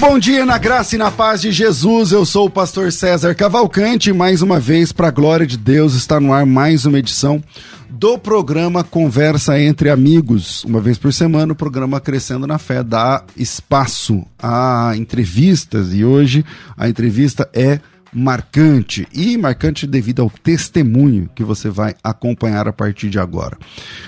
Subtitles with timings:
[0.00, 2.10] Bom dia na graça e na paz de Jesus.
[2.10, 4.14] Eu sou o pastor César Cavalcante.
[4.14, 7.44] Mais uma vez, para a glória de Deus, está no ar mais uma edição
[7.90, 10.64] do programa Conversa entre Amigos.
[10.64, 16.46] Uma vez por semana, o programa Crescendo na Fé dá espaço a entrevistas e hoje
[16.78, 17.78] a entrevista é
[18.12, 23.56] marcante e marcante devido ao testemunho que você vai acompanhar a partir de agora.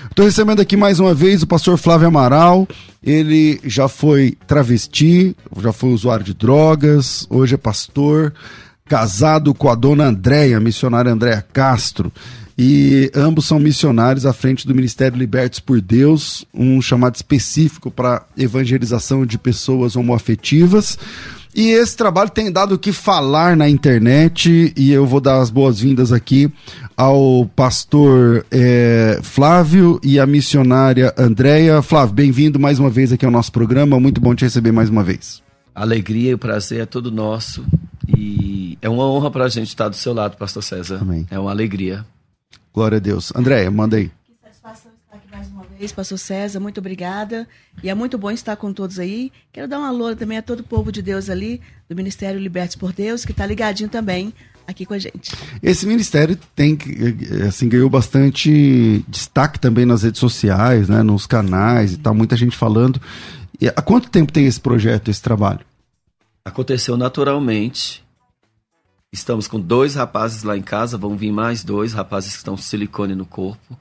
[0.09, 2.67] Estou recebendo aqui mais uma vez o pastor Flávio Amaral.
[3.01, 8.33] Ele já foi travesti, já foi usuário de drogas, hoje é pastor,
[8.85, 12.11] casado com a dona Andréia, missionária Andréia Castro.
[12.57, 18.23] E ambos são missionários à frente do Ministério Libertos por Deus, um chamado específico para
[18.37, 20.97] evangelização de pessoas homoafetivas.
[21.55, 25.51] E esse trabalho tem dado o que falar na internet e eu vou dar as
[25.51, 26.51] boas-vindas aqui
[26.97, 31.79] ao pastor é, Flávio e à missionária Andréia.
[31.83, 35.03] Flávio, bem-vindo mais uma vez aqui ao nosso programa, muito bom te receber mais uma
[35.03, 35.43] vez.
[35.75, 37.63] A alegria e o prazer é todo nosso
[38.07, 40.99] e é uma honra para a gente estar do seu lado, pastor César.
[41.01, 41.27] Amém.
[41.29, 42.03] É uma alegria.
[42.73, 43.31] Glória a Deus.
[43.35, 44.09] Andréia, manda aí
[45.83, 47.45] vez, pastor César, muito obrigada.
[47.83, 49.31] E é muito bom estar com todos aí.
[49.51, 52.77] Quero dar um alô também a todo o povo de Deus ali, do Ministério Libertos
[52.77, 54.33] por Deus, que está ligadinho também
[54.65, 55.35] aqui com a gente.
[55.61, 56.77] Esse ministério tem
[57.45, 62.55] assim ganhou bastante destaque também nas redes sociais, né, nos canais e tal, muita gente
[62.55, 63.01] falando.
[63.59, 65.59] E há quanto tempo tem esse projeto, esse trabalho?
[66.45, 68.01] Aconteceu naturalmente.
[69.11, 72.61] Estamos com dois rapazes lá em casa, vão vir mais dois rapazes que estão com
[72.61, 73.77] silicone no corpo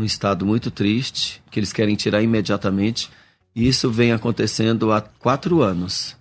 [0.00, 3.10] um estado muito triste, que eles querem tirar imediatamente.
[3.54, 6.16] E isso vem acontecendo há quatro anos.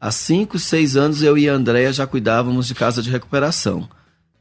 [0.00, 3.88] Há cinco, seis anos eu e a Andréia já cuidávamos de casa de recuperação.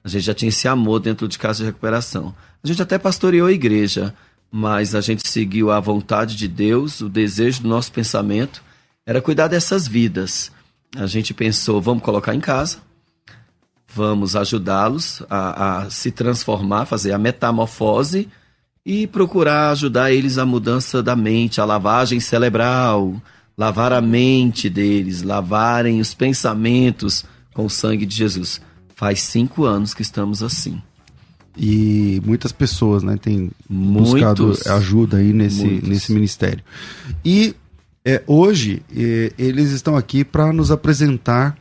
[0.04, 2.34] A gente já tinha esse amor dentro de casa de recuperação.
[2.64, 4.16] A gente até pastoreou a igreja,
[4.52, 8.64] mas a gente seguiu a vontade de Deus, o desejo do nosso pensamento
[9.06, 10.52] era cuidar dessas vidas.
[10.96, 12.78] A gente pensou, vamos colocar em casa,
[13.94, 18.30] vamos ajudá-los a, a se transformar, fazer a metamorfose
[18.90, 23.22] e procurar ajudar eles a mudança da mente, a lavagem cerebral,
[23.56, 27.24] lavar a mente deles, lavarem os pensamentos
[27.54, 28.60] com o sangue de Jesus.
[28.96, 30.82] Faz cinco anos que estamos assim.
[31.56, 36.64] E muitas pessoas, né, têm buscado ajuda aí nesse, nesse ministério.
[37.24, 37.54] E
[38.04, 41.56] é, hoje é, eles estão aqui para nos apresentar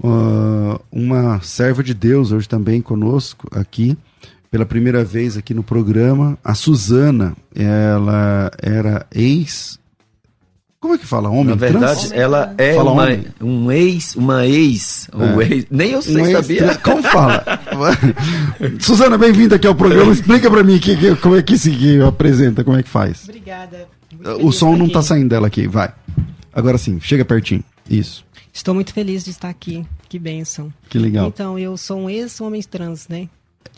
[0.00, 3.96] uh, uma serva de Deus hoje também conosco aqui
[4.50, 6.38] pela primeira vez aqui no programa.
[6.44, 9.78] A Suzana, ela era ex.
[10.78, 11.28] Como é que fala?
[11.28, 12.12] Homem Na verdade, trans?
[12.12, 13.24] ela é fala uma, homem?
[13.40, 15.52] um ex, uma ex, é.
[15.54, 16.74] ex, nem eu sei, um sabia?
[16.76, 17.44] Como fala?
[18.78, 20.12] Suzana, bem-vinda aqui ao programa.
[20.12, 23.24] Explica para mim que, que, como é que se que apresenta, como é que faz.
[23.24, 23.88] Obrigada.
[24.40, 25.92] O som não tá saindo dela aqui, vai.
[26.52, 27.64] Agora sim, chega pertinho.
[27.88, 28.24] Isso.
[28.52, 29.84] Estou muito feliz de estar aqui.
[30.08, 30.72] Que bênção.
[30.88, 31.26] Que legal.
[31.28, 33.28] Então, eu sou um ex-homem trans, né?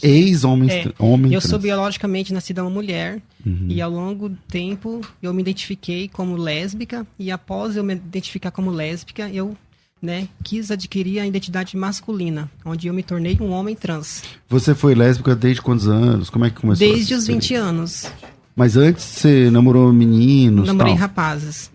[0.02, 1.50] Ex-homem é, homem Eu trans.
[1.50, 3.66] sou biologicamente nascida uma mulher uhum.
[3.68, 8.50] e ao longo do tempo eu me identifiquei como lésbica e após eu me identificar
[8.50, 9.56] como lésbica, eu
[10.00, 14.22] né, quis adquirir a identidade masculina, onde eu me tornei um homem trans.
[14.48, 16.30] Você foi lésbica desde quantos anos?
[16.30, 16.86] Como é que começou?
[16.86, 18.10] Desde os 20 anos.
[18.54, 20.66] Mas antes você namorou meninos?
[20.66, 21.02] Namorei tal.
[21.02, 21.70] rapazes.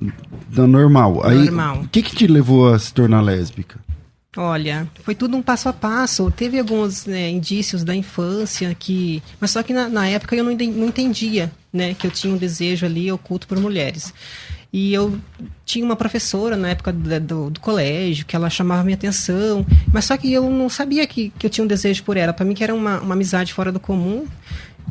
[0.51, 1.25] Normal.
[1.25, 1.81] Aí, Normal.
[1.83, 3.79] O que, que te levou a se tornar lésbica?
[4.35, 6.31] Olha, foi tudo um passo a passo.
[6.31, 9.21] Teve alguns né, indícios da infância que.
[9.39, 12.85] Mas só que na, na época eu não, entendia né, que eu tinha um desejo
[12.85, 14.13] ali oculto por mulheres.
[14.71, 15.19] E eu
[15.63, 19.63] tinha uma professora na época do, do, do, colégio que ela chamava minha atenção,
[19.93, 22.33] mas só que eu não sabia que, que eu tinha um desejo por ela.
[22.33, 24.25] Para mim, que era uma, uma amizade fora do comum.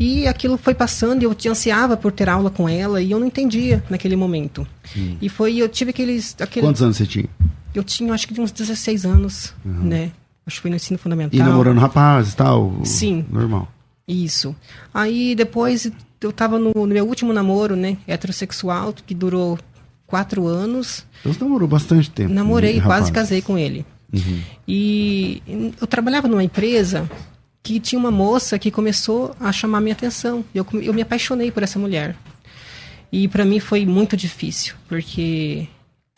[0.00, 3.26] E aquilo foi passando e eu ansiava por ter aula com ela e eu não
[3.26, 4.66] entendia naquele momento.
[4.96, 5.16] Hum.
[5.20, 6.34] E foi, eu tive aqueles.
[6.40, 6.64] Aquele...
[6.64, 7.28] Quantos anos você tinha?
[7.74, 9.84] Eu tinha, acho que uns 16 anos, uhum.
[9.84, 10.12] né?
[10.46, 11.38] Acho que foi no ensino fundamental.
[11.38, 12.80] E namorando rapazes e tal?
[12.84, 13.24] Sim.
[13.30, 13.68] Normal.
[14.06, 14.54] Isso.
[14.92, 15.90] Aí depois
[16.20, 17.96] eu tava no, no, meu último namoro, né?
[18.06, 19.58] Heterossexual, que durou
[20.06, 21.06] quatro anos.
[21.20, 22.32] Então você namorou bastante tempo.
[22.32, 23.86] Namorei, quase casei com ele.
[24.12, 24.40] Uhum.
[24.68, 25.42] E
[25.80, 27.08] eu trabalhava numa empresa
[27.62, 30.44] que tinha uma moça que começou a chamar minha atenção.
[30.54, 32.16] Eu, eu me apaixonei por essa mulher.
[33.10, 35.68] E para mim foi muito difícil, porque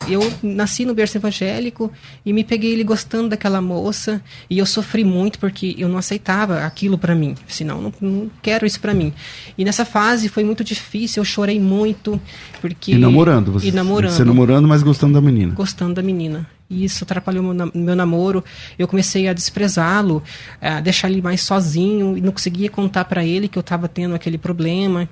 [0.07, 1.91] eu nasci no berço evangélico
[2.25, 6.59] e me peguei ele gostando daquela moça e eu sofri muito porque eu não aceitava
[6.59, 7.35] aquilo para mim.
[7.47, 9.13] Senão, não, não quero isso para mim.
[9.57, 12.19] E nessa fase foi muito difícil, eu chorei muito
[12.61, 15.53] porque E namorando, você, e namorando, você namorando, mas gostando da menina.
[15.55, 16.47] gostando da menina.
[16.69, 18.43] E isso atrapalhou meu, meu namoro.
[18.77, 20.23] Eu comecei a desprezá-lo,
[20.61, 24.15] a deixar ele mais sozinho e não conseguia contar para ele que eu estava tendo
[24.15, 25.07] aquele problema.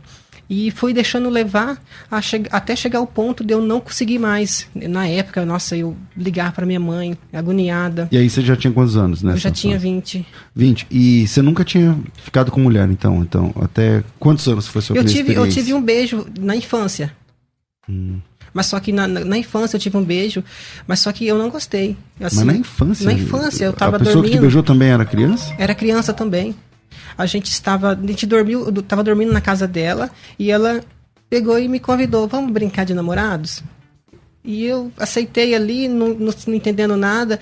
[0.50, 1.82] E fui deixando levar
[2.22, 4.68] che- até chegar ao ponto de eu não conseguir mais.
[4.76, 8.08] Na época, nossa, eu ligar para minha mãe, agoniada.
[8.12, 9.34] E aí você já tinha quantos anos, né?
[9.34, 10.26] Eu já tinha 20.
[10.56, 10.86] 20.
[10.92, 13.22] E você nunca tinha ficado com mulher, então?
[13.24, 17.12] Então, até quantos anos foi sua Eu tive, eu tive um beijo na infância.
[17.90, 18.20] Hum.
[18.54, 20.44] Mas só que na, na, na infância eu tive um beijo,
[20.86, 21.98] mas só que eu não gostei.
[22.22, 23.06] Assim, Mas na infância?
[23.06, 24.42] Na infância, eu tava A pessoa que te dormindo.
[24.42, 25.52] beijou também era criança?
[25.58, 26.54] Era criança também.
[27.18, 30.82] A gente estava, a gente dormiu, eu tava dormindo na casa dela e ela
[31.30, 33.64] pegou e me convidou, vamos brincar de namorados?
[34.44, 37.40] E eu aceitei ali, não, não, não entendendo nada,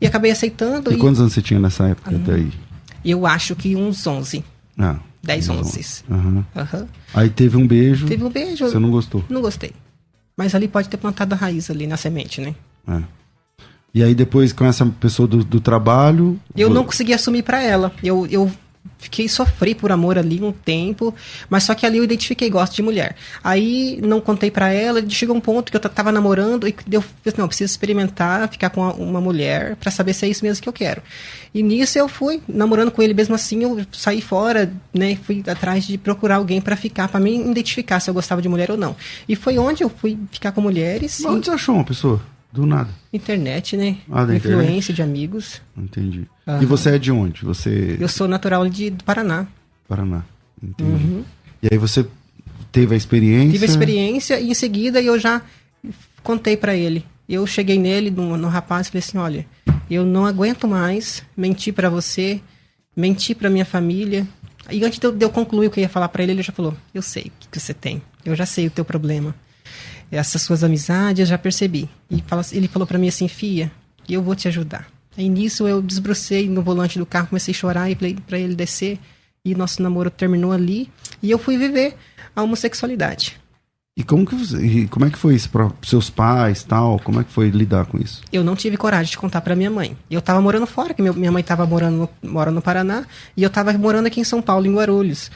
[0.00, 0.90] e acabei aceitando.
[0.92, 2.50] E E quantos anos você tinha nessa época daí?
[3.04, 4.44] eu acho que uns 11.
[4.78, 5.58] Ah, 10, não.
[5.60, 6.04] 11.
[6.10, 6.44] Aham.
[6.54, 6.88] Aham.
[7.14, 8.06] Aí teve um beijo.
[8.06, 8.68] Teve um beijo.
[8.68, 9.24] Você não gostou?
[9.28, 9.72] Não gostei.
[10.36, 12.54] Mas ali pode ter plantado a raiz ali na semente, né?
[12.86, 13.02] É.
[13.94, 16.38] E aí depois com essa pessoa do, do trabalho.
[16.54, 17.90] Eu vo- não consegui assumir pra ela.
[18.04, 18.50] Eu, eu
[18.98, 21.14] fiquei sofri por amor ali um tempo,
[21.48, 23.16] mas só que ali eu identifiquei gosto de mulher.
[23.42, 27.38] Aí não contei pra ela, chegou um ponto que eu tava namorando e eu falei,
[27.38, 30.68] não, preciso experimentar, ficar com uma, uma mulher pra saber se é isso mesmo que
[30.68, 31.02] eu quero.
[31.54, 35.86] E nisso eu fui namorando com ele mesmo assim, eu saí fora, né, fui atrás
[35.86, 38.94] de procurar alguém pra ficar, pra mim identificar se eu gostava de mulher ou não.
[39.28, 42.20] E foi onde eu fui ficar com mulheres, Onde você achou uma pessoa?
[42.56, 42.88] Do nada.
[43.12, 43.98] internet, né?
[44.10, 44.92] Ah, da influência internet.
[44.94, 45.62] de amigos.
[45.76, 46.26] Entendi.
[46.46, 46.62] Aham.
[46.62, 47.44] E você é de onde?
[47.44, 47.96] Você.
[48.00, 49.46] Eu sou natural de, do Paraná.
[49.86, 50.24] Paraná.
[50.62, 51.22] Entendi.
[51.62, 52.06] E aí você
[52.72, 53.52] teve a experiência.
[53.52, 55.42] Tive a experiência e em seguida eu já
[56.22, 57.04] contei pra ele.
[57.28, 59.46] Eu cheguei nele, no, no rapaz, e falei assim: olha,
[59.90, 62.40] eu não aguento mais mentir pra você,
[62.96, 64.26] mentir pra minha família.
[64.70, 66.42] E antes de eu, de eu concluir o que eu ia falar pra ele, ele
[66.42, 69.34] já falou: eu sei o que, que você tem, eu já sei o teu problema.
[70.10, 71.88] Essas suas amizades eu já percebi.
[72.10, 73.70] E fala, ele falou pra mim assim: Fia,
[74.08, 74.86] eu vou te ajudar.
[75.18, 78.54] Aí nisso eu desbrucei no volante do carro, comecei a chorar e falei pra ele
[78.54, 78.98] descer.
[79.44, 80.90] E nosso namoro terminou ali.
[81.22, 81.94] E eu fui viver
[82.34, 83.38] a homossexualidade.
[83.98, 86.98] E como que você- como é que foi isso para seus pais, tal?
[86.98, 88.20] Como é que foi lidar com isso?
[88.30, 89.96] Eu não tive coragem de contar pra minha mãe.
[90.10, 93.48] Eu tava morando fora, que minha mãe tava morando no, mora no Paraná, e eu
[93.48, 95.30] tava morando aqui em São Paulo, em Guarulhos.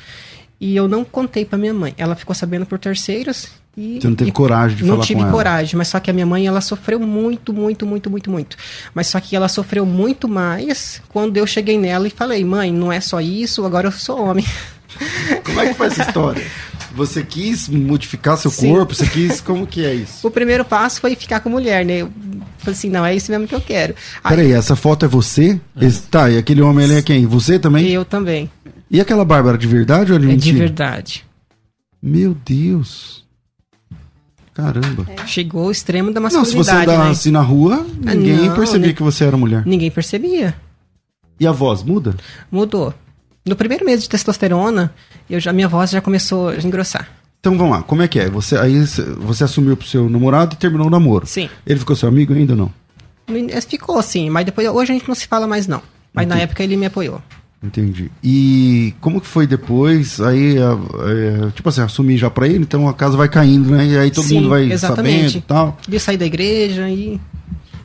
[0.60, 1.94] E eu não contei pra minha mãe.
[1.96, 5.26] Ela ficou sabendo por terceiros e Você não teve coragem de não falar tive com
[5.26, 5.32] ela?
[5.36, 8.56] coragem, mas só que a minha mãe ela sofreu muito, muito, muito, muito, muito.
[8.94, 12.92] Mas só que ela sofreu muito mais quando eu cheguei nela e falei: "Mãe, não
[12.92, 14.44] é só isso, agora eu sou homem".
[15.44, 16.44] Como é que foi essa história?
[16.92, 18.74] Você quis modificar seu Sim.
[18.74, 18.92] corpo?
[18.94, 19.40] Você quis.
[19.40, 20.26] Como que é isso?
[20.26, 21.98] O primeiro passo foi ficar com mulher, né?
[21.98, 22.10] Eu
[22.58, 23.94] falei assim: "Não, é isso mesmo que eu quero".
[24.22, 25.60] Aí, Peraí, essa foto é você?
[25.80, 27.24] Esse- tá, e aquele homem ali é quem?
[27.26, 27.88] Você também?
[27.88, 28.50] eu também.
[28.90, 30.58] E aquela Bárbara de verdade ou é de É de mentira?
[30.58, 31.24] verdade.
[32.02, 33.19] Meu Deus.
[34.60, 35.06] Caramba.
[35.26, 37.02] Chegou o extremo da Não, se masculinidade, você né?
[37.04, 38.92] andasse na rua, ninguém não, percebia né?
[38.92, 39.62] que você era mulher.
[39.66, 40.54] Ninguém percebia.
[41.38, 42.14] E a voz muda?
[42.50, 42.92] Mudou.
[43.46, 44.92] No primeiro mês de testosterona,
[45.28, 47.08] eu já, minha voz já começou a engrossar.
[47.40, 48.28] Então vamos lá, como é que é?
[48.28, 48.84] Você, aí
[49.18, 51.26] você assumiu pro seu namorado e terminou o namoro.
[51.26, 51.48] Sim.
[51.66, 52.72] Ele ficou seu amigo ainda ou não?
[53.28, 55.80] Me- Ficou assim, mas depois, hoje a gente não se fala mais não.
[56.12, 57.22] Mas na época ele me apoiou.
[57.62, 58.10] Entendi.
[58.24, 60.18] E como que foi depois?
[60.20, 63.86] Aí, é, tipo assim, assumir já pra ele, então a casa vai caindo, né?
[63.86, 65.16] E aí todo Sim, mundo vai exatamente.
[65.32, 65.78] sabendo e tal.
[65.92, 67.20] Eu saí da igreja e,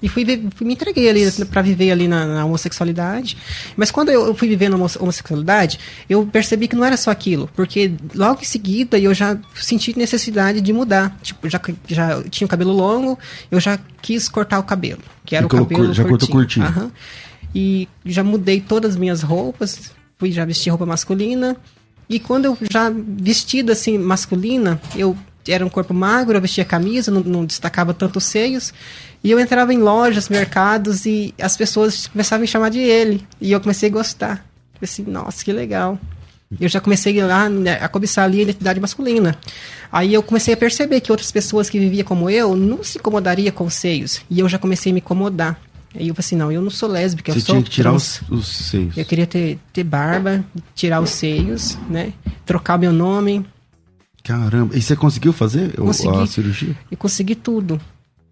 [0.01, 0.23] e fui,
[0.55, 3.35] fui me entreguei ali pra viver ali na, na homossexualidade.
[3.75, 5.77] Mas quando eu, eu fui viver na homo- homossexualidade,
[6.09, 7.49] eu percebi que não era só aquilo.
[7.53, 11.17] Porque logo em seguida eu já senti necessidade de mudar.
[11.21, 13.19] Tipo, já, já tinha o cabelo longo,
[13.51, 15.01] eu já quis cortar o cabelo.
[15.25, 16.65] Que era E o cabelo já cortou curtinho.
[16.65, 16.91] Aham.
[17.55, 21.55] E já mudei todas as minhas roupas, fui já vestir roupa masculina.
[22.09, 27.11] E quando eu já vestida assim, masculina, eu era um corpo magro, eu vestia camisa,
[27.11, 28.73] não, não destacava tanto os seios.
[29.23, 33.25] E eu entrava em lojas, mercados e as pessoas começavam a me chamar de ele.
[33.39, 34.45] E eu comecei a gostar.
[34.81, 35.97] Assim, nossa, que legal.
[36.59, 39.35] Eu já comecei lá né, a cobiçar ali a identidade masculina.
[39.91, 43.51] Aí eu comecei a perceber que outras pessoas que viviam como eu não se incomodariam
[43.51, 44.21] com os seios.
[44.29, 45.59] E eu já comecei a me incomodar.
[45.97, 47.93] Aí eu falei assim, não, eu não sou lésbica, eu Você sou tinha que tirar
[47.93, 48.97] os, os seios.
[48.97, 52.13] Eu queria ter, ter barba, tirar os seios, né?
[52.45, 53.45] Trocar meu nome.
[54.23, 54.75] Caramba.
[54.75, 56.17] E você conseguiu fazer Consegui.
[56.21, 56.75] a cirurgia?
[56.91, 57.79] E consegui tudo.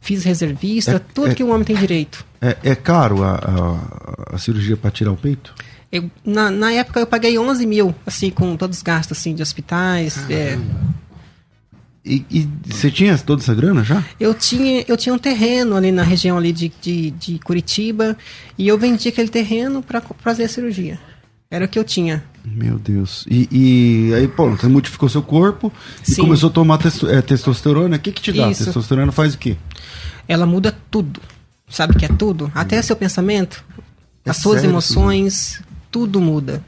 [0.01, 2.25] Fiz reservista, É- tudo é- que um homem tem direito.
[2.41, 5.53] É, é caro a, a, a cirurgia pra tirar o peito?
[5.91, 9.43] Eu, na, na época eu paguei 11 mil, assim, com todos os gastos assim, de
[9.43, 10.17] hospitais.
[10.29, 10.57] é.
[12.05, 14.03] E, e você tinha toda essa grana já?
[14.19, 18.17] Eu tinha, eu tinha um terreno ali na região ali de, de, de Curitiba
[18.57, 20.99] e eu vendi aquele terreno para fazer a cirurgia.
[21.49, 22.23] Era o que eu tinha.
[22.43, 23.25] Meu Deus.
[23.29, 25.71] E, e aí, pô, você modificou seu corpo
[26.05, 26.21] e Sim.
[26.23, 27.95] começou a tomar testo- é, testosterona.
[27.95, 28.49] O que que te dá?
[28.49, 28.65] Isso.
[28.65, 29.55] Testosterona faz o quê?
[30.27, 31.21] Ela muda tudo.
[31.69, 32.51] Sabe o que é tudo?
[32.53, 33.63] Até seu pensamento,
[34.25, 36.61] É as suas sério emoções, tudo muda.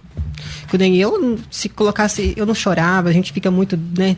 [0.70, 4.18] Que nem eu, se colocasse, eu não chorava, a gente fica muito, né,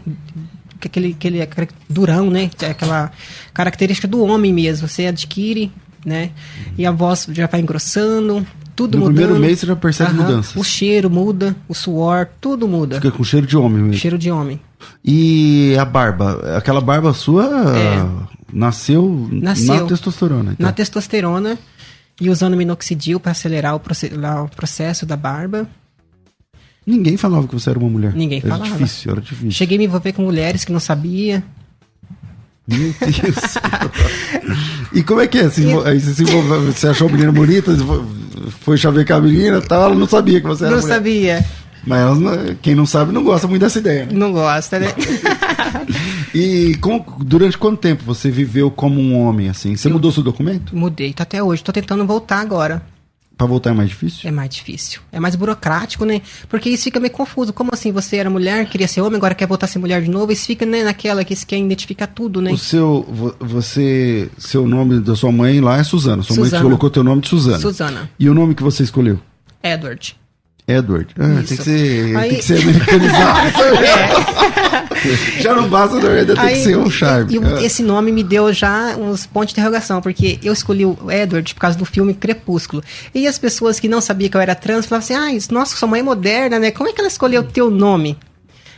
[0.86, 3.12] aquele, aquele, aquele durão, né, aquela
[3.54, 5.72] característica do homem mesmo, você adquire,
[6.06, 6.32] né,
[6.78, 9.16] e a voz já vai engrossando, tudo No mudando.
[9.18, 10.22] primeiro mês você já percebe Aham.
[10.24, 10.56] mudanças.
[10.56, 12.96] O cheiro muda, o suor, tudo muda.
[13.02, 13.96] Fica com cheiro de homem mesmo.
[14.00, 14.60] Cheiro de homem.
[15.04, 16.56] E a barba?
[16.56, 18.06] Aquela barba sua É.
[18.54, 19.74] nasceu, Nasceu.
[19.76, 20.52] na testosterona.
[20.54, 20.66] então.
[20.66, 21.58] Na testosterona
[22.22, 23.80] e usando minoxidil para acelerar o
[24.56, 25.68] processo da barba.
[26.88, 28.14] Ninguém falava que você era uma mulher.
[28.16, 28.72] Ninguém era falava.
[28.72, 29.52] difícil, era difícil.
[29.52, 31.44] Cheguei a me envolver com mulheres que não sabia.
[32.66, 33.36] Meu Deus.
[34.94, 35.50] e como é que é?
[35.50, 37.72] Se você, se você achou a menina bonita,
[38.62, 40.96] foi chavecar a menina e tal, ela não sabia que você era não mulher.
[40.96, 41.46] sabia.
[41.86, 44.06] Mas não- quem não sabe não gosta muito dessa ideia.
[44.06, 44.12] né?
[44.14, 44.88] Não gosta, né?
[46.34, 49.76] E como- durante quanto tempo você viveu como um homem assim?
[49.76, 50.76] Você mudou seu documento?
[50.76, 51.64] Mudei, tá até hoje.
[51.64, 52.82] Tô tentando voltar agora.
[53.38, 54.28] Pra voltar é mais difícil?
[54.28, 55.00] É mais difícil.
[55.12, 56.22] É mais burocrático, né?
[56.50, 57.54] Porque isso fica meio confuso.
[57.54, 57.92] Como assim?
[57.92, 60.32] Você era mulher, queria ser homem, agora quer voltar a ser mulher de novo?
[60.32, 62.52] Isso fica né, naquela que você quer identificar tudo, né?
[62.52, 66.24] O seu, vo- você, seu nome da sua mãe lá é Suzana.
[66.24, 66.62] Sua mãe Suzana.
[66.62, 67.60] te colocou teu nome de Suzana.
[67.60, 68.10] Suzana.
[68.20, 69.20] E o nome que você escolheu?
[69.62, 70.16] Edward.
[70.68, 71.14] Edward.
[71.18, 73.50] Ah, tem que ser, Aí- tem que ser americanizado.
[75.40, 77.36] Já não basta, ainda tem que Aí, ser um charme.
[77.36, 77.62] e- e Ah.
[77.64, 81.62] esse nome me deu já uns pontos de interrogação, porque eu escolhi o Edward por
[81.62, 82.84] causa do filme Crepúsculo.
[83.14, 85.88] E as pessoas que não sabiam que eu era trans falavam assim: ah, nossa, sua
[85.88, 86.72] mãe é moderna, né?
[86.72, 88.18] Como é que ela escolheu o teu nome?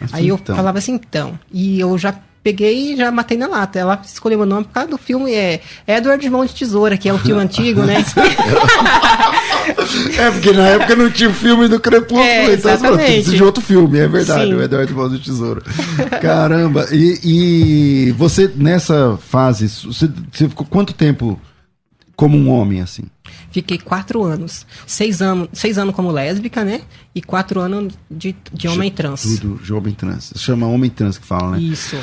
[0.02, 0.56] Assim, Aí eu então.
[0.56, 1.38] falava assim, então.
[1.52, 3.80] E eu já peguei e já matei na lata.
[3.80, 7.14] Ela escolheu meu nome por causa do filme é Edward Mão de Tesoura, que é
[7.14, 8.04] um filme antigo, né?
[10.18, 13.62] É, porque na época não tinha o filme do Crepúsculo, É, então precisa de outro
[13.62, 14.56] filme, é verdade, Sim.
[14.56, 15.64] o Eduardo Mão do Tesouro.
[16.22, 21.40] Caramba, e, e você nessa fase, você, você ficou quanto tempo
[22.20, 23.04] como um homem, assim?
[23.50, 24.66] Fiquei quatro anos.
[24.86, 26.82] Seis anos, seis anos como lésbica, né?
[27.16, 29.22] E quatro anos de, de homem trans.
[29.22, 30.34] Tudo, de homem trans.
[30.36, 31.62] Chama homem trans que fala, né?
[31.62, 31.96] Isso.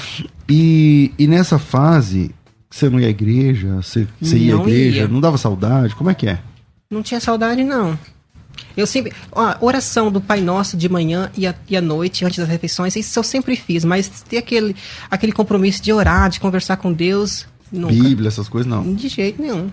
[0.49, 2.35] E, e nessa fase,
[2.71, 3.77] você não ia à igreja?
[3.77, 5.01] Você, você ia à igreja?
[5.01, 5.09] ia.
[5.09, 5.95] Não dava saudade?
[5.95, 6.39] Como é que é?
[6.91, 7.99] Não tinha saudade, não.
[8.75, 9.13] Eu sempre.
[9.31, 12.97] Ó, oração do Pai Nosso de manhã e à, e à noite, antes das refeições,
[12.97, 14.75] isso eu sempre fiz, mas ter aquele,
[15.11, 17.93] aquele compromisso de orar, de conversar com Deus, nunca.
[17.93, 18.95] Bíblia, essas coisas, não.
[18.95, 19.71] De jeito nenhum.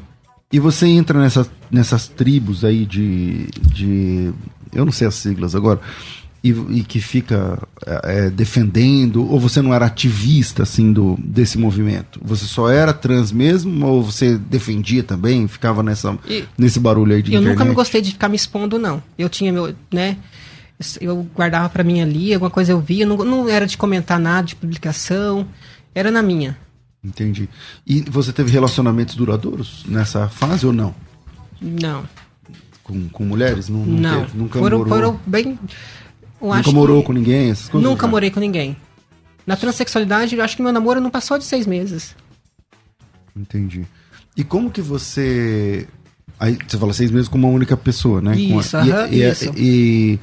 [0.54, 4.32] E você entra nessa, nessas tribos aí de, de.
[4.72, 5.80] Eu não sei as siglas agora.
[6.44, 7.58] E, e que fica
[7.88, 12.20] é, é, defendendo, ou você não era ativista assim do, desse movimento?
[12.24, 17.22] Você só era trans mesmo, ou você defendia também, ficava nessa, E- nesse barulho aí
[17.24, 17.58] de eu internet?
[17.58, 19.02] nunca me gostei de ficar me expondo, não.
[19.18, 20.18] Eu tinha meu, né?
[21.00, 24.46] Eu guardava pra mim ali, alguma coisa eu via, não, não era de comentar nada,
[24.46, 25.48] de publicação,
[25.96, 26.58] era na minha.
[27.04, 27.50] Entendi.
[27.86, 30.96] E você teve relacionamentos duradouros nessa fase ou não?
[31.62, 32.04] Não,
[32.84, 33.68] Com, com mulheres?
[33.70, 34.22] Não, não, não.
[34.26, 34.38] teve?
[34.38, 35.60] Nunca foram, morou, foram bem.
[36.42, 37.52] nunca morou com ninguém?
[37.52, 37.90] Essas coisas?
[37.90, 38.76] Nunca morei com ninguém.
[39.46, 42.16] Na transexualidade, eu acho que meu namoro não passou de seis meses.
[43.36, 43.86] Entendi.
[44.38, 45.88] E como que você.
[46.40, 48.32] Aí você fala seis meses com uma única pessoa, né?
[48.36, 49.54] Com a- Isso, e- aham, e, isso.
[49.58, 50.20] e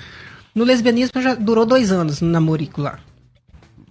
[0.54, 2.99] No lesbianismo já durou dois anos no namorico lá.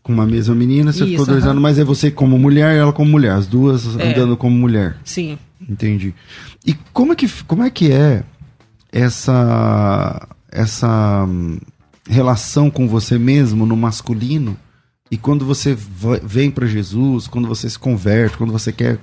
[0.10, 1.52] Com uma mesma menina, você Isso, ficou dois aham.
[1.52, 4.10] anos, mas é você como mulher e ela como mulher, as duas É.
[4.12, 4.98] andando como mulher.
[5.04, 5.38] Sim.
[5.70, 6.16] Entendi.
[6.66, 8.24] E como é que, como é, que é
[8.92, 11.60] essa, essa hum,
[12.10, 14.58] relação com você mesmo no masculino?
[15.12, 18.98] E quando você va- vem para Jesus, quando você se converte, quando você quer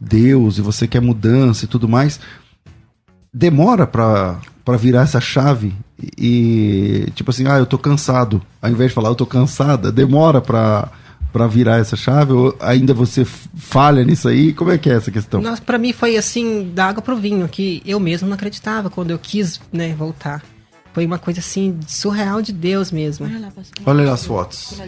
[0.00, 2.18] Deus e você quer mudança e tudo mais,
[3.32, 5.74] demora pra, pra virar essa chave
[6.18, 8.42] e, tipo assim, ah, eu tô cansado.
[8.60, 10.90] Ao invés de falar eu tô cansada, demora pra,
[11.32, 14.52] pra virar essa chave ou ainda você falha nisso aí?
[14.52, 15.40] Como é que é essa questão?
[15.40, 19.10] Nossa, pra mim foi assim, da água pro vinho, que eu mesmo não acreditava quando
[19.10, 20.42] eu quis, né, voltar.
[20.92, 23.24] Foi uma coisa assim, surreal de Deus mesmo.
[23.24, 23.82] Olha lá, pastor.
[23.86, 24.78] Olha lá as fotos.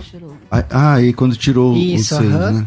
[0.51, 2.51] Ah, Ah, e quando tirou Isso, o seio, aham.
[2.53, 2.67] né?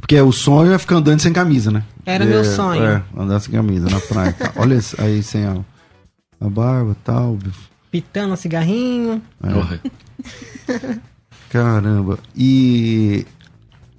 [0.00, 1.84] Porque o sonho é ficar andando sem camisa, né?
[2.06, 2.82] Era É, meu sonho.
[2.82, 4.32] É, andar sem camisa na praia.
[4.32, 4.52] tá.
[4.56, 5.56] Olha aí sem a,
[6.40, 7.38] a barba e tal.
[7.90, 9.20] Pitando um cigarrinho.
[9.42, 10.90] É.
[11.50, 12.18] Caramba.
[12.36, 13.26] E,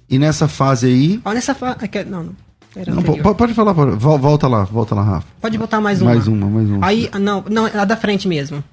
[0.08, 1.20] e nessa fase aí.
[1.24, 1.70] Olha essa fa...
[1.72, 2.36] aqui, Não, não.
[2.74, 5.26] Era Não, pode falar, pode- vol- volta lá, volta lá, Rafa.
[5.42, 6.12] Pode botar mais uma.
[6.14, 6.86] Mais uma, mais uma.
[6.86, 8.64] Aí, não, não, a da frente mesmo.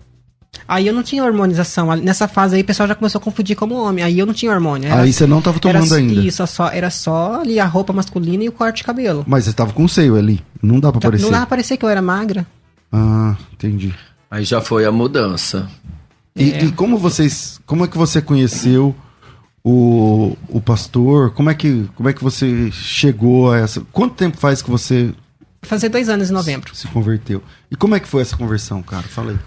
[0.65, 1.93] Aí eu não tinha hormonização.
[1.97, 4.01] Nessa fase aí o pessoal já começou a confundir como homem.
[4.03, 4.87] Aí eu não tinha hormônio.
[4.89, 6.13] Era- Aí você não tava tomando era, ainda.
[6.21, 9.25] Isso, só, era só ali a roupa masculina e o corte de cabelo.
[9.27, 10.39] Mas você tava com seio ali.
[10.63, 11.23] Não dá pra aparecer.
[11.25, 12.47] Não dava pra parecer que eu era magra.
[12.91, 13.93] Ah, entendi.
[14.31, 15.69] Aí já foi a mudança.
[16.35, 16.63] E, É.
[16.65, 17.59] e como vocês.
[17.65, 18.95] Como é que você conheceu
[19.63, 21.31] o, o pastor?
[21.31, 23.81] Como é, que, como é que você chegou a essa.
[23.91, 25.13] Quanto tempo faz que você
[25.61, 26.73] Fazer dois anos em novembro.
[26.73, 27.43] se converteu?
[27.69, 29.03] E como é que foi essa conversão, cara?
[29.03, 29.39] Fala aí.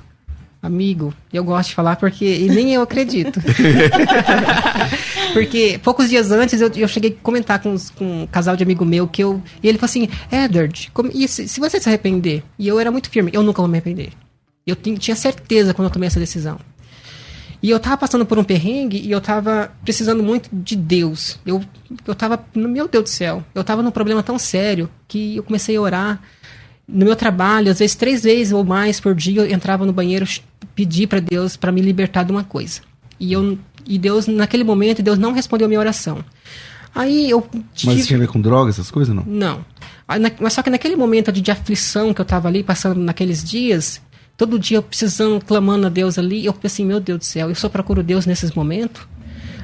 [0.63, 3.41] Amigo, eu gosto de falar porque e nem eu acredito.
[5.33, 8.63] porque poucos dias antes eu, eu cheguei a comentar com, os- com um casal de
[8.63, 9.43] amigo meu que eu.
[9.63, 12.43] E ele falou assim: Edward, como- se, se você se arrepender?
[12.59, 14.11] E eu era muito firme: eu nunca vou me arrepender.
[14.67, 16.59] Eu tin- tinha certeza quando eu tomei essa decisão.
[17.61, 21.39] E eu tava passando por um perrengue e eu tava precisando muito de Deus.
[21.47, 21.63] Eu,
[22.07, 25.77] eu tava, meu Deus do céu, eu tava num problema tão sério que eu comecei
[25.77, 26.21] a orar.
[26.89, 30.27] No meu trabalho, às vezes três vezes ou mais por dia, eu entrava no banheiro,
[30.75, 32.81] pedir para Deus para me libertar de uma coisa.
[33.21, 36.25] E eu e Deus naquele momento Deus não respondeu a minha oração.
[36.95, 39.25] Aí eu Mas tive- tinha a ver com drogas, essas coisas, não?
[39.27, 39.65] não.
[40.41, 44.01] Mas só que naquele momento de, de aflição que eu tava ali, passando naqueles dias,
[44.37, 47.55] todo dia eu precisando, clamando a Deus ali, eu pensei, meu Deus do céu, eu
[47.55, 49.03] só procuro Deus nesses momentos?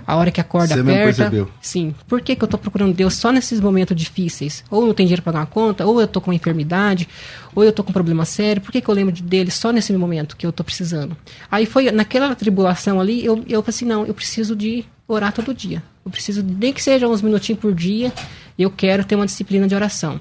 [0.09, 1.17] A hora que a corda Você mesmo aperta.
[1.25, 1.51] percebeu?
[1.61, 1.95] Sim.
[2.07, 4.65] Por que, que eu tô procurando Deus só nesses momentos difíceis?
[4.71, 7.07] Ou não tenho dinheiro pra pagar uma conta, ou eu tô com uma enfermidade,
[7.55, 8.63] ou eu tô com um problema sério.
[8.63, 11.15] Por que, que eu lembro de- dele só nesse momento que eu tô precisando?
[11.51, 15.53] Aí foi naquela tribulação ali, eu, eu falei assim, não, eu preciso de orar todo
[15.53, 15.83] dia.
[16.05, 18.11] Eu preciso, nem que seja uns minutinhos por dia,
[18.59, 20.19] eu quero ter uma disciplina de oração.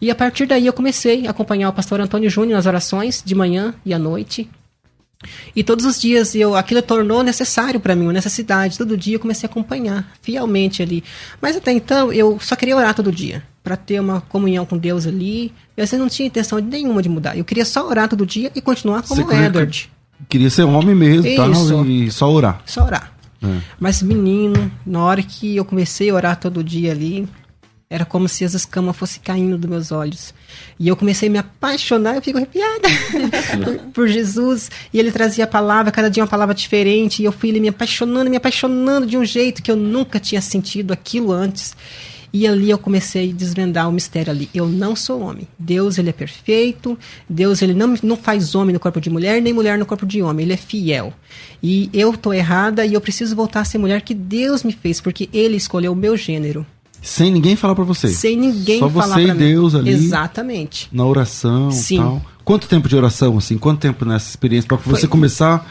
[0.00, 3.34] E a partir daí eu comecei a acompanhar o pastor Antônio Júnior nas orações, de
[3.34, 4.48] manhã e à noite.
[5.54, 8.76] E todos os dias eu aquilo tornou necessário para mim, uma necessidade.
[8.76, 11.02] Todo dia eu comecei a acompanhar fielmente ali.
[11.40, 15.06] Mas até então eu só queria orar todo dia, para ter uma comunhão com Deus
[15.06, 15.52] ali.
[15.76, 17.36] Eu assim, não tinha intenção nenhuma de mudar.
[17.36, 19.90] Eu queria só orar todo dia e continuar como Você Edward.
[20.28, 21.84] Queria ser homem mesmo e tal, Isso.
[21.84, 22.62] e só orar.
[22.64, 23.12] Só orar.
[23.42, 23.60] É.
[23.78, 27.28] Mas, menino, na hora que eu comecei a orar todo dia ali,
[27.88, 30.34] era como se as escamas fossem caindo dos meus olhos.
[30.78, 32.88] E eu comecei a me apaixonar, eu fico arrepiada
[33.64, 34.70] por, por Jesus.
[34.92, 37.22] E ele trazia a palavra, cada dia uma palavra diferente.
[37.22, 40.40] E eu fui ali me apaixonando, me apaixonando de um jeito que eu nunca tinha
[40.40, 41.76] sentido aquilo antes.
[42.32, 44.50] E ali eu comecei a desvendar o mistério ali.
[44.52, 45.46] Eu não sou homem.
[45.56, 46.98] Deus, ele é perfeito.
[47.30, 50.20] Deus, ele não, não faz homem no corpo de mulher, nem mulher no corpo de
[50.20, 50.44] homem.
[50.44, 51.14] Ele é fiel.
[51.62, 55.00] E eu tô errada e eu preciso voltar a ser mulher que Deus me fez,
[55.00, 56.66] porque ele escolheu o meu gênero.
[57.02, 58.08] Sem ninguém falar pra você.
[58.08, 59.38] Sem ninguém Só falar você pra e mim.
[59.38, 59.90] Deus ali.
[59.90, 60.88] Exatamente.
[60.92, 61.98] Na oração Sim.
[61.98, 62.22] tal.
[62.44, 63.58] Quanto tempo de oração, assim?
[63.58, 64.66] Quanto tempo nessa experiência?
[64.68, 65.66] Pra você começar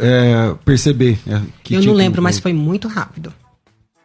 [0.00, 1.18] a perceber.
[1.26, 3.32] é, que eu não lembro, mas foi muito rápido.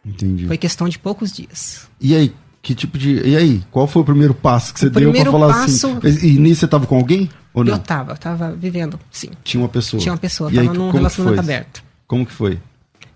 [0.06, 0.48] Entendi.
[0.48, 1.88] Foi questão de poucos dias.
[2.00, 3.22] E aí, que tipo de.
[3.28, 6.26] E aí, qual foi o primeiro passo que você O deu pra falar passo- assim?
[6.28, 7.30] E, nisso você tava com alguém?
[7.54, 7.74] Ou não?
[7.74, 9.30] Eu tava, tava vivendo, sim.
[9.44, 10.00] Tinha uma pessoa.
[10.00, 11.84] Tinha uma pessoa, E aí, tava num como que relacionamento aberto.
[12.08, 12.60] Como que foi?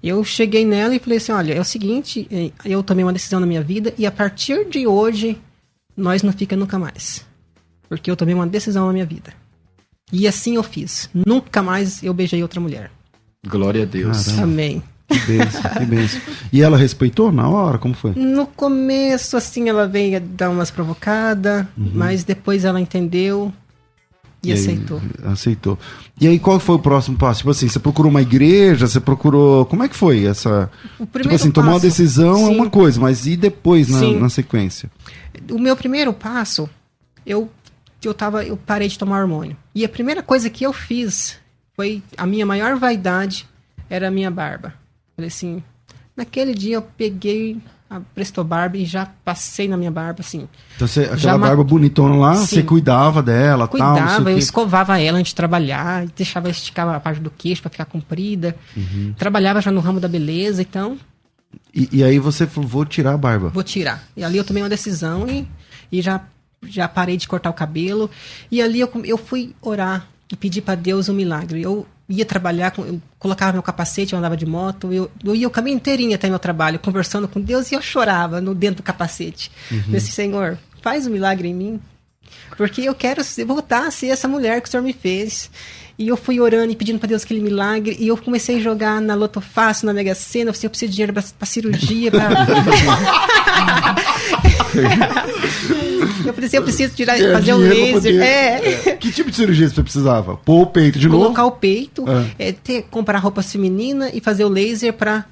[0.04, 3.39] Eu cheguei nela e falei assim: olha, é o seguinte, eh, eu tomei uma decisão
[3.39, 5.38] na minha vida e a partir de hoje
[5.96, 7.26] nós não fica nunca mais.
[7.88, 9.34] Porque eu tomei uma decisão na minha vida.
[10.12, 11.10] E assim eu fiz.
[11.13, 12.92] Nunca mais eu beijei outra mulher.
[13.48, 14.26] Glória a Deus.
[14.26, 14.44] Caramba.
[14.44, 14.84] Amém.
[15.08, 16.22] Que benção, que benção.
[16.52, 17.78] E ela respeitou na hora?
[17.78, 18.13] Como foi?
[18.16, 23.54] No começo, assim, ela veio dar umas provocadas, mas depois ela entendeu
[24.43, 25.01] e, aí, aceitou.
[25.25, 25.79] aceitou.
[26.19, 27.39] E aí, qual foi o próximo passo?
[27.39, 28.88] Tipo assim, você procurou uma igreja?
[28.88, 29.65] Você procurou.
[29.65, 30.69] Como é que foi essa.
[30.99, 32.56] O Tipo primeiro assim, tomar uma passo- decisão é Sim.
[32.56, 34.91] uma coisa, mas e depois na, na sequência?
[35.51, 36.69] O meu primeiro passo,
[37.25, 37.49] eu
[38.03, 39.56] eu tava, eu parei de tomar hormônio.
[39.73, 41.38] E a primeira coisa que eu fiz
[41.73, 43.47] foi a minha maior vaidade
[43.89, 44.73] era a minha barba.
[45.15, 45.63] Falei assim,
[46.17, 47.58] naquele dia eu peguei
[47.97, 50.47] a Presto Barba e já passei na minha barba assim.
[50.75, 52.45] Então, você, aquela Já ma- barba bonitona lá, Sim.
[52.45, 56.88] você cuidava dela, tal, não sei Cuidava, eu escovava ela antes de trabalhar, deixava esticar
[56.88, 58.56] a parte do queixo para ficar comprida.
[58.75, 59.13] Uhum.
[59.17, 60.97] Trabalhava já no ramo da beleza, então
[61.73, 63.49] E, e aí você falou, vou tirar a barba.
[63.49, 64.03] vou tirar.
[64.17, 65.47] E ali eu tomei uma decisão e,
[65.91, 66.21] e já,
[66.67, 68.10] já parei de cortar o cabelo.
[68.51, 71.62] E ali eu, eu fui orar e pedir para Deus um milagre.
[71.62, 75.48] Eu ia trabalhar, com- eu colocava meu capacete, eu andava de moto, eu, eu ia
[75.48, 78.84] o caminho inteirinho até meu trabalho, conversando com Deus e eu chorava no dentro do
[78.84, 79.52] capacete.
[79.72, 80.00] Uhum.
[80.00, 81.80] Senhor, faz um milagre em mim.
[82.58, 85.50] Porque eu quero voltar a ser essa mulher que o Senhor me fez.
[85.98, 87.96] E eu fui orando e pedindo para Deus aquele milagre.
[88.00, 90.50] E eu comecei a jogar na Loto Fácil, na Mega Sena.
[90.50, 92.12] Eu, falei, eu preciso de dinheiro para cirurgia.
[92.12, 92.30] Pra...
[96.26, 97.94] eu assim, eu preciso tirar, É, fazer um pra laser.
[97.94, 98.96] poder- É.
[99.00, 100.38] Que tipo de cirurgia você precisava?
[100.38, 101.56] Pôr o peito de Colocar novo?
[101.56, 102.06] o peito,
[102.38, 102.50] É.
[102.50, 105.26] é, ter, comprar roupa feminina e fazer o laser para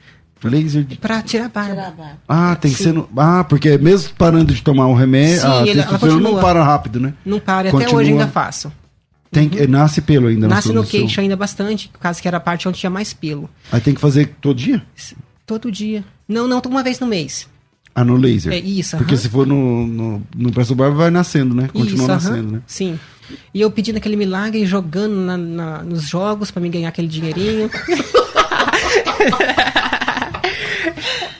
[0.44, 0.96] Laser de...
[0.98, 1.70] pra tirar a barba.
[1.70, 2.18] Tirar a barba.
[2.28, 2.92] Ah, tem que ser...
[2.94, 3.08] No...
[3.16, 6.64] Ah, porque mesmo parando de tomar o remédio, Sim, a ele- ela testosterona não para
[6.64, 7.14] rápido, né?
[7.24, 7.86] Não para, Continua.
[7.92, 8.72] até hoje ainda faço.
[9.32, 12.38] Tem, que- Nasce pelo ainda Nasce no seu- queixo ainda bastante, por causa que era
[12.38, 13.48] a parte onde tinha mais pelo.
[13.72, 14.82] Aí tem que fazer todo dia?
[15.46, 16.04] Todo dia.
[16.28, 17.48] Não, não, uma vez no mês.
[17.94, 18.54] Ah, no laser.
[18.54, 19.22] É isso, Porque aham.
[19.22, 21.68] se for no, no, no Presto Barba, vai nascendo, né?
[21.74, 22.14] Continua Isso, aham.
[22.14, 22.62] nascendo, né?
[22.66, 22.98] Sim.
[23.54, 27.70] E eu pedindo aquele milagre, jogando na- na- nos jogos pra me ganhar aquele dinheirinho.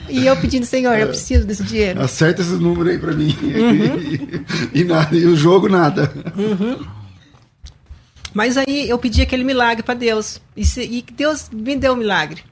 [0.08, 2.00] e eu pedindo, Senhor, eu preciso desse dinheiro.
[2.02, 3.34] Acerta esses números aí pra mim.
[3.42, 4.44] Uhum.
[4.74, 6.12] e, nada, e o jogo, nada.
[8.34, 10.40] Mas aí eu pedi aquele milagre pra Deus.
[10.56, 12.42] E, se- e Deus me deu o milagre.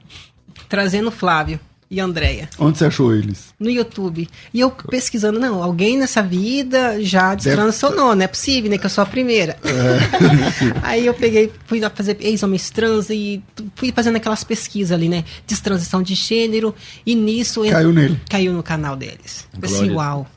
[0.69, 1.59] Trazendo o Flávio
[1.91, 3.53] e Andréia Onde você achou eles?
[3.59, 4.27] no YouTube.
[4.53, 8.77] E eu pesquisando, não, alguém nessa vida já destransacionou, não é possível, né?
[8.77, 9.57] Que eu sou a primeira.
[10.81, 13.41] Aí eu peguei, fui lá fazer ex-homens trans e
[13.75, 15.23] fui fazendo aquelas pesquisas ali, né?
[15.45, 16.73] Destransição de gênero.
[17.05, 18.19] E nisso eu- Caiu nele.
[18.29, 19.47] caiu no canal deles.
[19.59, 19.93] Pensei, Glória.
[19.95, 20.27] uau.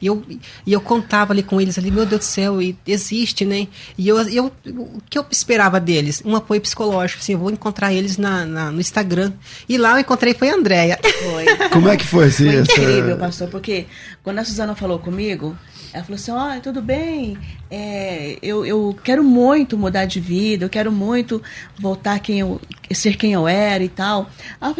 [0.00, 0.22] E eu,
[0.64, 3.66] e eu contava ali com eles ali, meu Deus do céu, e existe, né?
[3.96, 6.22] E eu, eu, o que eu esperava deles?
[6.24, 9.32] Um apoio psicológico, assim, eu vou encontrar eles na, na- no Instagram.
[9.68, 10.98] E lá eu encontrei foi a Andréia.
[11.02, 11.68] Foi.
[11.70, 12.72] Como é que foi esse, Foi essa...
[12.72, 13.86] incrível, pastor, porque
[14.22, 15.56] quando a Suzana falou comigo,
[15.92, 17.36] ela falou assim, ó, tudo bem,
[17.70, 21.42] é, eu, eu quero muito mudar de vida, eu quero muito
[21.78, 22.60] voltar quem eu,
[22.92, 24.30] ser quem eu era e tal.
[24.60, 24.74] Aí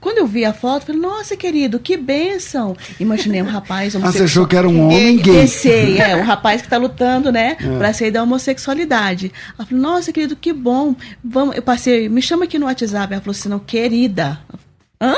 [0.00, 2.74] quando eu vi a foto, eu falei, nossa, querido, que bênção.
[2.98, 5.40] Imaginei um rapaz Ah, você achou que era um homem gay?
[5.40, 9.32] Pensei, é, um rapaz que tá lutando, né, pra sair da homossexualidade.
[9.58, 10.94] Ela falou, nossa, querido, que bom.
[11.22, 13.12] Vamos, eu passei, me chama aqui no WhatsApp.
[13.12, 14.38] Ela falou assim, não, querida.
[15.00, 15.14] Hã?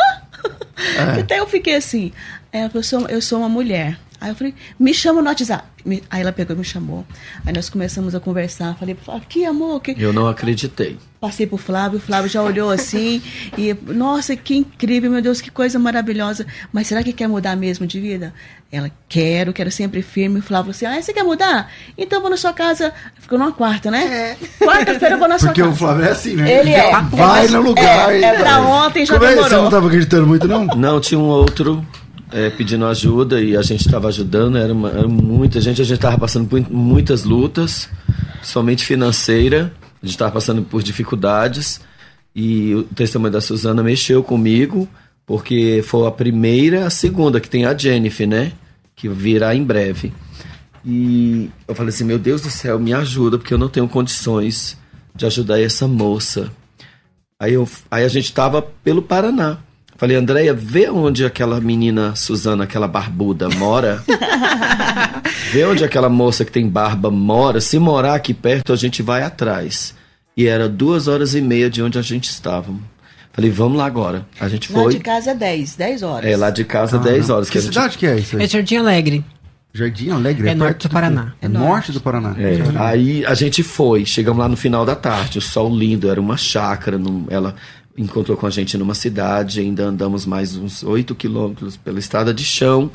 [1.21, 2.13] Até eu fiquei assim.
[2.53, 3.99] Ela falou, eu sou, eu sou uma mulher.
[4.21, 5.65] Aí eu falei, me chama no WhatsApp.
[6.11, 7.07] Aí ela pegou e me chamou.
[7.47, 8.77] Aí nós começamos a conversar.
[8.77, 8.97] Falei,
[9.29, 9.95] que amor, que...
[9.97, 10.99] Eu não acreditei.
[11.21, 13.21] Passei pro Flávio, o Flávio já olhou assim
[13.57, 16.47] e, nossa, que incrível, meu Deus, que coisa maravilhosa.
[16.73, 18.33] Mas será que quer mudar mesmo de vida?
[18.71, 20.39] Ela, quero, quero sempre firme.
[20.39, 21.71] O Flávio assim, ah, você quer mudar?
[21.97, 22.93] Então eu vou na sua casa.
[23.19, 24.37] Ficou numa quarta, né?
[24.61, 25.73] Quarta-feira eu vou na sua Porque casa.
[25.73, 26.53] o Flávio é assim, né?
[26.61, 26.91] Ele é.
[27.11, 28.15] Vai É, no lugar.
[28.15, 29.29] é, é pra ontem, já Como é?
[29.31, 29.63] Você demorou.
[29.65, 30.67] não tava acreditando muito, não?
[30.67, 31.85] Não, tinha um outro
[32.33, 35.97] é, pedindo ajuda e a gente estava ajudando, era, uma- era muita gente, a gente
[35.97, 37.89] estava passando por muitas lutas,
[38.37, 41.81] principalmente financeira, a gente estava passando por dificuldades
[42.35, 44.89] e o testemunho da Suzana mexeu comigo,
[45.27, 48.53] porque foi a primeira, a segunda, que tem a Jennifer, né?
[48.95, 50.13] Que virá em breve.
[50.85, 54.77] E eu falei assim, meu Deus do céu, me ajuda, porque eu não tenho condições
[55.15, 56.51] de ajudar essa moça.
[57.39, 59.59] Aí, eu, aí a gente tava pelo Paraná.
[59.99, 64.03] Falei, Andréia, vê onde aquela menina Suzana, aquela barbuda, mora.
[65.53, 67.61] vê onde aquela moça que tem barba mora.
[67.61, 69.95] Se morar aqui perto, a gente vai atrás.
[70.37, 72.73] E era duas horas e meia de onde a gente estava.
[73.33, 74.25] Falei, vamos lá agora.
[74.41, 74.95] A gente Lá foi.
[74.95, 76.31] de casa é 10, 10 horas.
[76.31, 77.51] É, lá de casa, 10 horas.
[77.51, 78.45] Que gente- cidade que é isso aí?
[78.45, 79.25] É Jardim Alegre.
[79.73, 80.49] Jardim Alegre?
[80.49, 81.33] É norte perto do Paraná.
[81.43, 82.35] É norte do Paraná.
[82.39, 86.21] É, aí a gente foi, chegamos lá no final da tarde, o sol lindo, era
[86.21, 87.55] uma chácara, num- ela
[87.99, 92.45] encontrou com a gente numa cidade, ainda andamos mais uns 8 quilômetros pela estrada de
[92.45, 92.91] chão.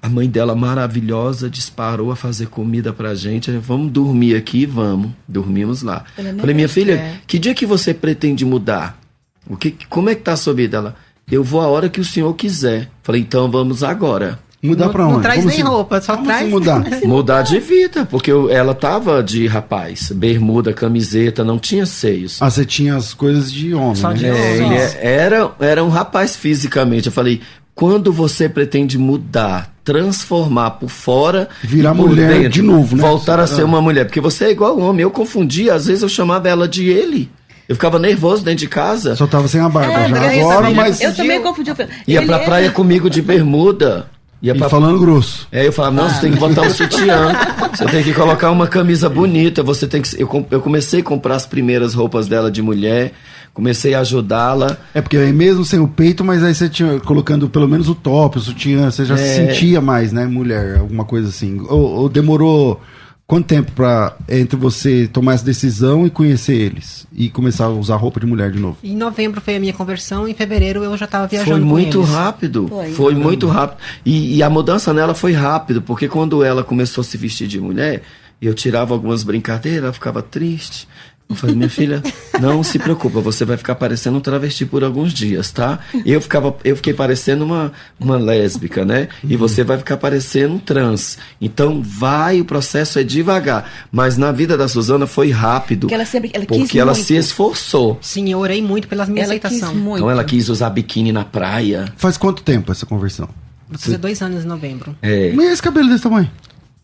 [0.00, 3.52] A mãe dela, maravilhosa, disparou a fazer comida pra gente.
[3.52, 4.66] Vamos dormir aqui?
[4.66, 5.12] Vamos.
[5.28, 6.04] Dormimos lá.
[6.40, 7.20] Falei, minha filha, quer.
[7.24, 9.00] que dia que você pretende mudar?
[9.48, 10.78] O que, como é que tá a sua vida?
[10.78, 10.96] Ela,
[11.30, 12.90] eu vou a hora que o senhor quiser.
[13.04, 14.40] Falei, então vamos agora.
[14.62, 15.22] Mudar Não- pra não onde?
[15.22, 16.84] traz Como nem roupa, só como traz- mudar?
[17.04, 22.40] Mudar de vida, porque eu- ela tava de rapaz, bermuda, camiseta, não tinha seios.
[22.40, 24.14] Ah, você tinha as coisas de homem, Só né?
[24.14, 24.54] de É, homem.
[24.66, 27.06] ele é- era, era um rapaz fisicamente.
[27.06, 27.40] Eu falei,
[27.74, 33.02] quando você pretende mudar, transformar por fora, Virar por mulher de novo, né?
[33.02, 33.46] Voltar a Ah.
[33.48, 35.02] ser uma mulher, porque você é igual homem.
[35.02, 37.28] Eu confundia, às vezes eu chamava ela de ele.
[37.68, 39.16] Eu ficava nervoso dentro de casa.
[39.16, 41.00] Só tava sem a barba É, já eu agora, também- mas...
[41.00, 41.70] Eu também confundi.
[42.06, 44.06] Ia ele pra é- praia comigo de bermuda.
[44.42, 45.46] Ia E pra falando grosso.
[45.52, 47.32] É, eu falava, não, você tem que botar um sutiã,
[47.78, 50.20] você tem que colocar uma camisa bonita, você tem que.
[50.20, 53.12] Eu, eu comecei a comprar as primeiras roupas dela de mulher,
[53.54, 54.76] comecei a ajudá-la.
[54.92, 57.94] É porque aí mesmo sem o peito, mas aí você tinha colocando pelo menos o
[57.94, 59.34] top, o sutiã, você já se É.
[59.46, 61.60] sentia mais, né, mulher, alguma coisa assim.
[61.68, 62.80] Ou, ou demorou
[63.26, 67.96] quanto tempo pra entre você tomar essa decisão e conhecer eles e começar a usar
[67.96, 68.78] roupa de mulher de novo?
[68.82, 71.98] Em novembro foi a minha conversão, em fevereiro eu já estava viajando Foi com muito
[72.00, 72.10] eles.
[72.10, 72.68] rápido.
[72.68, 72.92] Foi.
[72.92, 73.78] Foi, muito rápido.
[74.04, 77.60] E, e a mudança nela foi rápido, porque quando ela começou a se vestir de
[77.60, 78.02] mulher,
[78.40, 80.88] eu tirava algumas brincadeiras, ela ficava triste.
[81.32, 82.02] Eu falei, minha filha,
[82.40, 85.78] não se preocupa, você vai ficar parecendo um travesti por alguns dias, tá?
[86.04, 89.08] Eu, ficava, eu fiquei parecendo uma, uma lésbica, né?
[89.24, 91.18] E você vai ficar parecendo um trans.
[91.40, 93.70] Então vai, o processo é devagar.
[93.90, 95.82] Mas na vida da Suzana foi rápido.
[95.82, 97.06] Porque ela sempre- ela quis porque ela muito.
[97.06, 97.98] se esforçou.
[98.00, 99.74] Sim, eu orei muito pela minha Ela quis aceitação.
[99.74, 99.98] muito.
[99.98, 101.86] Então ela quis usar biquíni na praia.
[101.96, 103.28] Faz quanto tempo essa conversão?
[103.72, 104.94] Fazer dois anos em novembro.
[105.00, 105.32] É.
[105.34, 106.30] Mas e esse cabelo desse tamanho?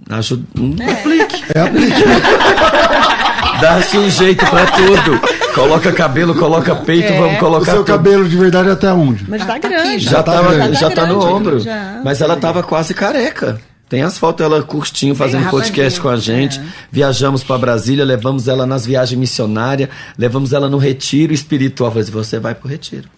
[0.08, 1.44] Ajuda, um aplique.
[1.54, 1.92] É aplique.
[3.60, 5.20] Dá-se um jeito pra tudo.
[5.54, 7.18] Coloca cabelo, coloca peito, É.
[7.18, 7.86] vamos O colocar seu tudo.
[7.86, 9.24] cabelo de verdade é até onde?
[9.28, 9.98] Mas tá tá grande.
[10.04, 10.78] Já, Já tá tava, grande.
[10.80, 11.60] já tá no grande, ombro.
[11.60, 12.00] já.
[12.04, 13.60] Mas ela tava quase careca.
[13.88, 16.60] Tem as fotos ela curtinho, fazendo Bem podcast com a gente.
[16.92, 21.90] Viajamos pra Brasília, levamos ela nas viagens missionárias, levamos ela no retiro espiritual.
[21.90, 23.08] Falei assim, você vai pro retiro.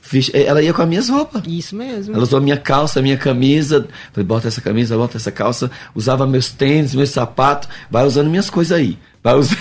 [0.00, 1.42] Fiz- Ela ia com as minhas roupas.
[1.46, 2.14] Isso mesmo.
[2.14, 3.86] Ela usou a minha calça, a minha camisa.
[4.12, 5.70] Falei, bota essa camisa, bota essa calça.
[5.94, 7.68] Usava meus tênis, meus sapatos.
[7.90, 8.98] Vai usando minhas coisas aí.
[9.22, 9.58] Vai usando.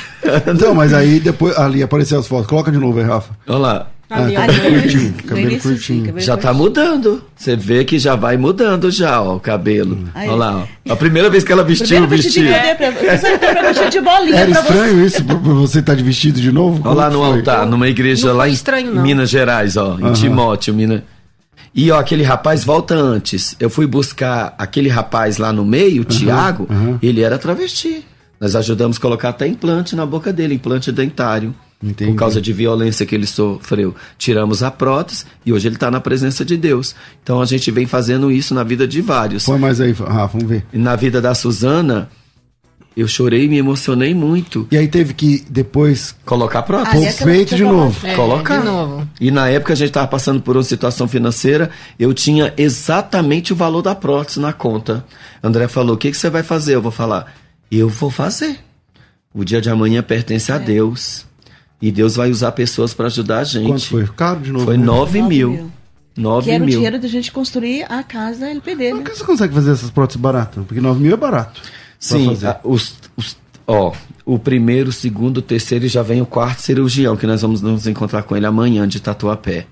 [0.47, 2.47] Então, mas aí depois ali apareceu as fotos.
[2.47, 3.33] Coloca de novo aí, Rafa.
[3.47, 3.87] Olha lá.
[4.09, 6.05] Ali, Ah, cabelo no curtinho, início, cabelo sim, curtinho.
[6.07, 6.63] cabelo Já tá curtinho.
[6.63, 7.23] mudando.
[7.35, 9.99] Você vê que já vai mudando já, ó, o cabelo.
[10.15, 10.27] Aí.
[10.27, 10.93] Olha lá, ó.
[10.93, 12.47] A primeira vez que ela vestiu o vestido.
[12.47, 14.67] dei pra pra vestido de bolinha Era pra você.
[14.73, 16.81] estranho isso, pra você estar de vestido de novo?
[16.83, 17.37] Olha lá no foi?
[17.37, 19.03] altar, numa igreja Não lá em estranho, não.
[19.03, 20.11] Minas Gerais, ó, em.
[20.13, 21.01] Timóteo, Minas.
[21.75, 23.55] E ó, aquele rapaz volta antes.
[23.59, 26.97] Eu fui buscar aquele rapaz lá no meio, o Tiago, aham.
[27.03, 28.03] ele era travesti.
[28.39, 31.53] Nós ajudamos a colocar até implante na boca dele, implante dentário.
[31.81, 32.11] Entendi.
[32.11, 33.95] Por causa de violência que ele sofreu.
[34.17, 36.93] Tiramos a prótese e hoje ele está na presença de Deus.
[37.23, 39.45] Então a gente vem fazendo isso na vida de vários.
[39.45, 40.65] Põe mais aí, Rafa, vamos ver.
[40.73, 42.09] Na vida da Suzana,
[42.97, 44.67] eu chorei e me emocionei muito.
[44.71, 46.95] E aí teve que depois Colocar Ah, prótese.
[46.97, 48.07] pôr é o aquela- peito de novo.
[48.07, 48.59] É, Colocar.
[48.59, 49.07] De novo.
[49.21, 53.55] E na época a gente estava passando por uma situação financeira, eu tinha exatamente o
[53.55, 55.05] valor da prótese na conta.
[55.41, 56.75] André falou: o que, que você vai fazer?
[56.75, 57.33] Eu vou falar:
[57.77, 58.59] eu vou fazer.
[59.33, 60.59] O dia de amanhã pertence a É.
[60.59, 61.25] Deus.
[61.81, 63.67] E Deus vai usar pessoas para ajudar a gente.
[63.67, 64.07] Quanto foi?
[64.07, 64.65] Caro de novo.
[64.65, 64.83] Foi né?
[64.83, 65.49] 9 Nove mil.
[65.51, 65.71] mil.
[66.17, 66.75] 9 Que era o mil.
[66.75, 69.03] dinheiro da gente construir a casa da LPD, Por né?
[69.05, 70.65] que você consegue fazer essas próteses baratas?
[70.65, 71.61] Porque 9 mil é barato.
[71.97, 72.47] Sim, fazer.
[72.47, 73.93] a- os, os- ó,
[74.25, 77.61] o primeiro, o segundo, o terceiro e já vem o quarto cirurgião, que nós vamos
[77.61, 79.65] nos encontrar com ele amanhã de Tatuapé.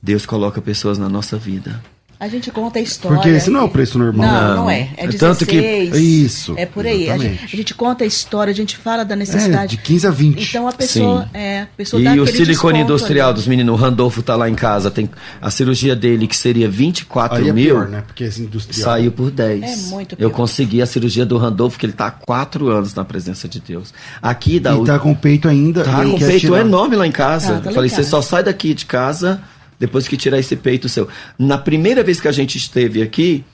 [0.00, 1.82] Deus coloca pessoas na nossa vida.
[2.20, 3.16] A gente conta a história.
[3.16, 4.26] Porque esse não é o preço normal.
[4.26, 4.56] Não, Não.
[4.62, 4.88] não é.
[4.96, 5.18] É É 16.
[5.20, 5.56] tanto que-
[5.96, 7.08] Isso, É por aí.
[7.08, 9.76] A gente, a gente conta a história, a gente fala da É, necessidade.
[9.76, 10.42] de 15 a 20.
[10.48, 11.28] Então a pessoa, Sim.
[11.32, 13.36] é, a pessoa dá E o silicone industrial ali.
[13.36, 15.08] dos meninos, o Randolfo tá lá em casa, tem
[15.40, 18.02] a cirurgia dele que seria 24 Aí é mil, pior, né?
[18.04, 18.84] Porque esse industrial.
[18.84, 19.62] saiu por 10.
[19.62, 20.30] É muito Eu pior.
[20.32, 23.94] consegui a cirurgia do Randolfo, que ele tá há 4 anos na presença de Deus.
[24.20, 25.84] Aqui da E tá com o peito ainda.
[25.84, 26.60] Tá com o peito tirar.
[26.62, 27.54] enorme lá em casa.
[27.54, 29.40] Tá, tá eu falei, você só sai daqui de casa
[29.78, 31.08] depois que tirar esse peito seu.
[31.38, 33.44] Na primeira vez que a gente esteve aqui,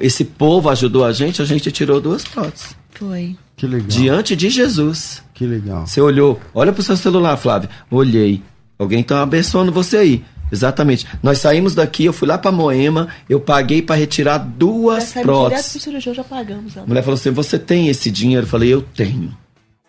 [0.00, 2.76] esse povo ajudou a gente, a gente tirou duas próteses.
[2.90, 3.36] Foi.
[3.56, 3.88] Que legal.
[3.88, 5.22] Diante de Jesus.
[5.34, 5.86] Que legal.
[5.86, 7.68] Você olhou, olha pro seu celular, Flávio.
[7.90, 8.42] Olhei.
[8.78, 10.24] Alguém tá abençoando você aí.
[10.50, 11.06] Exatamente.
[11.22, 15.24] Nós saímos daqui, eu fui lá pra Moema, eu paguei pra retirar duas saímos direto
[15.26, 15.82] pro próteses.
[15.82, 16.76] cirurgião, já pagamos.
[16.76, 18.46] A mulher falou assim: Você tem esse dinheiro?
[18.46, 19.36] Eu falei: Eu tenho.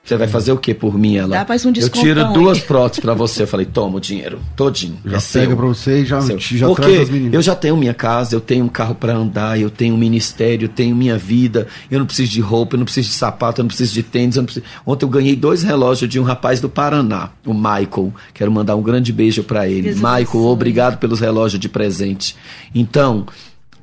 [0.10, 1.18] Você vai fazer o que por mim?
[1.18, 1.38] Ela.
[1.38, 3.44] Dá mais um eu descontão tiro aí." duas próteses pra você.
[3.44, 4.98] Eu falei: Toma o dinheiro, todinho.
[5.06, 6.40] Já é pega pra você e já, Seu.
[6.40, 7.34] já Porque traz as meninas.
[7.36, 10.66] eu já tenho minha casa, eu tenho um carro pra andar, eu tenho um ministério,
[10.66, 13.64] eu tenho minha vida, eu não preciso de roupa, eu não preciso de sapato, eu
[13.64, 14.36] não preciso de tênis.
[14.36, 14.66] Eu não preciso...
[14.84, 18.12] Ontem eu ganhei dois relógios de um rapaz do Paraná, o Michael.
[18.34, 19.94] Quero mandar um grande beijo pra ele.
[19.94, 22.36] Deus Michael, obrigado pelos relógios de presente.
[22.74, 23.28] Então,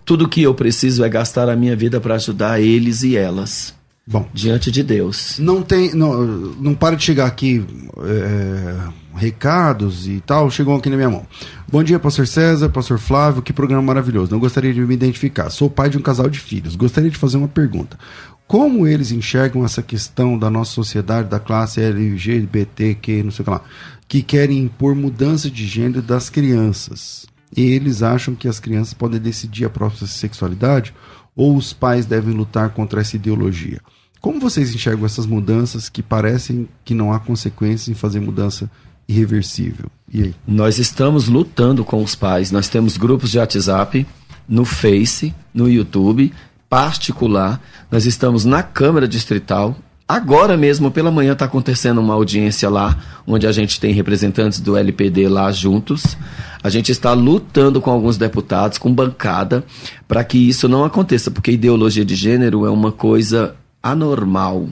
[0.05, 3.76] tudo que eu preciso é gastar a minha vida pra ajudar eles e elas
[4.09, 5.37] Bom, diante de Deus.
[5.40, 5.92] não tem.
[5.92, 7.66] Não, não para de chegar aqui
[8.05, 10.49] é, recados e tal.
[10.49, 11.27] Chegou aqui na minha mão.
[11.69, 13.42] Bom dia, pastor César, pastor Flávio.
[13.42, 14.31] Que programa maravilhoso.
[14.31, 15.51] Não gostaria de me identificar.
[15.51, 16.77] Sou pai de um casal de filhos.
[16.77, 17.99] Gostaria de fazer uma pergunta.
[18.47, 23.51] Como eles enxergam essa questão da nossa sociedade, da classe LGBTQ, não sei o que
[23.51, 23.61] lá,
[24.07, 27.27] que querem impor mudança de gênero das crianças?
[27.57, 30.95] E eles acham que as crianças podem decidir a própria sexualidade
[31.37, 33.81] ou os pais devem lutar contra essa ideologia?
[34.20, 38.68] Como vocês enxergam essas mudanças que parecem que não há consequências em fazer mudança
[39.07, 39.87] irreversível?
[40.12, 40.35] E aí?
[40.46, 42.51] Nós estamos lutando com os pais.
[42.51, 44.07] Nós temos grupos de WhatsApp,
[44.49, 46.33] no Face, no YouTube,
[46.68, 47.61] particular.
[47.90, 49.77] Nós estamos na Câmara Distrital.
[50.09, 54.77] Agora mesmo, pela manhã, está acontecendo uma audiência lá, onde a gente tem representantes do
[54.77, 56.16] LPD lá juntos.
[56.62, 59.64] A gente está lutando com alguns deputados, com bancada,
[60.07, 64.69] para que isso não aconteça, porque ideologia de gênero é uma coisa anormal.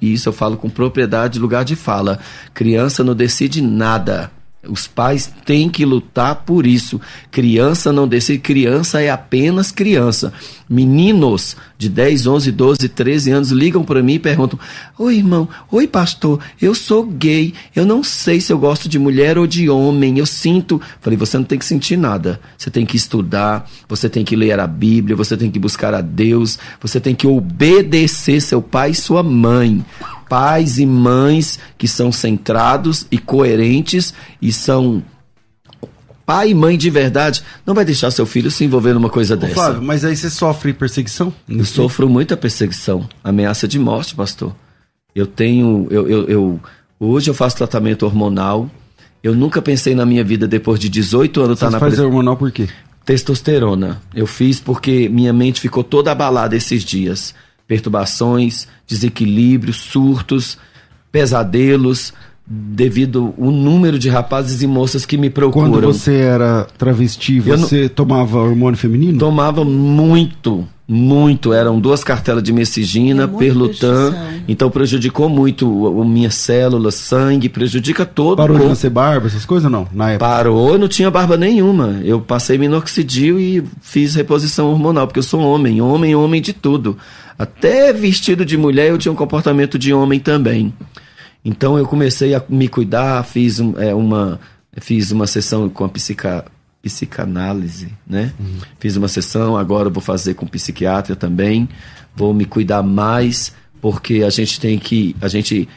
[0.00, 2.18] E isso eu falo com propriedade, lugar de fala.
[2.54, 4.30] Criança não decide nada.
[4.68, 7.00] Os pais têm que lutar por isso.
[7.30, 10.34] Criança não decide, criança é apenas criança.
[10.68, 14.58] Meninos de 10, 11, 12, 13 anos ligam para mim e perguntam:
[14.98, 19.38] Oi, irmão, oi, pastor, eu sou gay, eu não sei se eu gosto de mulher
[19.38, 20.78] ou de homem, eu sinto.
[21.00, 22.38] Falei: Você não tem que sentir nada.
[22.58, 26.02] Você tem que estudar, você tem que ler a Bíblia, você tem que buscar a
[26.02, 29.82] Deus, você tem que obedecer seu pai e sua mãe
[30.30, 35.02] pais e mães que são centrados e coerentes e são
[36.24, 39.36] pai e mãe de verdade, não vai deixar seu filho se envolver numa coisa Ô,
[39.36, 39.54] dessa.
[39.54, 41.32] Flávio, mas aí você sofre perseguição?
[41.48, 44.54] Eu sofro muita perseguição, ameaça de morte, pastor.
[45.12, 46.60] Eu tenho, eu, eu, eu-
[47.00, 48.70] hoje eu faço tratamento hormonal.
[49.24, 52.36] Eu nunca pensei na minha vida depois de 18 anos estar na faz pres- hormonal
[52.36, 52.68] por quê?
[53.04, 54.00] testosterona.
[54.14, 57.34] Eu fiz porque minha mente ficou toda abalada esses dias.
[57.70, 60.58] Perturbações, desequilíbrios, surtos,
[61.12, 62.12] pesadelos,
[62.52, 65.70] devido ao número de rapazes e moças que me procuram.
[65.70, 69.16] Quando você era travesti, Eu não- você tomava hormônio feminino?
[69.20, 71.52] Tomava muito, muito.
[71.52, 74.12] Eram duas cartelas de messigina, É perlutan.
[74.48, 79.28] Então prejudicou muito o, o minhas células, sangue, prejudica todo Parou o de nascer barba,
[79.28, 79.86] essas coisas não?
[79.92, 80.26] Na época.
[80.28, 82.00] Parou, eu não tinha barba nenhuma.
[82.02, 86.98] Eu passei minoxidil e fiz reposição hormonal, porque eu sou homem, homem, homem de tudo.
[87.38, 90.74] Até vestido de mulher eu tinha um comportamento de homem também.
[91.44, 94.38] Então eu comecei a me cuidar, fiz um- é, uma
[94.80, 96.44] fiz uma sessão com a psica,
[96.82, 98.32] psicanálise, né?
[98.78, 101.68] Fiz uma sessão, agora vou fazer com psiquiatra também.
[102.14, 105.68] Vou me cuidar mais, porque a gente tem que a gente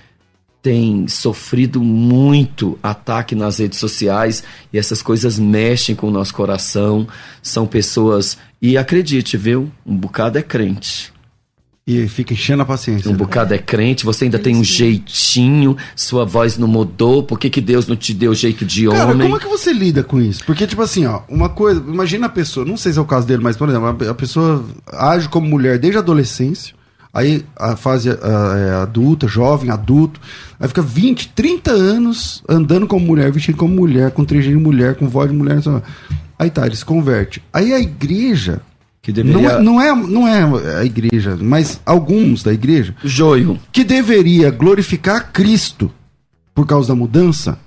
[0.61, 7.07] tem sofrido muito ataque nas redes sociais e essas coisas mexem com o nosso coração.
[7.41, 8.37] São pessoas.
[8.61, 9.69] E acredite, viu?
[9.85, 11.12] Um bocado é crente.
[11.85, 13.11] E fica enchendo a paciência.
[13.11, 17.49] Um bocado é crente, você ainda tem um jeitinho, sua voz não mudou, por que,
[17.49, 19.23] que Deus não te deu jeito de Cara, homem?
[19.23, 20.45] como é que você lida com isso?
[20.45, 23.27] Porque, tipo assim, ó, uma coisa, imagina a pessoa, não sei se é o caso
[23.27, 26.73] dele, mas, por exemplo, a- a pessoa age como mulher desde a adolescência,
[27.13, 30.21] aí a fase ah, é, adulta, jovem, adulto,
[30.59, 34.95] aí fica 20, 30 anos andando como mulher, vestindo como mulher, com trejeito de mulher,
[34.95, 35.59] com voz de mulher,
[36.39, 37.43] aí tá, ele se converte.
[37.51, 38.61] Aí a igreja,
[39.03, 39.49] Que não, deveria.
[39.49, 43.59] é, não, é, não é a igreja, mas alguns da igreja, Joio.
[43.69, 45.91] que deveria glorificar Cristo
[46.55, 47.59] por causa da mudança,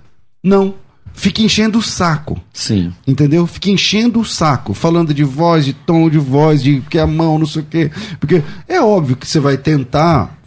[0.43, 0.75] não.
[1.13, 2.41] Fica enchendo o saco.
[2.53, 2.93] Sim.
[3.07, 3.47] Entendeu?
[3.47, 7.39] Fica enchendo o saco, falando de voz, de tom de voz, de que a mão,
[7.39, 7.91] não sei o quê.
[8.21, 10.39] Porque é óbvio que você vai tentar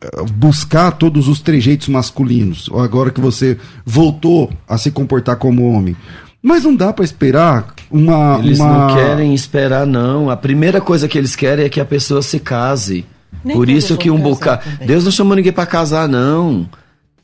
[0.00, 5.96] eh, buscar todos os trejeitos masculinos, agora que você voltou a se comportar como homem.
[6.42, 8.38] Mas não dá pra esperar uma.
[8.38, 8.86] Eles uma...
[8.86, 10.30] não querem esperar, não.
[10.30, 13.04] A primeira coisa que eles querem é que a pessoa se case.
[13.44, 14.62] Nem Por isso que um bocado.
[14.84, 16.68] Deus não chamou ninguém pra casar, não.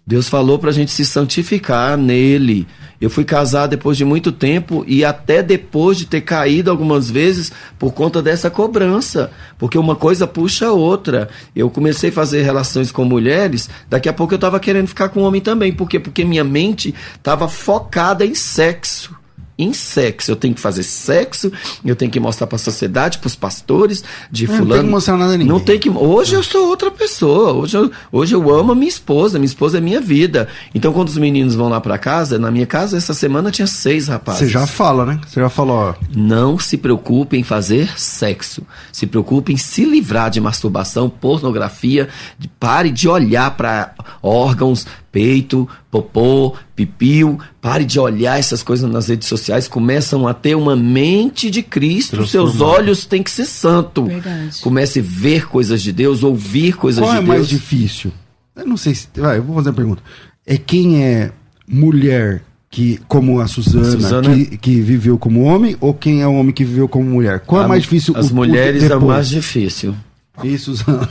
[0.06, 2.66] Deus falou pra gente se santificar nele.
[3.00, 7.50] Eu fui casar depois de muito tempo e até depois de ter caído algumas vezes
[7.78, 9.30] por conta dessa cobrança.
[9.58, 11.30] Porque uma coisa puxa a outra.
[11.56, 15.22] Eu comecei a fazer relações com mulheres, daqui a pouco eu tava querendo ficar com
[15.22, 15.72] homem também.
[15.72, 15.98] Por quê?
[15.98, 19.23] Porque minha mente tava focada em sexo
[19.58, 20.30] em sexo.
[20.30, 21.52] Eu tenho que fazer sexo,
[21.84, 24.74] eu tenho que mostrar pra sociedade, pros pastores, de não fulano.
[24.74, 25.46] tem que mostrar nada a ninguém.
[25.52, 25.88] Não tem que.
[25.90, 27.52] Hoje eu sou outra pessoa.
[27.52, 29.38] Hoje eu, hoje eu amo a minha esposa.
[29.38, 30.48] Minha esposa é minha vida.
[30.74, 34.08] Então, quando os meninos vão lá pra casa, na minha casa, essa semana tinha seis
[34.08, 34.40] rapazes.
[34.40, 35.20] Você já fala, né?
[35.26, 35.94] Você já falou, ó.
[36.14, 38.62] Não se preocupe em fazer sexo.
[38.92, 42.08] Se preocupe em se livrar de masturbação, pornografia.
[42.38, 47.38] De- pare de olhar para órgãos, peito, popô, pipiu.
[47.62, 49.68] Pare de olhar essas coisas nas redes sociais.
[49.68, 52.26] Começam a ter uma mente de Cristo.
[52.26, 54.04] Seus olhos têm que ser santo.
[54.06, 54.60] Verdade.
[54.60, 57.28] Comece a ver coisas de Deus, ouvir coisas Qual de é Deus.
[57.28, 58.10] mais difícil?
[58.56, 59.06] Eu não sei se.
[59.16, 60.02] Vai, eu vou fazer uma pergunta.
[60.44, 61.30] É quem é
[61.66, 66.52] mulher que, como a Suzana, Suzana- Que, que viveu como homem, ou quem é homem
[66.52, 67.38] que viveu como mulher?
[67.40, 68.14] Qual é A- mais difícil?
[68.16, 69.04] As o- o mulheres é o depois?
[69.04, 69.94] mais difícil.
[70.42, 71.08] Ih, Suzana.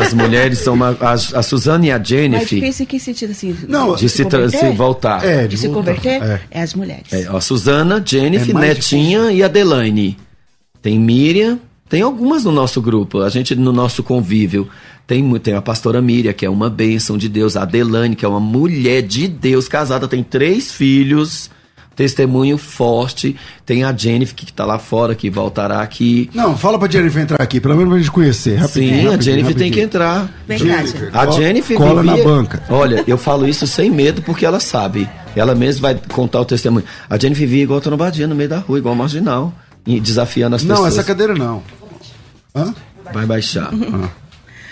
[0.00, 2.60] As mulheres são as- A, Suzana e a Jennifer.
[2.60, 3.56] difícil em que sentido, assim?
[3.68, 5.24] Não, De se, se voltar.
[5.24, 5.94] É, De se voltar.
[5.94, 6.22] converter?
[6.22, 6.40] É.
[6.50, 6.62] É.
[6.62, 7.12] as mulheres.
[7.12, 10.16] É, ó, Suzana, Jennifer, É Netinha e Adelaine.
[10.80, 14.68] Tem Miriam, tem algumas no nosso grupo, a gente no nosso convívio.
[15.06, 18.28] Tem, tem a pastora Miriam, que é uma bênção de Deus, a Adelaine, que é
[18.28, 21.50] uma mulher de Deus, casada, tem três filhos,
[21.98, 23.34] testemunho forte.
[23.66, 26.30] Tem a Jennifer, que tá lá fora, que voltará aqui.
[26.32, 28.54] Não, fala pra Jennifer entrar aqui, pelo menos pra gente conhecer.
[28.54, 29.84] Rapidinho, Sim, a rapidinho, Jennifer tem que rapidinho.
[29.84, 30.30] entrar.
[30.46, 30.96] Vem cá, gente.
[31.12, 32.62] A Jennifer cola vivia- na banca.
[32.70, 35.08] Olha, eu falo isso sem medo porque ela sabe.
[35.34, 36.84] Ela mesma vai contar o testemunho.
[37.10, 39.52] A Jennifer vivia igual Trombadinha no meio da rua, igual marginal.
[39.84, 40.94] E desafiando as Não, pessoas.
[40.94, 41.62] essa cadeira não.
[42.54, 42.72] Hã?
[43.12, 43.70] Vai baixar.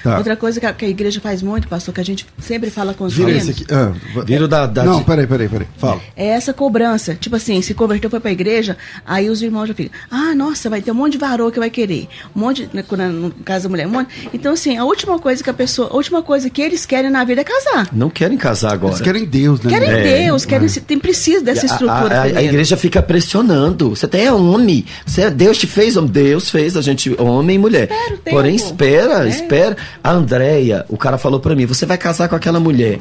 [0.06, 0.18] Tá.
[0.18, 2.94] Outra coisa que a, que a igreja faz muito, pastor, que a gente sempre fala
[2.94, 3.74] com os Vira meninos, esse aqui.
[3.74, 3.92] Ah,
[4.24, 5.66] Vira da- da- Não, peraí, peraí, peraí.
[5.78, 6.00] Fala.
[6.16, 7.14] é essa cobrança.
[7.14, 10.80] Tipo assim, se converteu, foi pra igreja, aí os irmãos já ficam, ah, nossa, vai
[10.80, 12.06] ter um monte de varô que vai querer.
[12.34, 14.30] Um monte, né, quando é no caso da mulher, um monte.
[14.32, 17.24] Então, assim, a última coisa que a pessoa, a última coisa que eles querem na
[17.24, 17.88] vida é casar.
[17.92, 18.92] Não querem casar agora.
[18.94, 19.70] Eles querem Deus, né?
[19.72, 20.02] Querem É.
[20.26, 22.14] Deus, querem, se- tem precisa dessa A- estrutura.
[22.16, 23.90] a, a, a igreja fica pressionando.
[23.90, 24.84] Você até é homem.
[25.04, 26.10] Você é- Deus te fez homem.
[26.10, 27.84] Deus fez a gente homem e mulher.
[27.90, 28.36] Espera o tempo.
[28.36, 29.28] Porém, espera, É.
[29.28, 29.76] espera.
[30.02, 33.00] A Andréia, o cara falou pra mim: você vai casar com aquela mulher.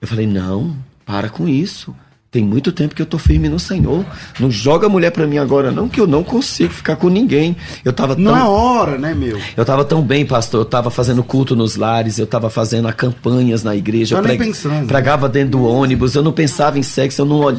[0.00, 1.94] Eu falei: não, para com isso.
[2.36, 4.04] Tem muito tempo que eu tô firme no Senhor.
[4.38, 7.56] Não joga mulher pra mim agora, não, que eu não consigo ficar com ninguém.
[7.82, 8.24] Eu tava tão.
[8.24, 9.40] Na hora, né, meu?
[9.56, 10.60] Eu tava tão bem, pastor.
[10.60, 14.16] Eu tava fazendo culto nos lares, eu tava fazendo campanhas na igreja.
[14.16, 14.86] Tá eu nem preg- pensando.
[14.86, 17.56] pregava dentro do ônibus, eu não pensava em sexo, eu não olh...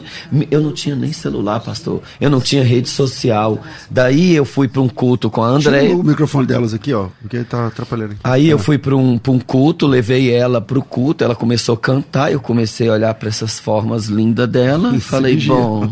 [0.51, 2.03] eu não tinha nem celular, pastor.
[2.21, 3.59] Eu não tinha rede social.
[3.89, 5.87] Daí eu fui pra um culto com a André.
[5.87, 8.21] Tira o microfone delas aqui, ó, porque tá atrapalhando aqui.
[8.23, 11.77] Aí eu fui para um, pra um culto, levei ela pro culto, ela começou a
[11.79, 15.47] cantar, eu comecei a olhar para essas formas lindas dela e falei, Entendi.
[15.47, 15.89] bom,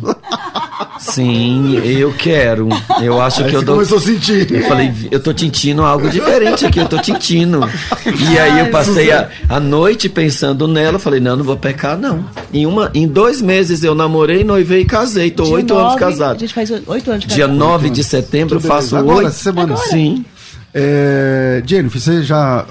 [0.99, 2.67] sim, eu quero.
[3.01, 3.75] Eu acho Aí que eu dou.
[3.75, 4.51] começou a sentir.
[4.51, 7.59] Eu falei, eu tô sentindo algo diferente aqui, eu tô sentindo.
[8.05, 12.25] E aí eu passei a, a noite pensando nela, falei, não, não vou pecar, não.
[12.53, 16.07] Em, uma, em dois meses eu namorei, noivei e casei, tô oito anos nove, A
[16.07, 16.39] casado.
[16.39, 17.57] gente faz oito anos de Dia casado.
[17.59, 19.27] 9 de setembro faço Agora, oito.
[19.29, 19.75] essa semana.
[19.77, 20.25] Sim.
[20.73, 22.65] É, Jennifer, você já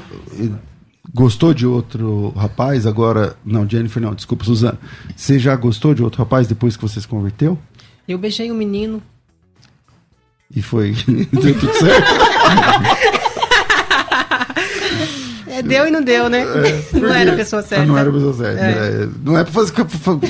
[1.14, 3.36] gostou de outro rapaz agora?
[3.44, 4.78] Não, Jennifer não, desculpa, Suzana.
[5.14, 7.56] Você já gostou de outro rapaz depois que você se converteu?
[8.06, 9.00] Eu beijei um menino.
[10.54, 10.92] E foi.
[11.32, 13.23] Deu tudo certo?
[15.58, 16.44] É, deu e não deu, né?
[16.92, 17.84] não era a pessoa certa.
[17.84, 18.60] Ah, Não era a pessoa certa.
[18.60, 18.70] É.
[18.70, 19.72] É, Não é pra fazer-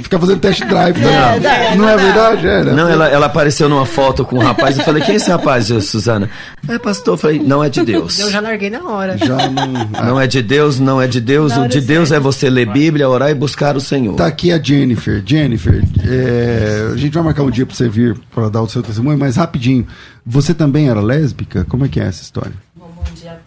[0.03, 1.41] ficar fazendo test drive, né?
[1.77, 2.47] Não é verdade?
[2.47, 2.73] É, né?
[2.73, 4.79] Não, ela, ela apareceu numa foto com um rapaz.
[4.79, 6.29] Eu falei, quem é esse rapaz, Suzana?
[6.69, 7.15] É pastor.
[7.15, 8.19] Eu falei, não é de Deus.
[8.19, 9.17] Eu já larguei na hora.
[9.19, 9.65] Já não.
[10.15, 11.57] Não é de Deus, não é de Deus.
[11.57, 14.15] O de Deus é você ler Bíblia, orar e buscar o Senhor.
[14.17, 15.23] Tá aqui a Jennifer.
[15.25, 18.83] Jennifer, é, a gente vai marcar um dia pra você vir para dar o seu
[18.83, 19.87] testemunho, mas rapidinho.
[20.27, 21.65] Você também era lésbica?
[21.69, 22.53] Como é que é essa história?
[22.77, 23.39] Bom, bom dia.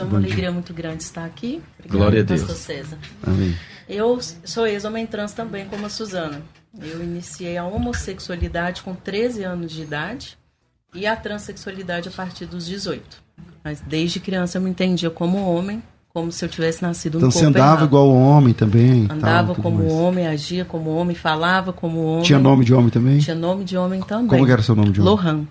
[0.00, 1.60] É uma alegria muito grande estar aqui.
[1.78, 2.40] Obrigada, Glória a Deus.
[2.40, 2.98] Pastor César.
[3.26, 3.54] Amém.
[3.88, 6.40] Eu sou ex-homem trans também, como a Suzana.
[6.80, 10.38] Eu iniciei a homossexualidade com 13 anos de idade
[10.94, 13.02] e a transexualidade a partir dos 18.
[13.64, 15.82] Mas desde criança eu me entendia como homem,
[16.14, 17.86] como se eu tivesse nascido Então no você corpo andava errado.
[17.88, 19.06] igual homem também?
[19.06, 19.92] tal, Andava tudo como mais.
[19.92, 22.22] homem, agia como homem, falava como homem.
[22.24, 23.18] Tinha nome de homem também?
[23.18, 24.26] Tinha nome de homem também.
[24.28, 25.12] Como era seu nome de homem?
[25.12, 25.44] Lohan.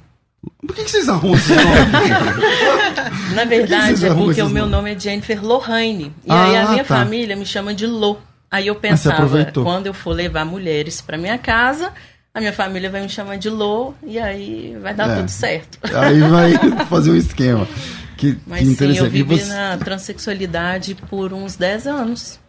[0.65, 3.33] Por que, que vocês arrumam esses nomes?
[3.35, 6.13] Na verdade, é porque o meu nome é Jennifer Lohane.
[6.25, 6.97] E Ah, aí a minha tá.
[6.97, 8.19] família me chama de Lo.
[8.51, 11.91] Aí eu você pensava, quando eu for levar mulheres para minha casa,
[12.33, 15.15] a minha família vai me chamar de Lo e aí vai dar É.
[15.17, 15.77] tudo certo.
[15.95, 16.53] Aí vai
[16.87, 17.67] fazer um esquema.
[18.17, 22.39] Que, Mas que sim, eu vivi você- na transexualidade por uns 10 anos.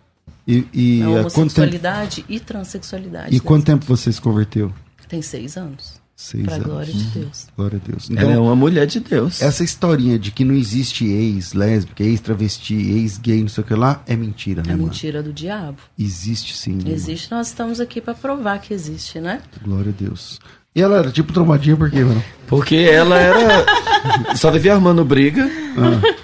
[0.46, 3.36] E, e Na quanto tempo, homossexualidade e transexualidade.
[3.36, 4.72] e quanto tempo você se converteu?
[5.06, 5.99] Tem seis anos.
[6.22, 6.66] Seis Pra anos.
[6.66, 7.46] glória de Deus.
[7.56, 8.10] Glória a Deus.
[8.10, 9.40] Ela é Então, uma mulher de Deus.
[9.40, 14.14] essa historinha de que não existe ex-lésbica, ex-travesti, ex-gay, não sei o que lá, é
[14.14, 15.78] mentira, né, É mentira do diabo.
[15.98, 16.74] Existe sim.
[16.74, 19.40] né, Existe, nós estamos aqui para provar que existe, né?
[19.64, 20.38] Glória a Deus.
[20.76, 22.22] E ela era tipo trombadinha por quê, mano?
[22.46, 23.66] Porque ela era.
[24.36, 25.50] Só vivia armando briga,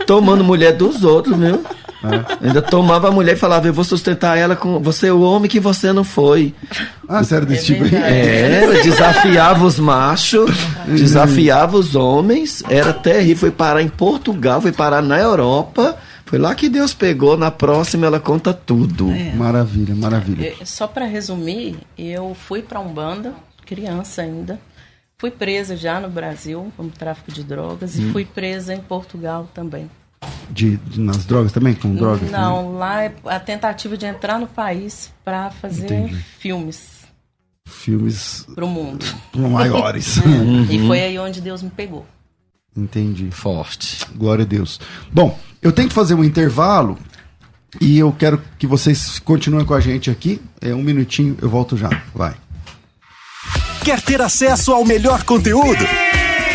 [0.06, 1.64] tomando mulher dos outros, viu?
[2.42, 5.48] Ainda tomava a mulher e falava: Eu vou sustentar ela com você, é o homem
[5.50, 6.54] que você não foi.
[7.08, 7.94] Ah, sério, desse É tipo aí?
[8.02, 10.50] É, ela desafiava os machos,
[10.86, 13.36] desafiava os homens, era terrível.
[13.36, 15.96] Foi parar em Portugal, foi parar na Europa.
[16.24, 17.36] Foi lá que Deus pegou.
[17.36, 19.06] Na próxima ela conta tudo.
[19.36, 20.54] Maravilha, maravilha.
[20.60, 23.32] Eu- Só para resumir, eu fui para Umbanda,
[23.64, 24.58] criança ainda.
[25.18, 28.08] Fui presa já no Brasil como tráfico de drogas Hum.
[28.08, 29.88] e fui presa em Portugal também.
[30.50, 31.74] De, de- nas drogas também?
[31.74, 32.30] Com drogas?
[32.30, 36.14] Não, lá é a tentativa de entrar no país para fazer Entendi.
[36.38, 36.96] filmes
[37.68, 39.04] Filmes para o mundo.
[39.34, 40.18] maiores.
[40.70, 42.06] E foi aí onde Deus me pegou.
[42.76, 43.28] Entendi.
[43.30, 44.06] Forte.
[44.14, 44.80] Glória a Deus.
[45.12, 46.96] Bom, eu tenho que fazer um intervalo
[47.80, 50.40] e eu quero que vocês continuem com a gente aqui.
[50.60, 51.90] É um minutinho, eu volto já.
[52.14, 52.34] Vai.
[53.84, 55.84] Quer ter acesso ao melhor conteúdo?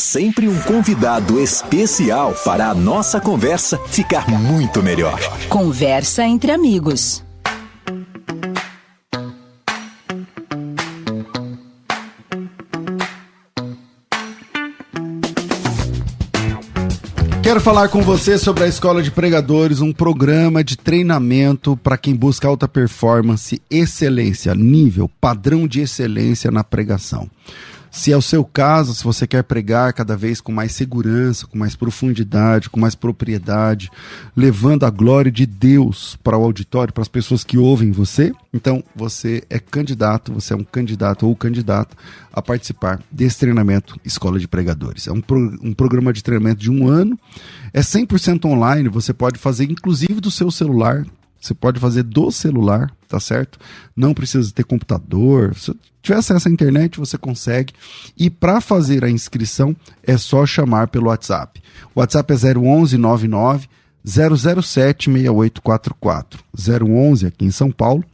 [0.00, 5.20] Sempre um convidado especial para a nossa conversa ficar muito melhor.
[5.50, 7.22] Conversa entre amigos.
[17.42, 22.16] Quero falar com você sobre a Escola de Pregadores, um programa de treinamento para quem
[22.16, 27.28] busca alta performance, excelência, nível, padrão de excelência na pregação.
[27.90, 31.58] Se é o seu caso, se você quer pregar cada vez com mais segurança, com
[31.58, 33.90] mais profundidade, com mais propriedade,
[34.36, 38.84] levando a glória de Deus para o auditório, para as pessoas que ouvem você, então
[38.94, 41.96] você é candidato, você é um candidato ou candidata
[42.32, 45.08] a participar desse treinamento Escola de Pregadores.
[45.08, 47.18] É um, pro, um programa de treinamento de um ano,
[47.72, 51.04] é 100% online, você pode fazer inclusive do seu celular,
[51.40, 53.58] você pode fazer do celular, tá certo?
[53.96, 55.54] Não precisa ter computador.
[56.02, 57.72] Tiver acesso à internet, você consegue.
[58.16, 61.62] E para fazer a inscrição, é só chamar pelo WhatsApp.
[61.94, 63.68] O WhatsApp é 011 99
[64.04, 66.42] 007 6844.
[66.56, 68.04] 011 aqui em São Paulo,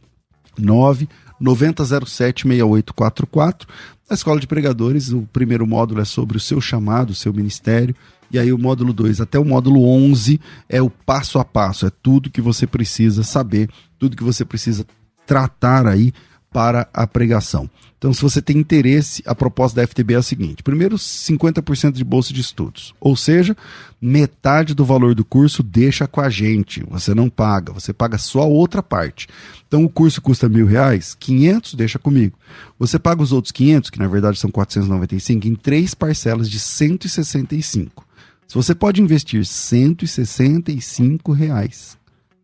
[0.57, 1.07] 9
[1.39, 3.67] 9007 6844.
[4.09, 7.95] Na Escola de Pregadores, o primeiro módulo é sobre o seu chamado, o seu ministério.
[8.31, 11.89] E aí o módulo 2 até o módulo 11 é o passo a passo, é
[11.89, 14.85] tudo que você precisa saber, tudo que você precisa
[15.25, 16.13] tratar aí
[16.51, 17.69] para a pregação.
[17.97, 22.03] Então, se você tem interesse, a proposta da FTB é a seguinte: primeiro, 50% de
[22.03, 23.57] bolsa de estudos, ou seja,
[23.99, 28.41] metade do valor do curso deixa com a gente, você não paga, você paga só
[28.41, 29.27] a outra parte.
[29.67, 32.37] Então, o curso custa mil reais, 500 deixa comigo.
[32.77, 38.05] Você paga os outros 500, que na verdade são 495, em três parcelas de 165.
[38.47, 41.97] Se você pode investir 165 reais,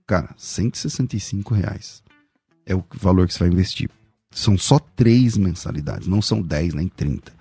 [0.06, 2.03] cara, 165 reais
[2.66, 3.90] é o valor que você vai investir.
[4.32, 7.32] São só três mensalidades, não são 10 nem 30.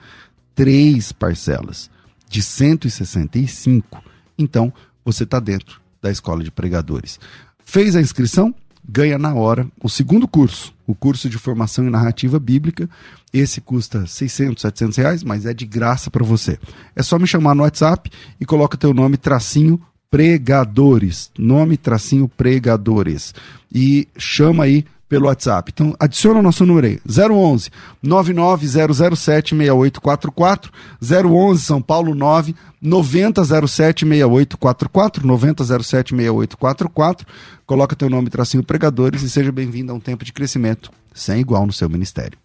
[0.55, 1.91] Três parcelas
[2.29, 4.03] de 165.
[4.37, 4.73] Então,
[5.05, 7.19] você está dentro da escola de pregadores.
[7.65, 8.55] Fez a inscrição?
[8.87, 12.91] Ganha na hora o segundo curso, o curso de formação em narrativa bíblica.
[13.33, 16.59] Esse custa 600, 700 reais, mas é de graça para você.
[16.95, 18.11] É só me chamar no WhatsApp
[18.41, 21.31] e coloca teu nome, tracinho, pregadores.
[21.39, 23.35] Nome, tracinho, pregadores.
[23.73, 25.71] E chama aí pelo WhatsApp.
[25.75, 27.69] Então, adiciona o nosso número aí, 011
[28.03, 37.27] 99007 6844, 011 São Paulo 9 9007 6844, 9007 6844.
[37.67, 41.67] Coloca teu nome, tracinho pregadores e seja bem-vindo a um tempo de crescimento sem igual
[41.67, 42.39] no seu ministério.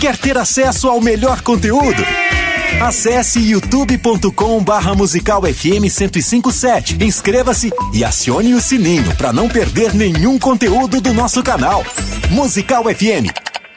[0.00, 2.02] Quer ter acesso ao melhor conteúdo?
[2.84, 7.02] Acesse youtube.com barra musical FM 1057.
[7.02, 11.82] Inscreva-se e acione o sininho para não perder nenhum conteúdo do nosso canal.
[12.30, 13.32] Musical FM.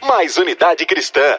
[0.06, 1.38] Mais unidade cristã.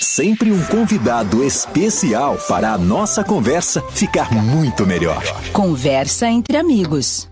[0.00, 5.22] Sempre um convidado especial para a nossa conversa ficar muito melhor.
[5.52, 7.29] Conversa entre amigos.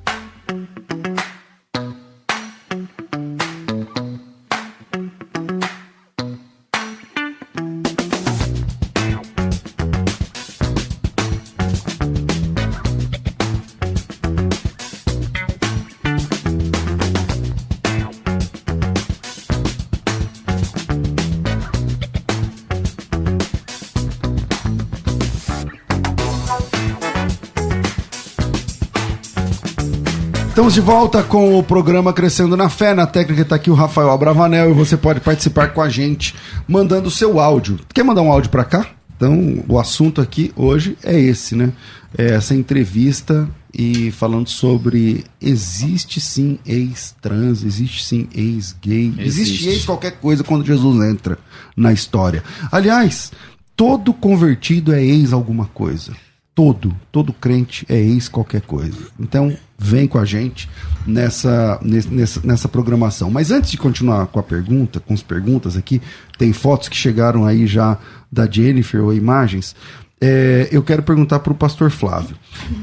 [30.69, 32.93] Estamos de volta com o programa Crescendo na Fé.
[32.93, 36.35] Na técnica está aqui o Rafael Abravanel e você pode participar com a gente
[36.69, 37.81] mandando o seu áudio.
[37.95, 38.87] Quer mandar um áudio para cá?
[39.16, 41.73] Então, o assunto aqui hoje é esse, né?
[42.19, 49.41] É essa entrevista e falando sobre existe sim ex-trans, existe sim ex-gay, existe.
[49.41, 51.39] existe ex qualquer coisa quando Jesus entra
[51.75, 52.45] na história.
[52.71, 53.33] Aliás,
[53.75, 56.12] todo convertido é ex alguma coisa
[56.59, 58.99] todo, todo crente é ex qualquer coisa.
[59.21, 60.69] Então, vem com a gente
[61.07, 63.31] nessa, nessa, nessa programação.
[63.31, 66.03] Mas antes de continuar com a pergunta, com as perguntas aqui,
[66.37, 67.97] tem fotos que chegaram aí já
[68.31, 69.77] da Jennifer ou imagens.
[70.21, 72.35] É, eu quero perguntar para o pastor Flávio.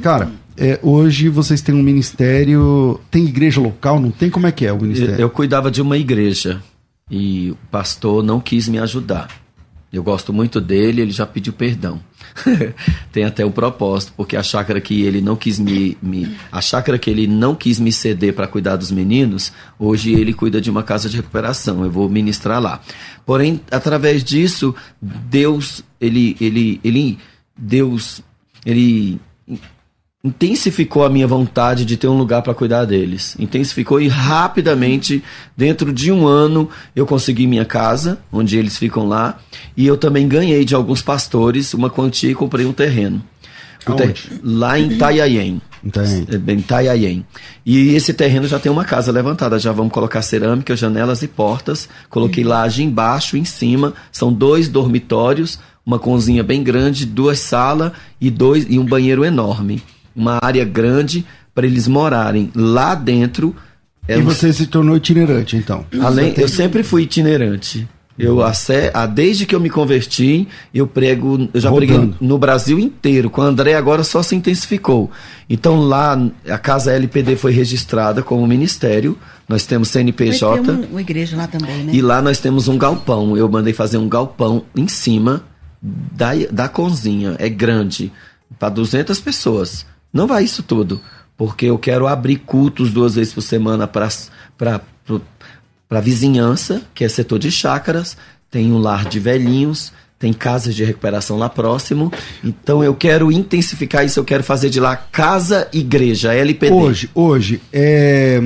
[0.02, 2.98] Cara, é, hoje vocês têm um ministério.
[3.12, 4.00] Tem igreja local?
[4.00, 4.30] Não tem?
[4.30, 5.16] Como é que é o ministério?
[5.16, 6.64] Eu, eu cuidava de uma igreja
[7.12, 9.28] e o pastor não quis me ajudar.
[9.92, 12.02] Eu gosto muito dele, ele já pediu perdão.
[13.14, 17.00] tem até um propósito, porque a chácara que ele não quis me, me a chácara
[17.00, 20.84] que ele não quis me ceder para cuidar dos meninos, hoje ele cuida de uma
[20.84, 21.84] casa de recuperação.
[21.84, 22.82] Eu vou ministrar lá.
[23.26, 27.18] Porém, através disso, Deus, ele ele ele
[27.58, 28.22] Deus,
[28.66, 29.20] ele
[30.26, 33.36] intensificou a minha vontade de ter um lugar para cuidar deles.
[33.38, 35.24] Intensificou e rapidamente,
[35.56, 39.38] dentro de um ano, eu consegui minha casa, onde eles ficam lá,
[39.78, 43.24] e eu também ganhei de alguns pastores uma quantia e comprei um terreno.
[43.96, 44.16] Ter-?
[44.44, 45.62] Lá em Itaiaém.
[45.84, 46.26] Entendi.
[46.34, 47.24] É bem Itaiaém.
[47.64, 49.60] E esse terreno já tem uma casa levantada.
[49.60, 51.88] Já vamos colocar cerâmica, janelas e portas.
[52.10, 53.94] Coloquei laje embaixo, em cima.
[54.12, 59.84] São dois dormitórios, uma cozinha bem grande, duas salas e, dois, e um banheiro enorme.
[60.16, 62.52] Uma área grande para eles morarem.
[62.56, 63.56] Lá dentro.
[64.08, 65.86] é E um- você se tornou itinerante, então.
[66.02, 67.88] Além, eu sempre fui itinerante.
[68.18, 71.92] Eu, a, sé- a- desde que eu me converti, eu prego, eu já Rodando.
[71.98, 73.30] preguei no Brasil inteiro.
[73.30, 75.12] Com o André agora só se intensificou.
[75.50, 79.18] Então lá a casa LPD foi registrada como ministério.
[79.50, 81.92] Nós temos Vai CNPJ ter um- uma igreja lá também, né?
[81.94, 83.36] e lá nós temos um galpão.
[83.36, 85.44] Eu mandei fazer um galpão em cima
[85.82, 87.36] da, da cozinha.
[87.38, 88.14] É grande,
[88.58, 89.86] para 200 pessoas.
[90.16, 91.00] Não vai isso tudo,
[91.38, 94.10] porque eu quero abrir cultos duas vezes por semana para
[95.88, 98.18] para vizinhança, que é setor de chácaras.
[98.50, 99.92] Tem um lar de velhinhos.
[100.18, 102.12] Tem casas de recuperação lá próximo.
[102.44, 104.20] Então eu quero intensificar isso.
[104.20, 106.74] Eu quero fazer de lá casa igreja, LPD.
[106.74, 108.40] Hoje, hoje, é,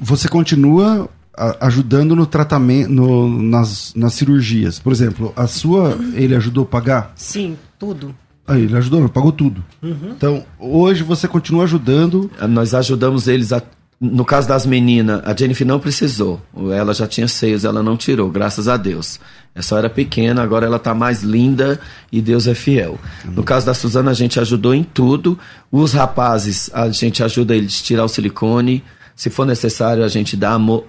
[0.00, 4.78] você continua a- ajudando no tratamento, no- nas, nas cirurgias.
[4.78, 7.12] Por exemplo, a sua, ele ajudou a pagar?
[7.16, 8.14] Sim, tudo.
[8.46, 9.64] Aí, ele ajudou, pagou tudo.
[10.16, 12.30] Então, hoje você continua ajudando.
[12.48, 13.62] Nós ajudamos eles a.
[13.98, 16.40] No caso das meninas, a Jennifer não precisou.
[16.70, 19.18] Ela já tinha seios, ela não tirou, graças a Deus.
[19.54, 21.80] Ela só era pequena, agora ela tá mais linda
[22.12, 22.98] e Deus é fiel.
[23.24, 25.38] No caso da Suzana, a gente ajudou em tudo.
[25.72, 28.84] Os rapazes, a gente ajuda eles a tirar o silicone.
[29.14, 30.84] Se for necessário, a gente dá amor.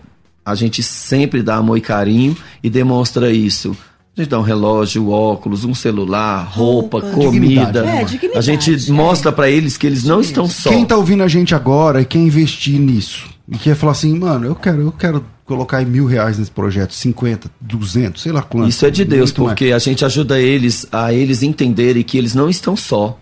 [0.46, 3.76] A gente sempre dá amor e carinho e demonstra isso.
[4.18, 7.16] A gente dá um relógio, óculos, um celular, roupa, Roupa.
[7.16, 7.84] comida.
[7.84, 8.92] Dignidade, É, a gente é.
[8.92, 10.70] mostra pra eles que eles não estão só.
[10.70, 14.46] Quem tá ouvindo a gente agora e quer investir nisso, e quer falar assim, mano,
[14.48, 18.68] eu quero, eu quero colocar aí mil reais nesse projeto, 50, 200, sei lá quanto.
[18.70, 19.52] Isso é de Deus, Muito mais.
[19.52, 23.20] porque a gente ajuda eles a eles entenderem que eles não estão só.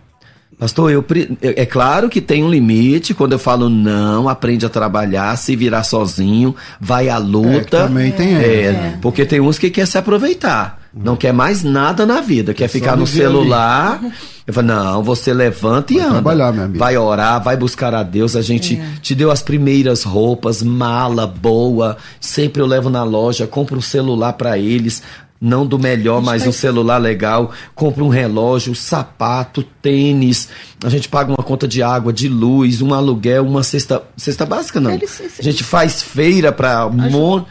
[0.57, 4.65] Pastor, eu, pre- é é claro que tem um limite quando eu falo não, aprende
[4.65, 7.79] a trabalhar, se virar sozinho, vai à luta.
[7.79, 8.97] É, também tem É, essa.
[9.01, 10.84] Porque tem uns que quer se aproveitar.
[10.95, 13.33] Não quer mais nada na vida, quer ficar no viver ali.
[13.35, 14.01] celular.
[14.47, 16.13] Eu falo, não, você levanta e Vai anda.
[16.13, 16.79] trabalhar, meu amigo.
[16.79, 18.35] Vai orar, vai buscar a Deus.
[18.35, 18.85] A gente É.
[19.01, 21.97] te deu as primeiras roupas, mala boa.
[22.19, 25.03] Sempre eu levo na loja, compro um celular pra eles.
[25.39, 27.51] Não do melhor, mas um celular legal.
[27.75, 30.47] Compro um relógio, sapato, tênis.
[30.83, 34.79] A gente paga uma conta de água, de luz, um aluguel, uma cesta, cesta básica,
[34.79, 34.91] não.
[34.91, 36.89] Eles- eles- A gente faz feira pra.
[36.89, 37.43] Mon...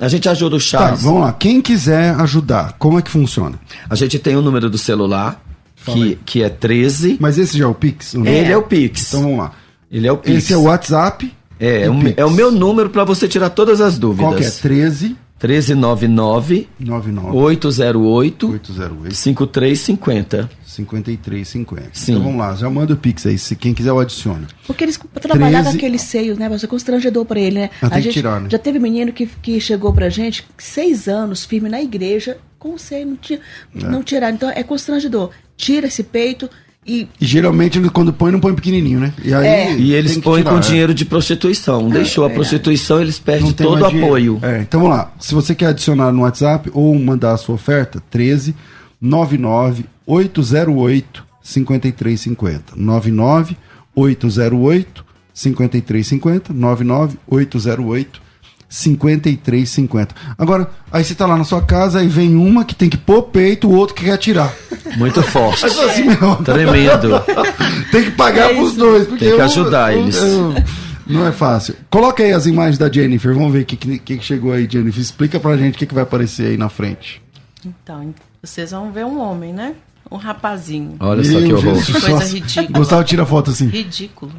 [0.00, 1.02] A gente ajuda o Tá, Charles.
[1.02, 1.32] vamos lá.
[1.32, 3.58] Quem quiser ajudar, como é que funciona?
[3.88, 5.42] A gente tem o número do celular,
[5.84, 7.16] que, que é 13.
[7.20, 8.14] Mas esse já é o Pix?
[8.14, 8.26] não?
[8.26, 9.08] Ele é o Pix.
[9.08, 9.52] Então vamos lá.
[9.90, 10.36] Ele é o Pix.
[10.44, 11.32] Esse é o WhatsApp.
[11.58, 14.26] É, é o, é o meu número para você tirar todas as dúvidas.
[14.26, 14.50] Qual que é?
[14.50, 20.50] 13 1399 99 808 808 5350.
[20.64, 21.90] 5350.
[21.92, 22.12] Sim.
[22.12, 24.46] Então vamos lá, já manda o Pix aí, se quem quiser eu adicione.
[24.66, 26.48] Porque eles trabalhavam 13 aqueles seios, né?
[26.48, 27.70] Você constrangedor pra ele, né?
[27.82, 28.48] Ah, tem a que gente tirar, né?
[28.50, 32.78] já teve menino que, que chegou pra gente, seis anos, firme na igreja, com o
[32.78, 33.40] seio, não, tinha,
[33.74, 33.84] É.
[33.84, 34.34] não tiraram.
[34.34, 35.30] Então é constrangedor.
[35.56, 36.48] Tira esse peito
[36.86, 39.12] e E geralmente quando põe, não põe pequenininho, né?
[39.22, 39.76] E aí É.
[39.76, 40.60] E eles põem com é.
[40.60, 41.88] dinheiro de prostituição.
[41.88, 44.38] Deixou a prostituição, eles perdem todo o apoio.
[44.42, 45.12] É, então vamos lá.
[45.18, 48.54] Se você quer adicionar no WhatsApp ou mandar a sua oferta, 13
[49.00, 52.74] 99 808 5350.
[52.76, 53.56] 99
[53.94, 55.04] 808
[55.34, 56.52] 5350.
[56.52, 58.29] 99 808
[58.70, 60.14] 5350.
[60.38, 63.24] Agora, aí você tá lá na sua casa, aí vem uma que tem que pôr
[63.24, 64.52] peito, o outro que quer tirar.
[64.96, 65.66] Muito forte.
[65.66, 67.20] Assim, meu, Tremendo.
[67.90, 69.06] tem que pagar É pros dois.
[69.06, 70.16] Porque Tem que eu- ajudar eu- eles.
[70.16, 70.54] eu-
[71.06, 71.74] não é fácil.
[71.90, 73.34] Coloca aí as imagens da Jennifer.
[73.34, 75.00] Vamos ver o que, que, que chegou aí, Jennifer.
[75.02, 77.20] Explica pra gente o que, que vai aparecer aí na frente.
[77.66, 79.74] Então, vocês vão ver um homem, né?
[80.10, 80.96] Um rapazinho.
[80.98, 81.74] Olha só que horror.
[82.00, 82.78] Coisa ridícula.
[82.78, 83.66] Gustavo tira foto assim.
[83.68, 84.32] Ridículo.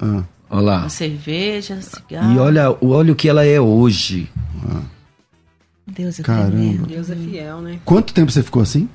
[0.00, 0.78] Ah, Olha lá.
[0.80, 2.34] Uma cerveja, cigarro.
[2.34, 4.30] E olha, olha o que ela é hoje.
[5.86, 6.50] Deus é Caramba.
[6.50, 6.86] tremendo.
[6.86, 7.80] Deus é fiel, né?
[7.84, 8.88] Quanto tempo você ficou assim?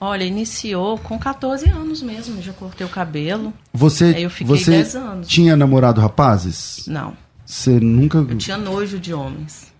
[0.00, 2.40] Olha, iniciou com 14 anos mesmo.
[2.42, 3.52] Já cortei o cabelo.
[3.72, 5.28] Você, Aí eu fiquei você 10 anos.
[5.28, 6.84] tinha namorado rapazes?
[6.86, 7.16] Não.
[7.44, 8.18] Você nunca.
[8.18, 9.70] Eu tinha nojo de homens.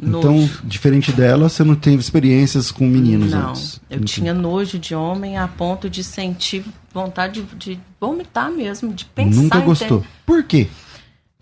[0.00, 0.60] Então, Nojo.
[0.64, 3.80] diferente dela, você não teve experiências com meninos Não, antes.
[3.88, 6.66] eu tinha nojo de homem a ponto de sentir
[7.02, 10.04] vontade de, de vomitar mesmo, de pensar Nunca em ter- gostou.
[10.24, 10.68] Por quê?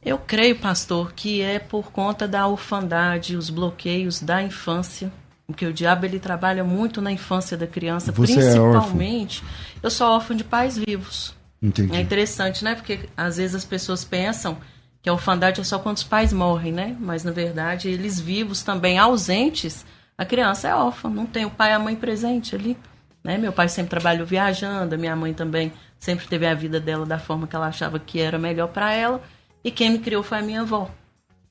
[0.05, 5.11] Eu creio, pastor, que é por conta da orfandade, os bloqueios da infância,
[5.47, 8.73] porque o diabo ele trabalha muito na infância da criança, Você é órfão.
[8.83, 9.43] principalmente.
[9.83, 11.35] eu sou órfã de pais vivos.
[11.63, 11.97] Entendi.
[11.97, 12.75] É interessante, né?
[12.75, 14.59] Porque às vezes as pessoas pensam
[15.01, 16.95] que a orfandade é só quando os pais morrem, né?
[17.01, 19.87] Mas na verdade, eles vivos também, ausentes,
[20.19, 22.77] a criança é órfã, não tem o pai e a mãe presente ali.
[23.25, 23.39] Né?
[23.39, 27.19] Meu pai sempre trabalhou viajando, a minha mãe também sempre teve a vida dela da
[27.19, 29.23] forma que ela achava que era melhor para ela.
[29.65, 30.91] E quem me criou foi a minha avó.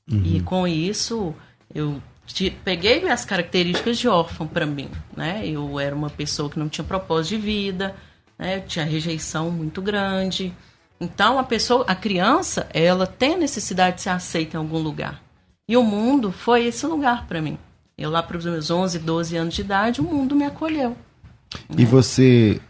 [0.08, 1.34] E com isso,
[1.74, 5.42] eu ti- peguei as características de órfão para mim, né?
[5.46, 7.96] Eu era uma pessoa que não tinha propósito de vida,
[8.38, 8.58] né?
[8.58, 10.54] Eu tinha rejeição muito grande.
[11.00, 15.20] Então, a pessoa, a criança, ela tem a necessidade de ser aceita em algum lugar.
[15.68, 17.58] E o mundo foi esse lugar para mim.
[17.96, 20.96] Eu lá para os meus 11, 12 anos de idade, o mundo me acolheu.
[21.76, 22.60] E você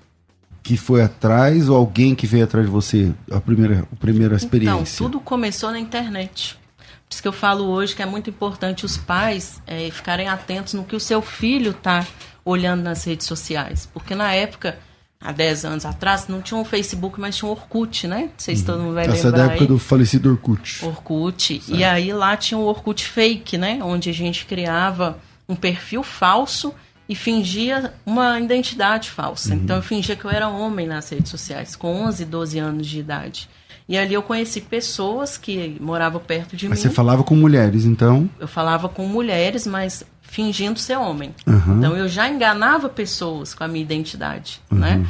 [0.62, 4.97] que foi atrás ou alguém que veio atrás de você a primeira, a primeira experiência?
[4.97, 6.59] Então, tudo começou na internet.
[7.07, 10.72] Por isso que eu falo hoje que é muito importante os pais eh, ficarem atentos
[10.72, 12.05] no que o seu filho está
[12.45, 13.89] olhando nas redes sociais.
[13.93, 14.78] Porque na época,
[15.20, 18.22] há 10 anos atrás, não tinha um Facebook, mas tinha um Orkut, né?
[18.22, 19.68] Não sei se todo mundo vai Essa é da lembrar época aí.
[19.68, 20.85] do falecido Orkut.
[20.85, 21.62] Orkut.
[21.68, 23.80] E aí lá tinha o Orkut fake, né?
[23.82, 25.18] Onde a gente criava
[25.49, 26.74] um perfil falso
[27.09, 29.55] e fingia uma identidade falsa.
[29.55, 29.61] Uhum.
[29.61, 32.98] Então eu fingia que eu era homem nas redes sociais, com 11, 12 anos de
[32.98, 33.48] idade.
[33.86, 36.88] E ali eu conheci pessoas que moravam perto de Mas mim.
[36.88, 38.28] você falava com mulheres, então.
[38.40, 41.34] Eu falava com mulheres, mas fingindo ser homem.
[41.46, 41.78] Aham.
[41.78, 45.07] Então eu já enganava pessoas com a minha identidade, né?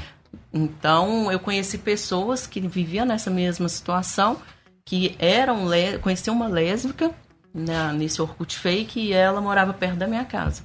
[0.53, 4.39] Então eu conheci pessoas que viviam nessa mesma situação,
[4.85, 5.99] que eram le...
[5.99, 7.13] conheci uma lésbica
[7.55, 10.63] né, nesse Orkut fake e ela morava perto da minha casa.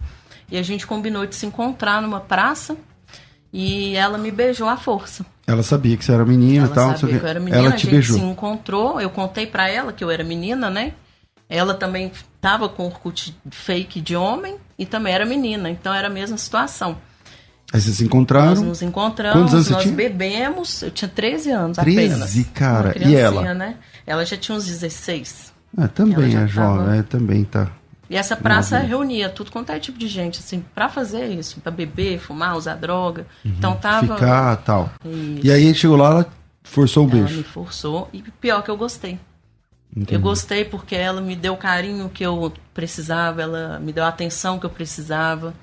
[0.51, 2.75] E a gente combinou de se encontrar numa praça
[3.51, 5.25] e ela me beijou à força.
[5.47, 6.97] Ela sabia que você era menina e tal.
[6.97, 8.17] sabia que eu era menina, Ela a te gente beijou.
[8.17, 10.93] se encontrou, eu contei pra ela que eu era menina, né?
[11.49, 16.09] Ela também tava com Orkut fake de homem e também era menina, então era a
[16.11, 16.97] mesma situação.
[17.73, 18.49] Aí vocês se Nós encontraram.
[18.49, 19.95] nos Quantos encontramos, anos você nós tinha?
[19.95, 22.47] bebemos, eu tinha 13 anos 13, apenas.
[22.53, 22.95] cara.
[22.99, 23.53] Uma E ela?
[23.55, 23.75] Né?
[24.05, 25.51] Ela já tinha uns 16.
[25.77, 27.67] Ah, também é jovem, tava- é, também tá.
[28.09, 31.71] E essa praça reunia tudo quanto é tipo de gente, assim, pra fazer isso, pra
[31.71, 33.27] beber, fumar, usar droga.
[33.45, 34.13] Então tava.
[34.13, 34.17] Uhum.
[34.17, 34.89] Ficar tal.
[35.05, 35.45] Isso.
[35.45, 36.29] E aí chegou lá, ela
[36.63, 37.37] forçou o Ela beijo.
[37.37, 38.09] me forçou.
[38.11, 39.19] E pior que eu gostei.
[39.95, 40.15] Entendi.
[40.15, 44.07] Eu gostei porque ela me deu o carinho que eu precisava, ela me deu a
[44.07, 45.53] atenção que eu precisava.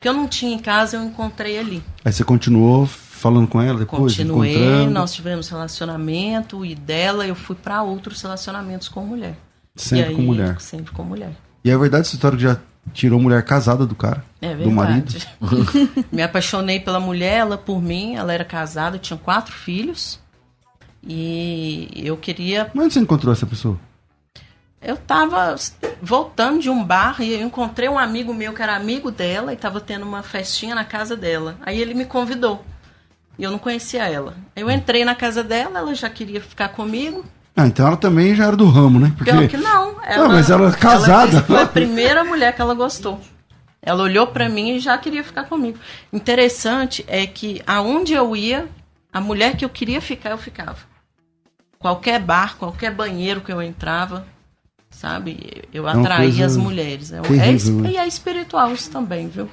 [0.00, 1.82] Que eu não tinha em casa, eu encontrei ali.
[2.04, 4.14] Aí você continuou falando com ela depois?
[4.14, 9.36] Continuei, nós tivemos relacionamento e dela eu fui para outros relacionamentos com mulher.
[9.74, 10.60] Sempre E com aí, mulher.
[10.60, 11.32] Sempre com mulher.
[11.64, 12.58] E é verdade essa história que já
[12.92, 14.22] tirou mulher casada do cara?
[14.42, 15.14] É Do marido?
[16.12, 20.20] Me apaixonei pela mulher, ela por mim, ela era casada, tinha quatro filhos.
[21.02, 23.78] E eu queria Mas onde você encontrou essa pessoa?
[24.80, 25.54] Eu tava
[26.02, 29.56] voltando de um bar e eu encontrei um amigo meu que era amigo dela e
[29.56, 31.56] tava tendo uma festinha na casa dela.
[31.62, 32.62] Aí ele me convidou.
[33.38, 34.34] E eu não conhecia ela.
[34.54, 37.24] Eu entrei na casa dela, ela já queria ficar comigo.
[37.56, 39.12] Ah, então ela também já era do ramo, né?
[39.16, 39.30] Porque...
[39.30, 39.94] Pior que não.
[40.02, 41.40] Ela, mas ela é casada.
[41.40, 43.20] que foi a primeira mulher que ela gostou.
[43.80, 45.78] Ela olhou pra mim e já queria ficar comigo.
[46.12, 48.66] Interessante é que aonde eu ia,
[49.12, 50.78] a mulher que eu queria ficar, eu ficava.
[51.78, 54.26] Qualquer bar, qualquer banheiro que eu entrava,
[54.90, 55.62] sabe?
[55.72, 57.12] Eu uma atraía as mulheres.
[57.12, 59.48] É, é, terrível, e é espiritual isso também, viu?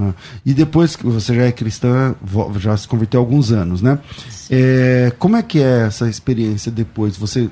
[0.00, 0.12] Ah,
[0.46, 2.14] E depois que você já é cristã,
[2.58, 3.98] já se converteu há alguns anos, né?
[4.50, 7.16] É, como é que é essa experiência depois?
[7.16, 7.50] Você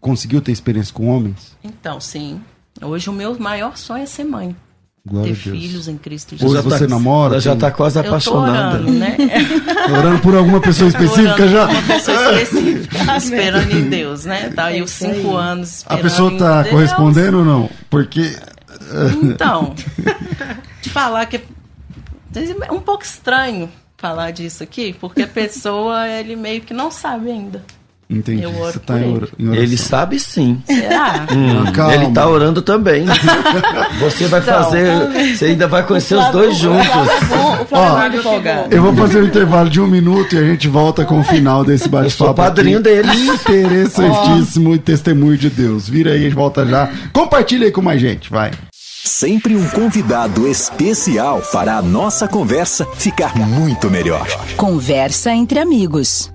[0.00, 1.56] conseguiu ter experiência com homens?
[1.62, 2.40] Então, sim.
[2.82, 4.54] Hoje o meu maior sonho é ser mãe.
[5.08, 6.64] Glória ter a filhos em Cristo Hoje Jesus.
[6.64, 8.78] você namora, Ela já tem- tá quase Eu tô apaixonada.
[8.78, 9.16] orando, né?
[9.96, 11.66] Orando por alguma pessoa específica já?
[11.68, 14.48] por Uma pessoa específica, esperando em Deus, né?
[14.50, 16.74] Tá aí os cinco anos A esperando pessoa em tá Deus.
[16.74, 17.70] correspondendo ou não?
[17.88, 18.34] Porque.
[19.22, 19.74] Então,
[20.82, 21.40] te falar que
[22.40, 27.30] é um pouco estranho falar disso aqui, porque a pessoa, ele meio que não sabe
[27.30, 27.62] ainda.
[28.08, 28.44] Entendi.
[28.44, 29.28] Eu oro Você tá ele.
[29.58, 30.62] Ele sabe sim.
[30.64, 31.26] Será?
[31.32, 33.04] Hum, ele tá orando também.
[33.98, 34.62] Você vai Então.
[34.62, 35.34] fazer.
[35.36, 36.86] Você ainda vai conhecer os dois juntos.
[36.86, 38.72] O Flávio é muito empolgado.
[38.72, 41.64] Eu vou fazer um intervalo de um minuto e a gente volta com o final
[41.64, 42.10] desse bate-papo.
[42.26, 42.84] Sou padrinho aqui.
[42.90, 43.18] deles.
[43.20, 45.88] Interessantíssimo e testemunho de Deus.
[45.88, 46.88] Vira aí, a gente volta já.
[47.12, 48.52] Compartilha aí com mais gente, vai.
[49.06, 54.26] Sempre um convidado especial para a nossa conversa ficar muito melhor.
[54.56, 56.34] Conversa entre amigos.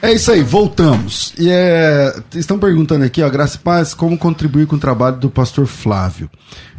[0.00, 1.34] É isso aí, voltamos.
[1.36, 5.28] E é, estão perguntando aqui, ó, Graça e Paz, como contribuir com o trabalho do
[5.28, 6.30] pastor Flávio.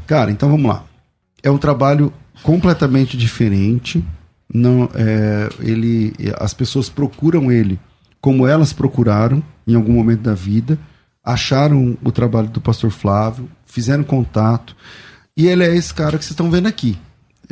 [0.08, 0.86] Cara, então vamos lá.
[1.44, 4.02] É um trabalho completamente diferente.
[4.52, 7.78] Não, é, ele, as pessoas procuram ele
[8.22, 10.80] como elas procuraram em algum momento da vida,
[11.24, 14.76] acharam o trabalho do pastor Flávio, fizeram contato.
[15.36, 16.98] E ele é esse cara que vocês estão vendo aqui.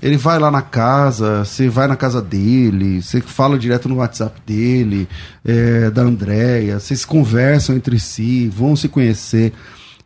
[0.01, 4.39] Ele vai lá na casa, você vai na casa dele, você fala direto no WhatsApp
[4.45, 5.07] dele,
[5.43, 9.53] é, da Andréia, vocês conversam entre si, vão se conhecer.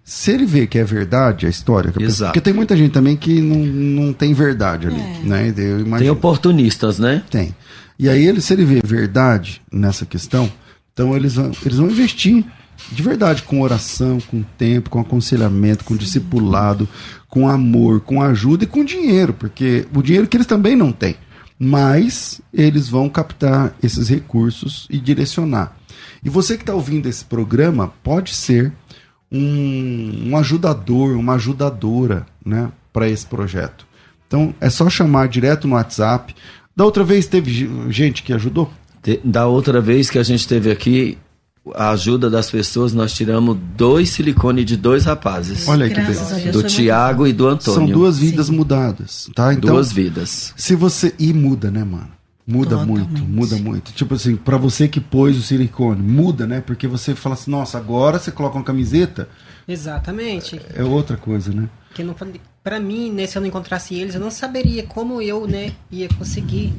[0.03, 3.17] Se ele vê que é verdade a história, a pessoa- porque tem muita gente também
[3.17, 3.57] que não,
[4.05, 5.19] não tem verdade ali, É.
[5.25, 5.47] né?
[5.49, 6.13] Eu Tem imagino.
[6.13, 7.21] oportunistas, né?
[7.29, 7.53] Tem.
[7.99, 10.51] E aí, ele, se ele vê verdade nessa questão,
[10.93, 12.45] então eles vão, eles vão investir
[12.91, 16.87] de verdade com oração, com tempo, com aconselhamento, com discipulado,
[17.27, 21.15] com amor, com ajuda e com dinheiro, porque o dinheiro que eles também não têm.
[21.59, 25.75] Mas eles vão captar esses recursos e direcionar.
[26.23, 28.73] E você que está ouvindo esse programa pode ser
[29.31, 33.85] um, um ajudador, uma ajudadora né, para esse projeto.
[34.27, 36.35] Então é só chamar direto no WhatsApp.
[36.75, 38.71] Da outra vez teve ge- gente que ajudou?
[39.23, 41.17] Da outra vez que a gente teve aqui,
[41.75, 45.67] a ajuda das pessoas, nós tiramos dois silicone de dois rapazes.
[45.67, 46.51] Olha aí que beleza.
[46.51, 47.79] do Tiago e do Antônio.
[47.79, 48.55] São duas vidas Sim.
[48.55, 49.53] mudadas, tá?
[49.53, 50.53] Então, Duas vidas.
[50.57, 52.09] se você e muda, né, mano?
[52.47, 53.07] Muda Totalmente.
[53.09, 53.91] muito, muda muito.
[53.93, 56.59] Tipo assim, pra você que pôs o silicone, muda, né?
[56.59, 59.29] Porque você fala assim, nossa, agora você coloca uma camiseta,
[59.67, 60.59] Exatamente.
[60.73, 61.69] é outra coisa, né?
[61.93, 62.15] Que não
[62.63, 66.07] para mim, né, se eu não encontrasse eles, eu não saberia como eu, né, ia
[66.09, 66.71] conseguir.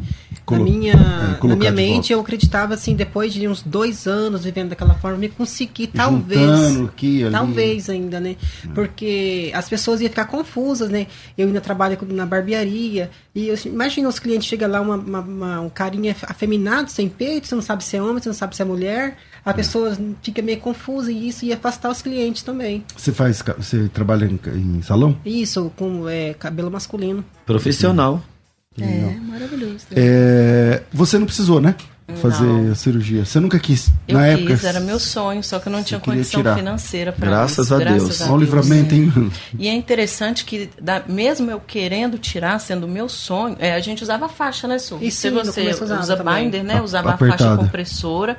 [0.44, 2.12] Colo- na minha, é, na minha mente, volta.
[2.14, 7.24] eu acreditava assim, depois de uns dois anos vivendo daquela forma, me conseguir talvez, aqui,
[7.30, 8.34] talvez ainda, né?
[8.74, 11.06] Porque as pessoas iam ficar confusas, né?
[11.38, 15.60] Eu ainda trabalho na barbearia e eu, imagina os clientes chega lá uma, uma- uma-
[15.60, 18.62] um carinha afeminado, sem peito, você não sabe se é homem, você não sabe se
[18.62, 22.84] é mulher, a pessoa fica meio confusa e isso ia afastar os clientes também.
[22.96, 25.16] Você faz, você trabalha em, em salão?
[25.24, 27.24] Isso, com é, cabelo masculino.
[27.46, 28.22] Profissional.
[28.80, 29.84] É, maravilhoso.
[29.94, 31.74] É, você não precisou, né?
[32.16, 32.72] Fazer Não.
[32.72, 33.24] a cirurgia.
[33.24, 33.88] Você nunca quis.
[34.08, 34.68] Eu Na quis, época.
[34.68, 36.56] era meu sonho, só que eu não tinha condição tirar.
[36.56, 37.74] financeira para Graças isso.
[37.74, 38.20] a Deus.
[38.22, 39.30] Olha o livramento, hein?
[39.58, 44.02] E é interessante que, da- mesmo eu querendo tirar, sendo meu sonho, é, a gente
[44.02, 44.98] usava faixa, né, Su?
[45.00, 46.44] E Se você usa também.
[46.44, 46.82] binder, né?
[46.82, 48.36] Usava a faixa compressora,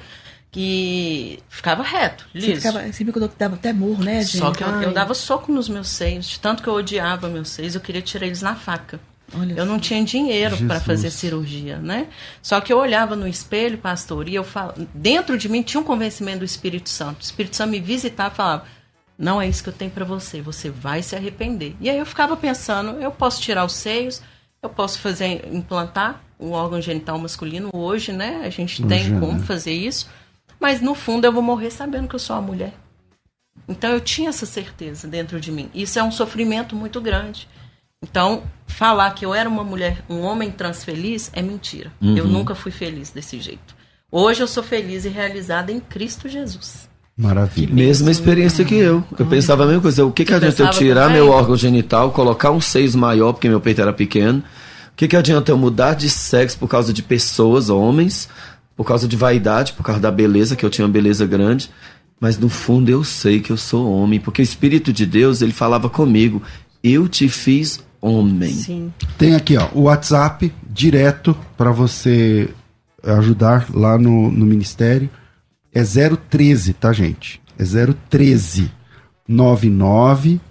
[0.54, 2.62] que ficava reto, Você, liso.
[2.62, 4.38] ficava, você me contou que dava até morro, né, gente?
[4.38, 7.50] Só que eu, eu dava soco nos meus seios, de tanto que eu odiava meus
[7.50, 9.00] seios, eu queria tirar eles na faca.
[9.36, 12.06] Olha Eu não tinha dinheiro para fazer cirurgia, né?
[12.40, 14.76] Só que eu olhava no espelho, pastor, e eu fal...
[14.94, 17.22] dentro de mim tinha um convencimento do Espírito Santo.
[17.22, 18.66] O Espírito Santo me visitava e falava:
[19.18, 21.76] "Não é isso que eu tenho para você, você vai se arrepender".
[21.82, 24.22] E aí eu ficava pensando, eu posso tirar os seios,
[24.62, 28.42] eu posso fazer implantar o órgão genital masculino hoje, né?
[28.44, 29.46] A gente tem Hoje, como né?
[29.46, 30.08] fazer isso,
[30.64, 32.74] mas no fundo eu vou morrer sabendo que eu sou uma mulher.
[33.68, 35.70] Então eu tinha essa certeza dentro de mim.
[35.76, 37.50] Isso é um sofrimento muito grande.
[38.02, 41.92] Então, falar que eu era uma mulher, um homem trans feliz é mentira.
[42.02, 43.76] Eu nunca fui feliz desse jeito.
[44.10, 46.88] Hoje eu sou feliz e realizada em Cristo Jesus.
[47.18, 47.74] Maravilha.
[47.74, 49.04] Mesma experiência que eu.
[49.20, 50.06] Eu pensava a mesma coisa.
[50.06, 51.22] O que, que adianta eu tirar também?
[51.22, 54.40] meu órgão genital, colocar um seis maior, porque meu peito era pequeno?
[54.40, 58.30] O que, que adianta eu mudar de sexo por causa de pessoas, homens,
[58.84, 61.72] por causa de vaidade, por causa da beleza, que eu tinha uma beleza grande?
[62.20, 65.54] Mas no fundo eu sei que eu sou homem, porque o Espírito de Deus, ele
[65.54, 66.44] falava comigo:
[66.84, 68.52] Eu te fiz homem.
[68.52, 68.94] Sim.
[69.18, 72.50] Tem aqui, ó, o WhatsApp direto para você
[73.02, 75.10] ajudar lá no, no ministério.
[75.74, 77.42] É 013, tá, gente?
[77.58, 77.64] É
[78.10, 78.70] 013
[79.26, 80.42] 99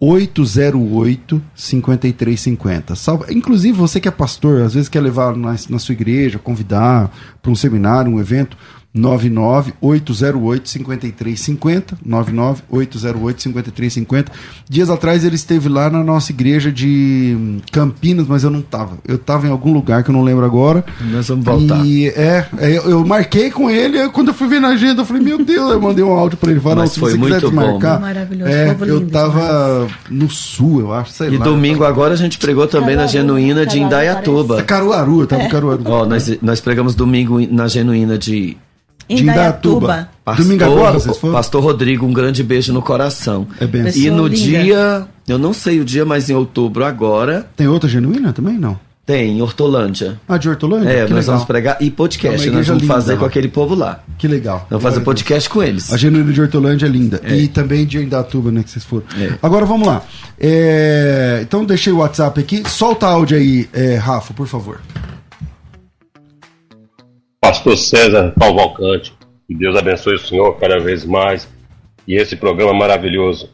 [0.00, 2.94] 808 5350.
[2.94, 3.32] Salva.
[3.32, 7.50] Inclusive, você que é pastor, às vezes quer levar na, na sua igreja, convidar para
[7.50, 8.56] um seminário, um evento,
[8.96, 14.26] 99808-5350, 99808-5350.
[14.68, 18.98] Dias atrás ele esteve lá na nossa igreja de hum, Campinas, mas eu não tava.
[19.06, 20.84] Eu tava em algum lugar que eu não lembro agora.
[21.00, 21.84] Nós vamos voltar.
[21.84, 25.02] E é, é, eu, eu marquei com ele, aí quando eu fui ver na agenda,
[25.02, 26.60] eu falei, meu Deus, eu mandei um áudio pra ele.
[26.64, 27.60] Não, se foi você quiser muito bom.
[27.62, 28.00] desmarcar.
[28.00, 31.44] Maravilhoso, É, eu lindo tava no sul, eu acho, sei E lá.
[31.44, 34.58] domingo agora a gente pregou também na Caruaru, Genuína de Caruaru Indaiatuba.
[34.60, 35.82] É Caruaru, eu tava em Caruaru.
[35.86, 38.56] Ó, nós, nós pregamos domingo na Genuína de
[39.08, 40.08] de Indaiatuba.
[40.36, 41.34] Domingo agora vocês Pastor, foram?
[41.34, 43.46] Pastor Rodrigo, um grande beijo no coração.
[43.60, 44.06] É bem assim.
[44.06, 44.36] E no linda.
[44.36, 48.56] dia, eu não sei o dia, mas em outubro agora, Tem outra genuína também?
[48.58, 48.78] Não.
[49.06, 50.18] tem em Hortolândia.
[50.26, 50.88] Ah, de Hortolândia?
[50.88, 51.34] É, que nós legal.
[51.34, 52.48] vamos pregar e É podcast.
[52.48, 53.18] uma nós vamos linda fazer lá.
[53.18, 54.00] com aquele povo lá.
[54.16, 54.66] Que legal.
[54.70, 55.92] Vamos fazer podcast com eles.
[55.92, 57.20] A genuína de Hortolândia é linda.
[57.28, 59.04] E também de Indatuba, né, que vocês foram.
[59.20, 59.34] É.
[59.42, 60.02] Agora vamos lá.
[60.40, 62.62] É, Então deixei o WhatsApp aqui.
[62.66, 64.80] Solta áudio aí, é, Rafa, por favor.
[67.44, 69.12] Pastor César Cavalcante,
[69.46, 71.46] que Deus abençoe o senhor cada vez mais
[72.08, 73.52] e esse programa maravilhoso.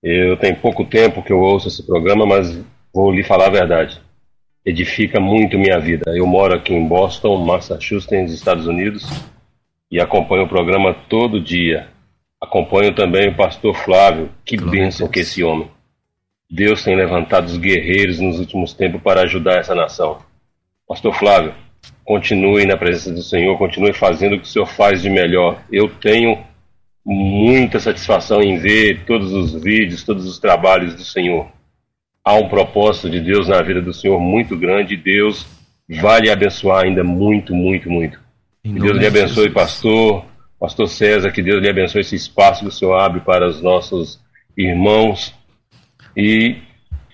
[0.00, 2.56] Eu tenho pouco tempo que eu ouço esse programa, mas
[2.94, 4.00] vou lhe falar a verdade.
[4.64, 6.16] Edifica muito minha vida.
[6.16, 9.04] Eu moro aqui em Boston, Massachusetts, Estados Unidos,
[9.90, 11.88] e acompanho o programa todo dia.
[12.40, 14.30] Acompanho também o pastor Flávio.
[14.44, 15.10] Que a bênção Deus.
[15.12, 15.68] que esse homem.
[16.48, 20.18] Deus tem levantado os guerreiros nos últimos tempos para ajudar essa nação.
[20.86, 21.52] Pastor Flávio,
[22.04, 25.62] continue na presença do Senhor, continue fazendo o que o Senhor faz de melhor.
[25.70, 26.38] Eu tenho
[27.04, 31.46] muita satisfação em ver todos os vídeos, todos os trabalhos do Senhor.
[32.24, 35.46] Há um propósito de Deus na vida do Senhor muito grande e Deus
[35.88, 38.20] vai lhe abençoar ainda muito, muito, muito.
[38.62, 40.24] Que Deus lhe abençoe, pastor,
[40.58, 44.20] pastor César, que Deus lhe abençoe esse espaço que o Senhor abre para os nossos
[44.56, 45.32] irmãos.
[46.16, 46.56] E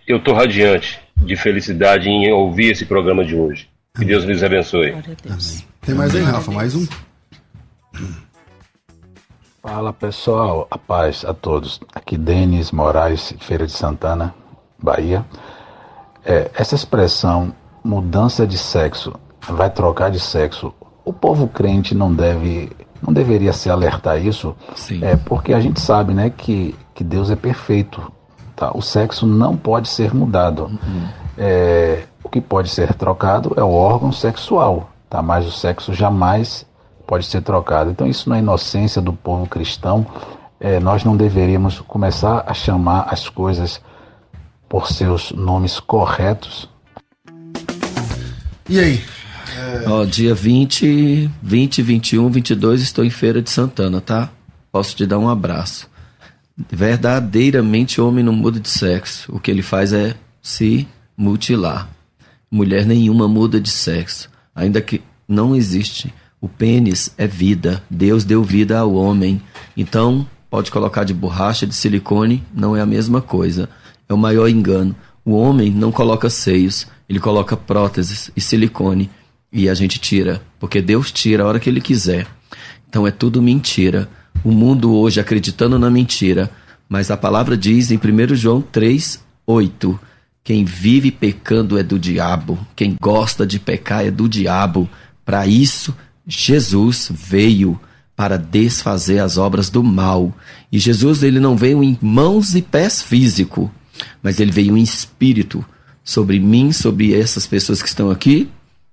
[0.06, 3.68] eu estou radiante de felicidade em ouvir esse programa de hoje.
[3.94, 4.94] Que Deus lhes abençoe.
[5.82, 6.50] Tem mais aí, Rafa?
[6.50, 6.86] Mais um?
[9.62, 11.78] Fala pessoal, a paz a todos.
[11.94, 14.34] Aqui Denis Moraes, Feira de Santana,
[14.82, 15.26] Bahia.
[16.24, 19.12] É, essa expressão mudança de sexo,
[19.46, 20.72] vai trocar de sexo,
[21.04, 22.70] o povo crente não deve,
[23.02, 25.04] não deveria se alertar a isso, Sim.
[25.04, 28.00] é porque a gente sabe, né, que, que Deus é perfeito,
[28.54, 28.70] tá?
[28.74, 30.64] O sexo não pode ser mudado.
[30.64, 31.08] Uhum.
[31.36, 35.20] É, o que pode ser trocado é o órgão sexual, tá?
[35.22, 36.66] Mas o sexo jamais
[37.06, 37.90] pode ser trocado.
[37.90, 40.06] Então isso na inocência do povo cristão,
[40.58, 43.80] é, nós não deveríamos começar a chamar as coisas
[44.68, 46.68] por seus nomes corretos.
[48.68, 49.04] E aí?
[49.56, 49.88] É...
[49.88, 54.30] Ó, dia 20, 20, 21, 22 estou em Feira de Santana, tá?
[54.70, 55.90] Posso te dar um abraço.
[56.70, 59.34] Verdadeiramente o homem não muda de sexo.
[59.34, 61.88] O que ele faz é se mutilar.
[62.52, 64.30] Mulher nenhuma muda de sexo.
[64.54, 66.12] Ainda que não existe.
[66.38, 67.82] O pênis é vida.
[67.88, 69.40] Deus deu vida ao homem.
[69.74, 73.70] Então, pode colocar de borracha, de silicone, não é a mesma coisa.
[74.06, 74.94] É o maior engano.
[75.24, 79.08] O homem não coloca seios, ele coloca próteses e silicone
[79.52, 82.26] e a gente tira, porque Deus tira a hora que ele quiser.
[82.88, 84.08] Então é tudo mentira.
[84.42, 86.50] O mundo hoje acreditando na mentira,
[86.88, 90.00] mas a palavra diz em 1 João 3, 8:
[90.44, 94.88] quem vive pecando é do diabo, quem gosta de pecar é do diabo.
[95.24, 95.94] Para isso,
[96.26, 97.78] Jesus veio
[98.16, 100.34] para desfazer as obras do mal.
[100.70, 103.70] E Jesus ele não veio em mãos e pés físico,
[104.22, 105.64] mas ele veio em espírito
[106.04, 108.48] sobre mim, sobre essas pessoas que estão aqui,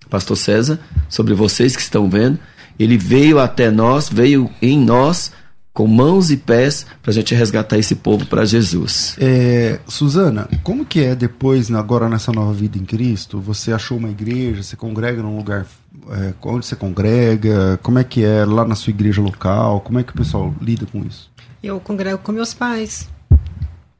[0.09, 2.39] Pastor César, sobre vocês que estão vendo.
[2.77, 5.31] Ele veio até nós, veio em nós,
[5.79, 9.15] com mãos e pés, para a gente resgatar esse povo para Jesus.
[9.17, 13.39] É, Suzana, como que é depois, agora nessa nova vida em Cristo?
[13.39, 15.65] Você achou uma igreja, você congrega num lugar
[16.09, 17.79] é, onde você congrega?
[17.81, 19.79] Como é que é lá na sua igreja local?
[19.79, 21.31] Como é que o pessoal lida com isso?
[21.63, 23.07] Eu congrego com meus pais.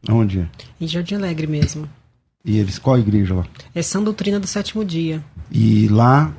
[0.09, 0.49] Onde?
[0.81, 1.87] Em Jardim Alegre mesmo.
[2.43, 3.45] E eles, qual a igreja lá?
[3.73, 5.23] É São Doutrina do Sétimo Dia.
[5.49, 6.33] E lá,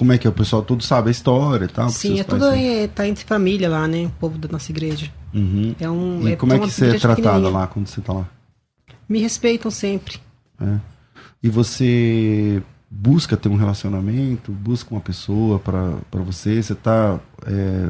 [0.00, 0.30] como é que é?
[0.30, 1.90] O pessoal todo sabe a história e tal?
[1.90, 4.06] Sim, é tudo é, tá entre família lá, né?
[4.06, 5.12] O povo da nossa igreja.
[5.34, 5.74] Uhum.
[5.78, 8.26] É um, e é como é que você é tratada lá quando você tá lá?
[9.06, 10.18] Me respeitam sempre.
[10.58, 10.78] É.
[11.42, 16.62] E você busca ter um relacionamento, busca uma pessoa para você?
[16.62, 17.20] Você tá.
[17.46, 17.88] É,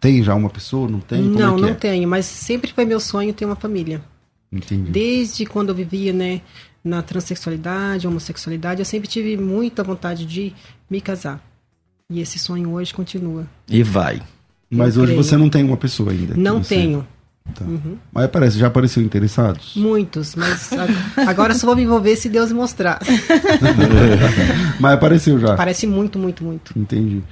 [0.00, 0.90] tem já uma pessoa?
[0.90, 1.22] Não tem?
[1.22, 1.74] Como não, é não é?
[1.74, 4.02] tenho, mas sempre foi meu sonho ter uma família.
[4.50, 4.90] Entendi.
[4.90, 6.40] Desde quando eu vivia, né,
[6.84, 10.52] na transexualidade, homossexualidade, eu sempre tive muita vontade de
[10.90, 11.42] me casar.
[12.10, 13.46] E esse sonho hoje continua.
[13.68, 14.20] E vai.
[14.70, 15.24] Mas eu hoje creio.
[15.24, 16.34] você não tem uma pessoa ainda?
[16.36, 16.74] Não você...
[16.74, 17.06] tenho.
[17.54, 17.64] Tá.
[17.64, 17.98] Uhum.
[18.12, 19.74] Mas aparece, já apareceu interessados?
[19.76, 20.70] Muitos, mas
[21.26, 22.98] agora só vou me envolver se Deus mostrar.
[24.80, 25.54] mas apareceu já?
[25.54, 26.72] Parece muito, muito, muito.
[26.78, 27.22] Entendi.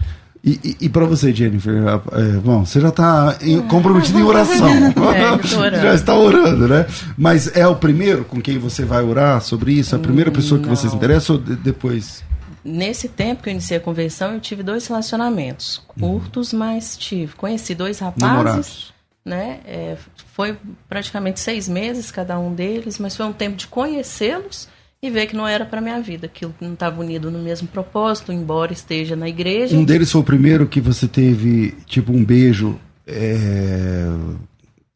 [0.45, 1.73] E, e, e para você, Jennifer,
[2.13, 3.39] é, bom, você já está
[3.69, 4.69] comprometido em oração.
[5.13, 5.43] É,
[5.81, 6.87] já está orando, né?
[7.17, 9.95] Mas é o primeiro com quem você vai orar sobre isso?
[9.95, 12.25] É a primeira pessoa que você se interessa ou de, depois?
[12.65, 16.61] Nesse tempo que eu iniciei a conversão, eu tive dois relacionamentos curtos, uhum.
[16.61, 17.35] mas tive.
[17.35, 18.23] Conheci dois rapazes.
[18.23, 18.95] Namorados.
[19.25, 19.61] Né?
[19.65, 19.97] É,
[20.35, 20.57] foi
[20.89, 24.69] praticamente seis meses cada um deles, mas foi um tempo de conhecê-los
[25.03, 27.67] e ver que não era para minha vida, que eu não estava unido no mesmo
[27.67, 29.77] propósito, embora esteja na igreja.
[29.77, 34.07] Um deles foi o primeiro que você teve, tipo, um beijo é...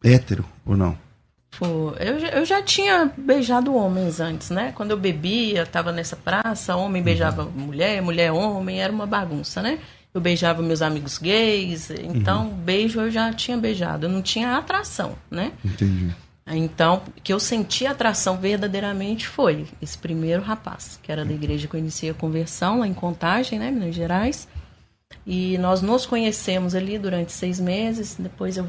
[0.05, 0.97] hétero ou não?
[1.99, 4.73] Eu, eu já tinha beijado homens antes, né?
[4.77, 7.51] Quando eu bebia, estava nessa praça, homem beijava uhum.
[7.51, 9.79] mulher, mulher homem, era uma bagunça, né?
[10.15, 12.55] Eu beijava meus amigos gays, então uhum.
[12.55, 15.53] beijo eu já tinha beijado, eu não tinha atração, né?
[15.65, 16.15] Entendi.
[16.49, 21.75] Então, que eu senti atração verdadeiramente foi esse primeiro rapaz, que era da igreja que
[21.75, 24.47] eu iniciei a conversão, lá em Contagem, né, Minas Gerais.
[25.27, 28.17] E nós nos conhecemos ali durante seis meses.
[28.17, 28.67] Depois eu,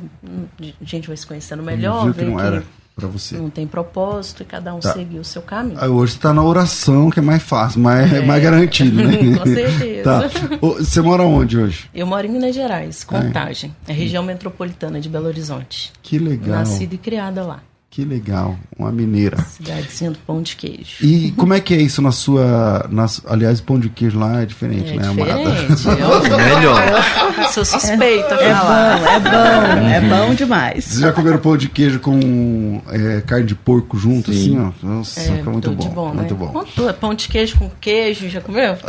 [0.60, 2.06] a gente vai se conhecendo melhor.
[2.06, 2.64] Viu que não era
[2.98, 3.38] para você.
[3.38, 4.92] Não tem propósito e cada um tá.
[4.92, 5.80] seguiu o seu caminho.
[5.80, 8.26] Aí hoje está na oração, que é mais fácil, mais, é.
[8.26, 9.18] mais garantido, né?
[9.38, 10.04] Com certeza.
[10.04, 10.22] tá.
[10.60, 11.88] Você mora onde hoje?
[11.94, 13.76] Eu moro em Minas Gerais, Contagem.
[13.88, 15.94] É, é região metropolitana de Belo Horizonte.
[16.02, 16.58] Que legal.
[16.58, 17.62] Nascida e criada lá.
[17.90, 19.38] Que legal, uma mineira.
[19.44, 20.98] Cidadezinha do pão de queijo.
[21.04, 22.86] E como é que é isso na sua.
[22.92, 25.32] Na, aliás, o pão de queijo lá é diferente, É né, diferente.
[25.32, 26.30] amada?
[26.30, 26.84] Eu- Melhor.
[27.52, 29.00] Sou suspeita É falar.
[29.00, 30.84] bom, é bom, é bom demais.
[30.86, 34.60] Vocês já comeram pão de queijo com é, carne de porco junto, Sim.
[34.60, 34.72] assim, ó?
[34.86, 35.90] Nossa, É, fica muito bom.
[35.90, 36.40] bom, muito né?
[36.40, 36.48] bom.
[36.50, 36.94] Com tudo.
[36.94, 38.78] Pão de queijo com queijo, já comeu?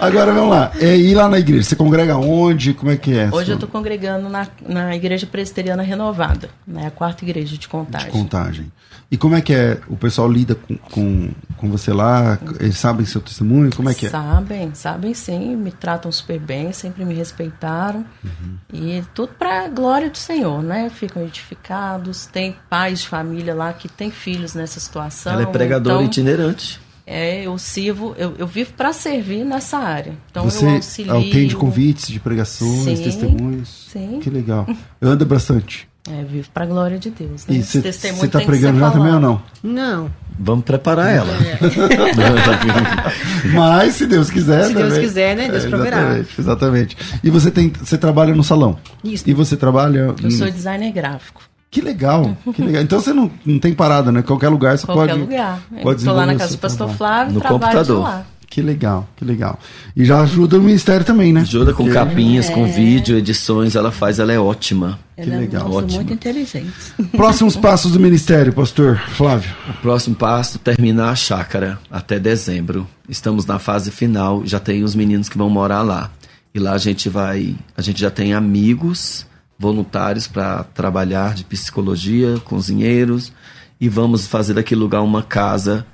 [0.00, 0.72] Agora vamos lá.
[0.80, 2.74] É, e lá na igreja, você congrega onde?
[2.74, 3.28] Como é que é?
[3.32, 6.86] Hoje sua eu estou congregando na, na Igreja Presbiteriana Renovada, né?
[6.86, 8.10] a quarta igreja de contagem.
[8.10, 8.72] contagem?
[9.10, 9.78] E como é que é?
[9.88, 12.38] O pessoal lida com, com, com você lá?
[12.58, 13.70] Eles sabem seu testemunho?
[13.74, 14.10] Como é que é?
[14.10, 18.06] Sabem, sabem sim, me tratam super bem, sempre me respeitaram.
[18.24, 18.56] Uhum.
[18.72, 20.88] E tudo para glória do Senhor, né?
[20.88, 22.24] Ficam edificados.
[22.26, 25.34] Tem pais de família lá que têm filhos nessa situação.
[25.34, 26.80] Ela é pregadora então, itinerante.
[27.06, 30.16] É, eu sirvo, eu, eu vivo para servir nessa área.
[30.30, 31.18] Então você eu auxilio.
[31.18, 33.88] atende convites de pregações, Sim, testemunhos?
[33.90, 34.20] sim.
[34.22, 34.66] Que legal.
[35.02, 35.91] Anda bastante.
[36.10, 37.46] É, vivo para glória de Deus.
[37.46, 37.54] Né?
[37.54, 39.40] E Esse você testemunho tá pregando já também ou não?
[39.62, 40.10] Não.
[40.38, 41.32] Vamos preparar ela.
[43.54, 45.00] Mas se Deus quiser, Se Deus também.
[45.04, 45.48] quiser, né?
[45.48, 45.96] Deus É, proverá.
[45.98, 46.96] Exatamente, exatamente.
[47.22, 48.78] E você tem, você trabalha no salão?
[49.04, 49.24] Isso.
[49.28, 50.14] E você trabalha.
[50.22, 51.42] Eu sou designer gráfico.
[51.70, 52.82] Que legal, que legal.
[52.82, 54.20] Então você não, não tem parada, né?
[54.20, 55.20] Qualquer lugar você Qualquer pode.
[55.20, 55.58] lugar.
[55.82, 56.98] pode Estou lá na casa do pastor trabalho.
[56.98, 57.96] Flávio, No trabalho computador.
[57.96, 58.26] de lá.
[58.52, 59.58] Que legal, que legal.
[59.96, 61.40] E já ajuda o ministério também, né?
[61.40, 64.98] Ajuda com Porque- capinhas, com vídeo, edições, ela faz, ela é ótima.
[65.16, 65.62] Ela legal.
[65.62, 65.96] é uma moça Ótimo.
[66.00, 66.70] muito inteligente.
[67.16, 69.50] Próximos passos do ministério, pastor Flávio.
[69.70, 72.86] O próximo passo, terminar a chácara até dezembro.
[73.08, 76.10] Estamos na fase final, já tem os meninos que vão morar lá.
[76.54, 79.24] E lá a gente vai, a gente já tem amigos
[79.58, 83.32] voluntários para trabalhar de psicologia, cozinheiros,
[83.80, 85.86] e vamos fazer daquele lugar uma casa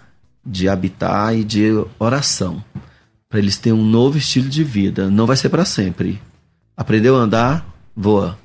[0.45, 2.62] de habitar e de oração,
[3.28, 5.11] para eles terem um novo estilo de vida.
[5.11, 6.20] Não vai ser para sempre.
[6.76, 8.39] Aprendeu a andar, voa.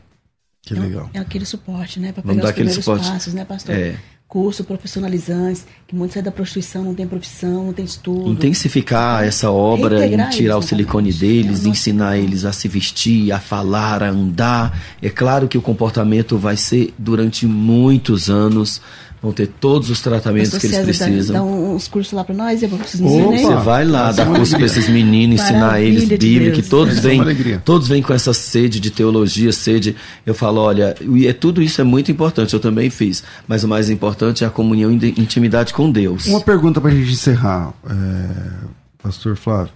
[0.61, 1.09] Que legal.
[1.13, 2.11] É aquele suporte, né?
[2.13, 3.09] Para Vamos pegar dar os primeiros suporte.
[3.09, 3.75] passos, né, pastor?
[3.75, 3.95] É.
[4.25, 8.31] Curso profissionalizantes, que muitos saem da prostituição, não tem profissão, não tem estudo.
[8.31, 11.19] Intensificar essa obra, em tirar o eles silicone novamente.
[11.19, 14.75] deles, É ensinar eles a se vestir, a falar, a andar.
[15.01, 18.81] É claro que o comportamento vai ser durante muitos anos,
[19.23, 21.33] vão ter todos os tratamentos que eles César dá- precisam.
[21.35, 23.33] Dá, uns cursos lá para nós, eu vou precisar Opa!
[23.35, 23.57] ensinar.
[23.59, 27.01] Você vai lá, dar curso para esses meninos, ensinar Maravilha eles Bíblia, que todos é
[27.01, 29.95] vêm, todos vêm com essa sede de teologia, sede.
[30.25, 33.23] Eu falo, olha, e é, tudo isso é muito importante, eu também fiz.
[33.47, 36.25] Mas o mais importante é a comunhão e de- intimidade com Deus.
[36.27, 38.67] Uma pergunta pra gente encerrar, é,
[39.01, 39.71] pastor Flávio.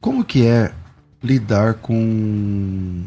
[0.00, 0.72] Como que é
[1.22, 3.02] lidar com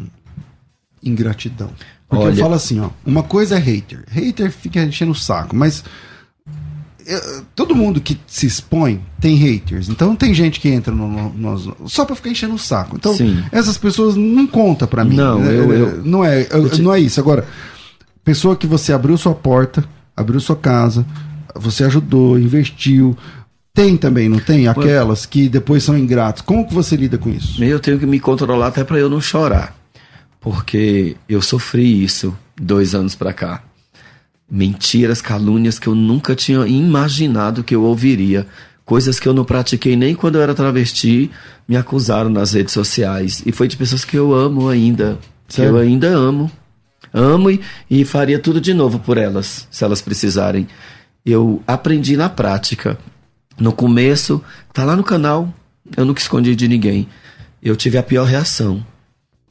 [1.04, 1.72] ingratidão?
[2.10, 4.04] Porque eu Olha- falo assim, ó, uma coisa é hater.
[4.10, 5.84] Hater fica enchendo o saco, mas
[7.06, 9.90] eh, todo mundo que se expõe tem haters.
[9.90, 12.96] Então tem gente que entra no, no- só pra ficar enchendo o saco.
[12.96, 13.44] Então Sim.
[13.52, 15.16] essas pessoas não conta pra mim.
[15.16, 17.20] Não, É, eu- eu- não é, eu- te- não é isso.
[17.20, 17.46] Agora,
[18.24, 19.84] pessoa que você abriu sua porta,
[20.16, 21.06] abriu sua casa,
[21.56, 23.16] você ajudou, investiu.
[23.74, 24.68] Tem também, não tem?
[24.68, 26.42] Aquelas que depois são ingratos.
[26.42, 27.64] Como que você lida com isso?
[27.64, 29.76] Eu tenho que me controlar até para eu não chorar.
[30.40, 33.64] Porque eu sofri isso dois anos pra cá.
[34.50, 38.48] Mentiras, calúnias que eu nunca tinha imaginado que eu ouviria.
[38.84, 41.30] Coisas que eu não pratiquei nem quando eu era travesti,
[41.68, 43.44] me acusaram nas redes sociais.
[43.46, 45.20] E foi de pessoas que eu amo ainda.
[45.48, 46.50] Que eu ainda amo.
[47.14, 50.68] Amo e, e faria tudo de novo por elas, se elas precisarem.
[51.26, 52.98] Eu aprendi na prática.
[53.60, 55.54] No começo, tá lá no canal,
[55.98, 57.08] eu nunca escondi de ninguém.
[57.62, 58.84] Eu tive a pior reação.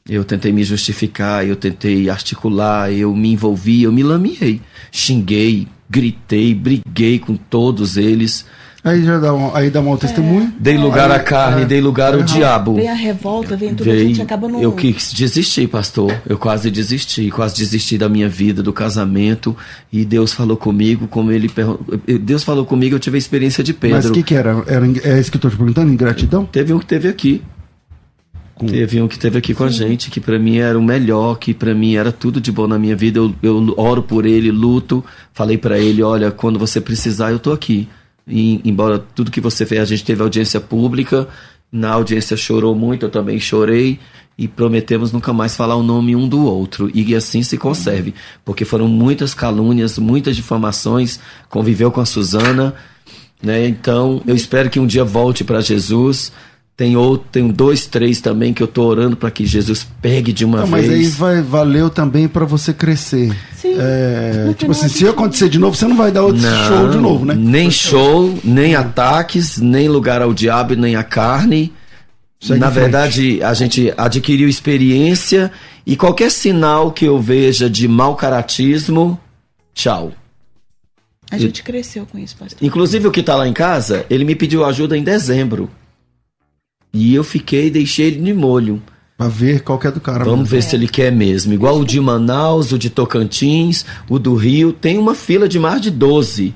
[0.09, 4.59] Eu tentei me justificar, eu tentei articular, eu me envolvi, eu me lameei.
[4.91, 8.45] Xinguei, gritei, briguei com todos eles.
[8.83, 10.53] Aí já dá um, aí dá um mau testemunho.
[10.57, 12.75] Dei lugar Aí, à carne, é, dei lugar ao diabo.
[12.75, 14.61] Vem a revolta, vem tudo, a Veio, gente acaba no...
[14.61, 16.15] eu quis desistir, pastor.
[16.25, 19.55] Eu quase desisti, quase desisti da minha vida, do casamento.
[19.91, 21.51] E Deus falou comigo, como ele
[22.21, 23.97] Deus falou comigo, eu tive a experiência de Pedro.
[23.97, 24.63] Mas o que que era?
[24.65, 24.85] era?
[25.03, 25.91] É isso que eu tô te perguntando?
[25.91, 26.45] Ingratidão?
[26.45, 27.43] Teve um que teve aqui.
[28.59, 31.39] Com- Teve um que teve aqui com a gente, que pra mim era o melhor,
[31.39, 33.17] que pra mim era tudo de bom na minha vida.
[33.19, 35.03] Eu, eu oro por ele, luto.
[35.33, 37.87] Falei pra ele, olha, quando você precisar, eu tô aqui.
[38.27, 41.27] E, embora tudo que você fez, a gente teve audiência pública,
[41.71, 43.97] na audiência chorou muito, eu também chorei.
[44.37, 46.89] E prometemos nunca mais falar o nome um do outro.
[46.93, 48.13] E assim se conserve.
[48.45, 51.19] Porque foram muitas calúnias, muitas difamações.
[51.49, 52.73] Conviveu com a Suzana.
[53.41, 53.67] Né?
[53.67, 56.31] Então, eu espero que um dia volte para Jesus.
[56.79, 60.45] Tem outro, tem dois, três também que eu tô orando para que Jesus pegue de
[60.45, 61.13] uma Não, mas aí vez.
[61.13, 63.35] vai, valeu também pra você crescer.
[63.53, 63.75] Sim.
[63.77, 67.25] É, tipo assim, se acontecer de novo, você não vai dar outro show de novo,
[67.25, 67.35] né?
[67.37, 71.73] Nem show, nem ataques, nem lugar ao diabo, nem à carne.
[72.39, 75.51] Segue Na verdade, a gente adquiriu experiência
[75.85, 79.19] E qualquer sinal que eu veja de mau caratismo,
[79.73, 80.13] tchau.
[81.29, 82.65] A gente cresceu com isso, pastor.
[82.65, 85.69] Inclusive o que tá lá em casa, ele me pediu ajuda em dezembro.
[86.93, 88.81] E eu fiquei, deixei ele de molho.
[89.17, 90.23] Pra ver qual que é do cara.
[90.23, 90.51] Vamos mesmo.
[90.51, 91.53] ver se ele quer mesmo.
[91.53, 94.71] Igual o de Manaus, o de Tocantins, o do Rio.
[94.71, 96.53] Tem uma fila de mais de 12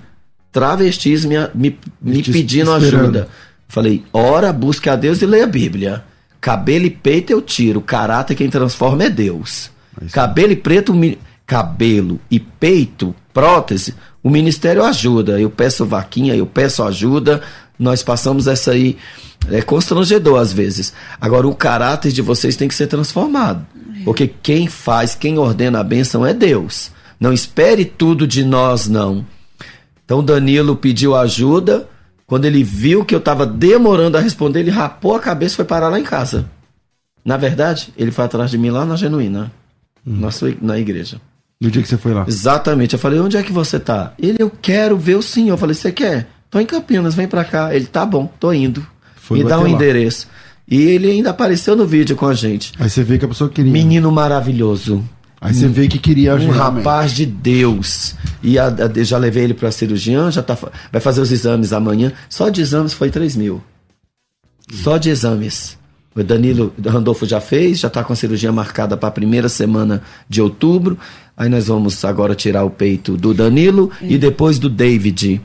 [0.51, 3.03] travestis me, me, me pedindo esperando.
[3.03, 3.27] ajuda.
[3.68, 6.03] Falei, ora, busque a Deus e leia a Bíblia.
[6.39, 9.72] Cabelo e peito eu tiro, caráter quem transforma é Deus.
[10.11, 15.39] Cabelo e preto, mi- cabelo e peito, prótese, o ministério ajuda.
[15.39, 17.41] Eu peço vaquinha, eu peço ajuda.
[17.84, 18.97] Nós passamos essa aí.
[19.51, 20.93] É constrangedor às vezes.
[21.19, 23.68] Agora, o caráter de vocês tem que ser transformado.
[24.05, 26.91] Porque quem faz, quem ordena a bênção é Deus.
[27.19, 29.26] Não espere tudo de nós, não.
[30.05, 31.89] Então Danilo pediu ajuda.
[32.26, 35.65] Quando ele viu que eu estava demorando a responder, ele rapou a cabeça e foi
[35.65, 36.49] parar lá em casa.
[37.23, 39.51] Na verdade, ele foi atrás de mim lá na Genuína,
[40.05, 41.19] na, sua, na igreja.
[41.60, 42.23] No dia que você foi lá.
[42.27, 42.93] Exatamente.
[42.93, 44.14] Eu falei, onde é que você tá?
[44.18, 45.53] Ele, eu quero ver o senhor.
[45.53, 46.27] Eu falei, você quer?
[46.53, 47.73] Tô em Campinas, vem pra cá.
[47.75, 48.85] Ele, tá bom, tô indo.
[49.15, 49.69] Foi Me dá um lá.
[49.69, 50.27] endereço.
[50.69, 52.71] E ele ainda apareceu no vídeo com a gente.
[52.80, 53.71] Aí você vê que a pessoa queria.
[53.71, 55.03] Menino maravilhoso.
[55.41, 56.53] Aí você vê que queria Um ajudar.
[56.69, 58.15] rapaz de Deus.
[58.43, 60.55] E a- a- já levei ele pra cirurgião, já tá,
[60.91, 62.13] vai fazer os exames amanhã.
[62.30, 63.61] Só de exames foi 3 mil.
[64.71, 65.77] Só de exames.
[66.15, 70.03] O Danilo Randolfo já fez, já tá com a cirurgia marcada para a primeira semana
[70.30, 70.97] de outubro.
[71.35, 75.41] Aí nós vamos agora tirar o peito do Danilo e depois do David.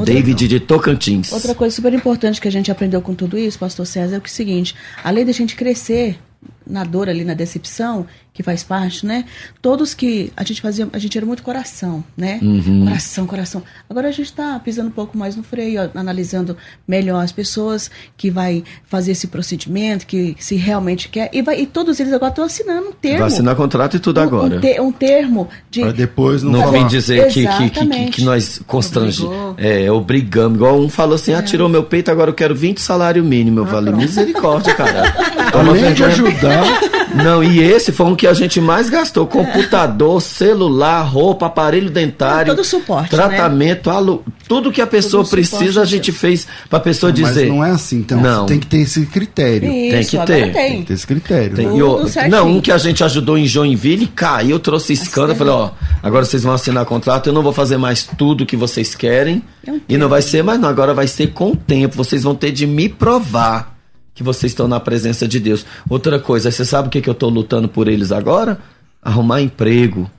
[0.00, 1.32] Outra- David de Tocantins.
[1.32, 4.22] Outra coisa super importante que a gente aprendeu com tudo isso, pastor César, é o
[4.22, 4.74] é o seguinte:
[5.04, 6.18] além da gente crescer
[6.66, 9.24] na dor ali, na decepção, que faz parte, né?
[9.60, 12.38] Todos que a gente fazia, a gente era muito coração, né?
[12.40, 12.84] Uhum.
[12.86, 13.62] Coração, coração.
[13.88, 16.56] Agora a gente está pisando um pouco mais no freio, ó, analisando
[16.86, 21.28] melhor as pessoas que vai fazer esse procedimento, que se realmente quer.
[21.32, 23.18] E, vai, e todos eles agora estão assinando um termo.
[23.18, 24.56] Vai assinar contrato e tudo um- agora.
[24.56, 25.80] Um, te- um termo de.
[25.80, 26.72] Pra depois não, Não falar.
[26.72, 29.24] vem dizer que, que, que, que, nós constrange.
[29.24, 29.54] Obrigou.
[29.58, 30.56] É, obrigamos.
[30.56, 33.58] Igual um falou assim: ah, tirou meu peito, agora eu quero 20 salário mínimo.
[33.60, 35.10] Eu falei, misericórdia, cara.
[35.50, 36.29] Toma Além de vergonha.
[36.30, 36.80] Ajudar,
[37.24, 42.54] Não, e esse foi um que a gente mais gastou: computador, celular, roupa, aparelho dentário.
[42.54, 44.24] Todo suporte, Tratamento, alu...
[44.48, 47.48] tudo que a pessoa Todo precisa, a gente fez pra pessoa mas dizer.
[47.48, 47.98] não é assim.
[47.98, 48.46] Então, Não.
[48.46, 49.70] tem que ter esse critério.
[49.70, 50.52] Isso, Tem que agora ter.
[50.52, 50.70] Tem.
[50.70, 51.56] Tem que ter esse critério.
[51.56, 51.76] Tem- né?
[51.76, 55.32] e o- não, um que a gente ajudou em Joinville caiu, trouxe escândalo.
[55.32, 55.70] Eu falei, ó,
[56.02, 59.42] agora vocês vão assinar contrato, eu não vou fazer mais tudo que vocês querem.
[59.66, 60.68] É E não vai ser mais, não.
[60.68, 61.96] Agora vai ser com o tempo.
[61.96, 63.79] Vocês vão ter de me provar
[64.14, 65.64] que vocês estão na presença de Deus.
[65.88, 68.58] Outra coisa, você sabe o que, que eu tô lutando por eles agora?
[69.02, 70.10] Arrumar emprego.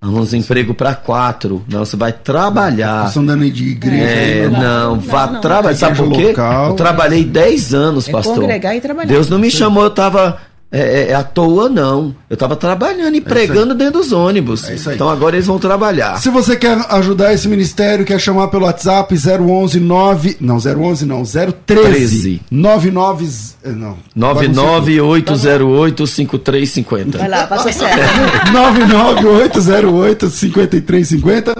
[0.00, 1.64] Arrumar uns emprego para quatro.
[1.68, 3.12] Não, você vai trabalhar.
[3.12, 4.04] Dando aí de igreja.
[4.04, 4.58] É, aí, né?
[4.58, 5.40] não, vá não.
[5.40, 5.76] trabalhar.
[5.76, 6.28] Sabe por quê?
[6.28, 6.68] local.
[6.68, 8.36] eu trabalhei 10 anos, É pastor.
[8.36, 9.08] congregar e trabalhar.
[9.08, 10.38] Deus não me chamou, eu tava
[10.70, 12.14] é, é, é à toa, não.
[12.28, 14.68] Eu tava trabalhando e pregando dentro dos ônibus.
[14.68, 14.96] É isso aí.
[14.96, 16.20] Então agora eles vão trabalhar.
[16.20, 21.22] Se você quer ajudar esse ministério, quer chamar pelo WhatsApp 011 9, não 011 não,
[21.22, 22.42] 013 13.
[22.50, 23.26] 99
[23.64, 23.96] eh, não.
[24.16, 27.16] 998085350.
[27.16, 28.52] Vai lá, passa certo.
[28.52, 31.54] 99808 5350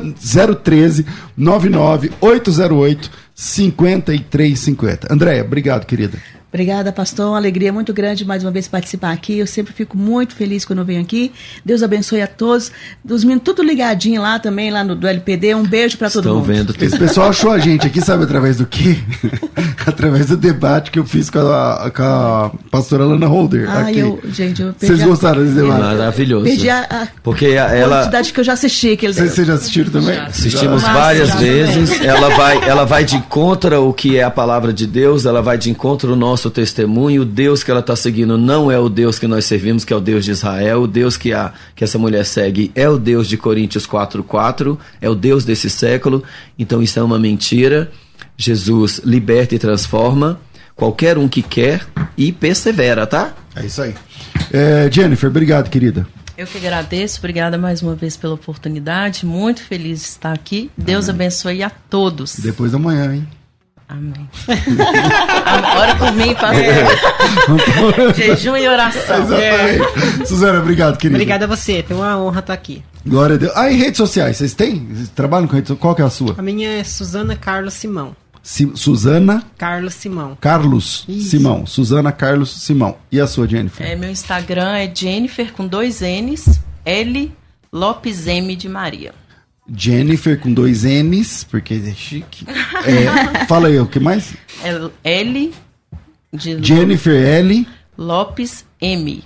[0.62, 1.06] 013
[1.36, 5.08] 99808 5350.
[5.10, 6.18] Andréia, obrigado, querida.
[6.50, 7.26] Obrigada, pastor.
[7.26, 9.38] Uma alegria muito grande mais uma vez participar aqui.
[9.38, 11.30] Eu sempre fico muito feliz quando eu venho aqui.
[11.62, 12.72] Deus abençoe a todos.
[13.04, 15.54] Dos meninos, tudo ligadinho lá também, lá no do LPD.
[15.54, 16.46] Um beijo para todo Estão mundo.
[16.46, 16.82] vendo tudo.
[16.82, 18.96] Esse pessoal achou a gente aqui, sabe através do quê?
[19.86, 23.68] através do debate que eu fiz com a, com a pastora Lana Holder.
[23.70, 23.98] Ah, aqui.
[23.98, 25.80] eu, gente, eu perdi Vocês gostaram desse debate?
[25.80, 26.44] Maravilhoso.
[26.46, 27.98] Perdi a, a Porque a- ela.
[27.98, 28.92] quantidade que eu já assisti.
[28.92, 30.18] Aquele Vocês, vocês já assistiram também?
[30.18, 32.00] Assistimos Massa, várias já vezes.
[32.00, 35.58] Ela vai, ela vai de encontro ao que é a palavra de Deus, ela vai
[35.58, 37.22] de encontro ao nosso testemunho.
[37.22, 39.96] O Deus que ela está seguindo não é o Deus que nós servimos, que é
[39.96, 40.82] o Deus de Israel.
[40.82, 45.10] O Deus que, a, que essa mulher segue é o Deus de Coríntios 4,4, é
[45.10, 46.22] o Deus desse século.
[46.56, 47.90] Então isso é uma mentira.
[48.36, 50.38] Jesus liberta e transforma
[50.76, 51.84] qualquer um que quer
[52.16, 53.34] e persevera, tá?
[53.56, 53.94] É isso aí.
[54.52, 56.06] É, Jennifer, obrigado, querida.
[56.38, 59.26] Eu que agradeço, obrigada mais uma vez pela oportunidade.
[59.26, 60.70] Muito feliz de estar aqui.
[60.78, 62.36] Deus abençoe a todos.
[62.38, 63.26] Depois da manhã, hein?
[63.88, 64.28] Amém.
[65.78, 68.14] Ora por mim, pastor.
[68.14, 69.22] Jejum e oração.
[69.22, 70.26] Exatamente.
[70.28, 71.16] Suzana, obrigado, querida.
[71.16, 72.82] Obrigada a você, foi uma honra estar aqui.
[73.06, 73.52] Glória a Deus.
[73.56, 74.86] Ah, e redes sociais, vocês têm?
[74.92, 75.80] Vocês trabalham com redes sociais?
[75.80, 76.34] Qual que é a sua?
[76.36, 78.14] A minha é Suzana Carlos Simão.
[78.42, 80.36] Si- Suzana Carlos Simão.
[80.40, 81.30] Carlos Isso.
[81.30, 81.66] Simão.
[81.66, 82.96] Suzana Carlos Simão.
[83.10, 83.86] E a sua, Jennifer?
[83.86, 87.32] É, meu Instagram é Jennifer com dois N's, L
[87.72, 89.12] Lopes M de Maria.
[89.74, 92.46] Jennifer com dois N's, porque é chique.
[92.84, 94.34] É, fala aí, o que mais?
[94.62, 95.52] É L
[96.32, 97.66] de Jennifer L.
[97.96, 99.24] Lopes M.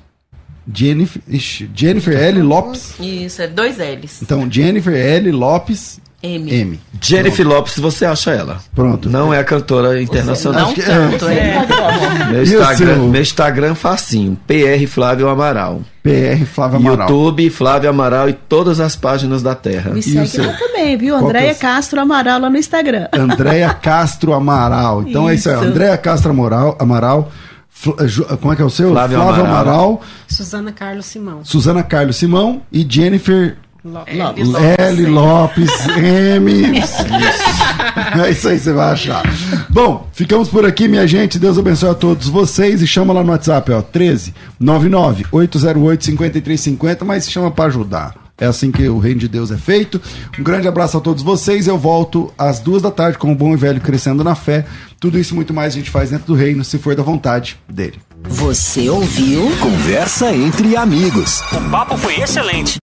[0.73, 2.41] Jennifer, ixi, Jennifer L.
[2.43, 2.95] Lopes.
[3.01, 4.23] Isso, é dois L's.
[4.23, 5.31] Então, Jennifer L.
[5.33, 6.53] Lopes M.
[6.55, 6.81] M.
[7.01, 8.59] Jennifer Lopes, você acha ela.
[8.75, 9.11] Pronto.
[9.11, 10.67] Não é a cantora internacional.
[10.67, 11.67] Acho que- Tanto, é.
[12.31, 14.39] Meu E o Instagram, meu Instagram facinho.
[14.47, 15.83] PR Flávio Amaral.
[16.03, 17.09] PR Flávio Amaral.
[17.09, 19.91] YouTube Flávio Amaral e todas as páginas da Terra.
[19.91, 20.47] Me segue seu?
[20.47, 21.17] lá também, viu?
[21.17, 23.09] É Andréia o- Castro Amaral lá no Instagram.
[23.13, 25.03] Andréia Castro Amaral.
[25.03, 25.57] Então é isso aí.
[25.57, 25.65] Isso.
[25.65, 26.77] Andréia Castro Amaral.
[26.79, 27.33] Amaral
[28.07, 28.91] Ju- como é que é o seu?
[28.93, 29.45] Flávio Amaral.
[29.47, 30.03] Amaral.
[30.29, 31.41] Suzana Carlos Simão.
[31.43, 34.49] Suzana Carlos Simão e Jennifer Lopes.
[34.79, 35.07] L.
[35.07, 36.79] Lopes M.
[38.25, 39.23] É isso aí, você vai achar.
[39.69, 41.39] Bom, ficamos por aqui, minha gente.
[41.39, 47.05] Deus abençoe a todos vocês e chama lá no WhatsApp, ó, 13 99 808 5350,
[47.05, 48.15] mas chama para ajudar.
[48.39, 50.01] É assim que o reino de Deus é feito.
[50.39, 51.67] Um grande abraço a todos vocês.
[51.67, 54.65] Eu volto às duas da tarde com o Bom e Velho Crescendo na Fé.
[54.99, 57.59] Tudo isso e muito mais a gente faz dentro do reino, se for da vontade
[57.69, 57.99] dele.
[58.25, 59.51] Você ouviu?
[59.61, 61.41] Conversa entre amigos.
[61.53, 62.81] O papo foi excelente.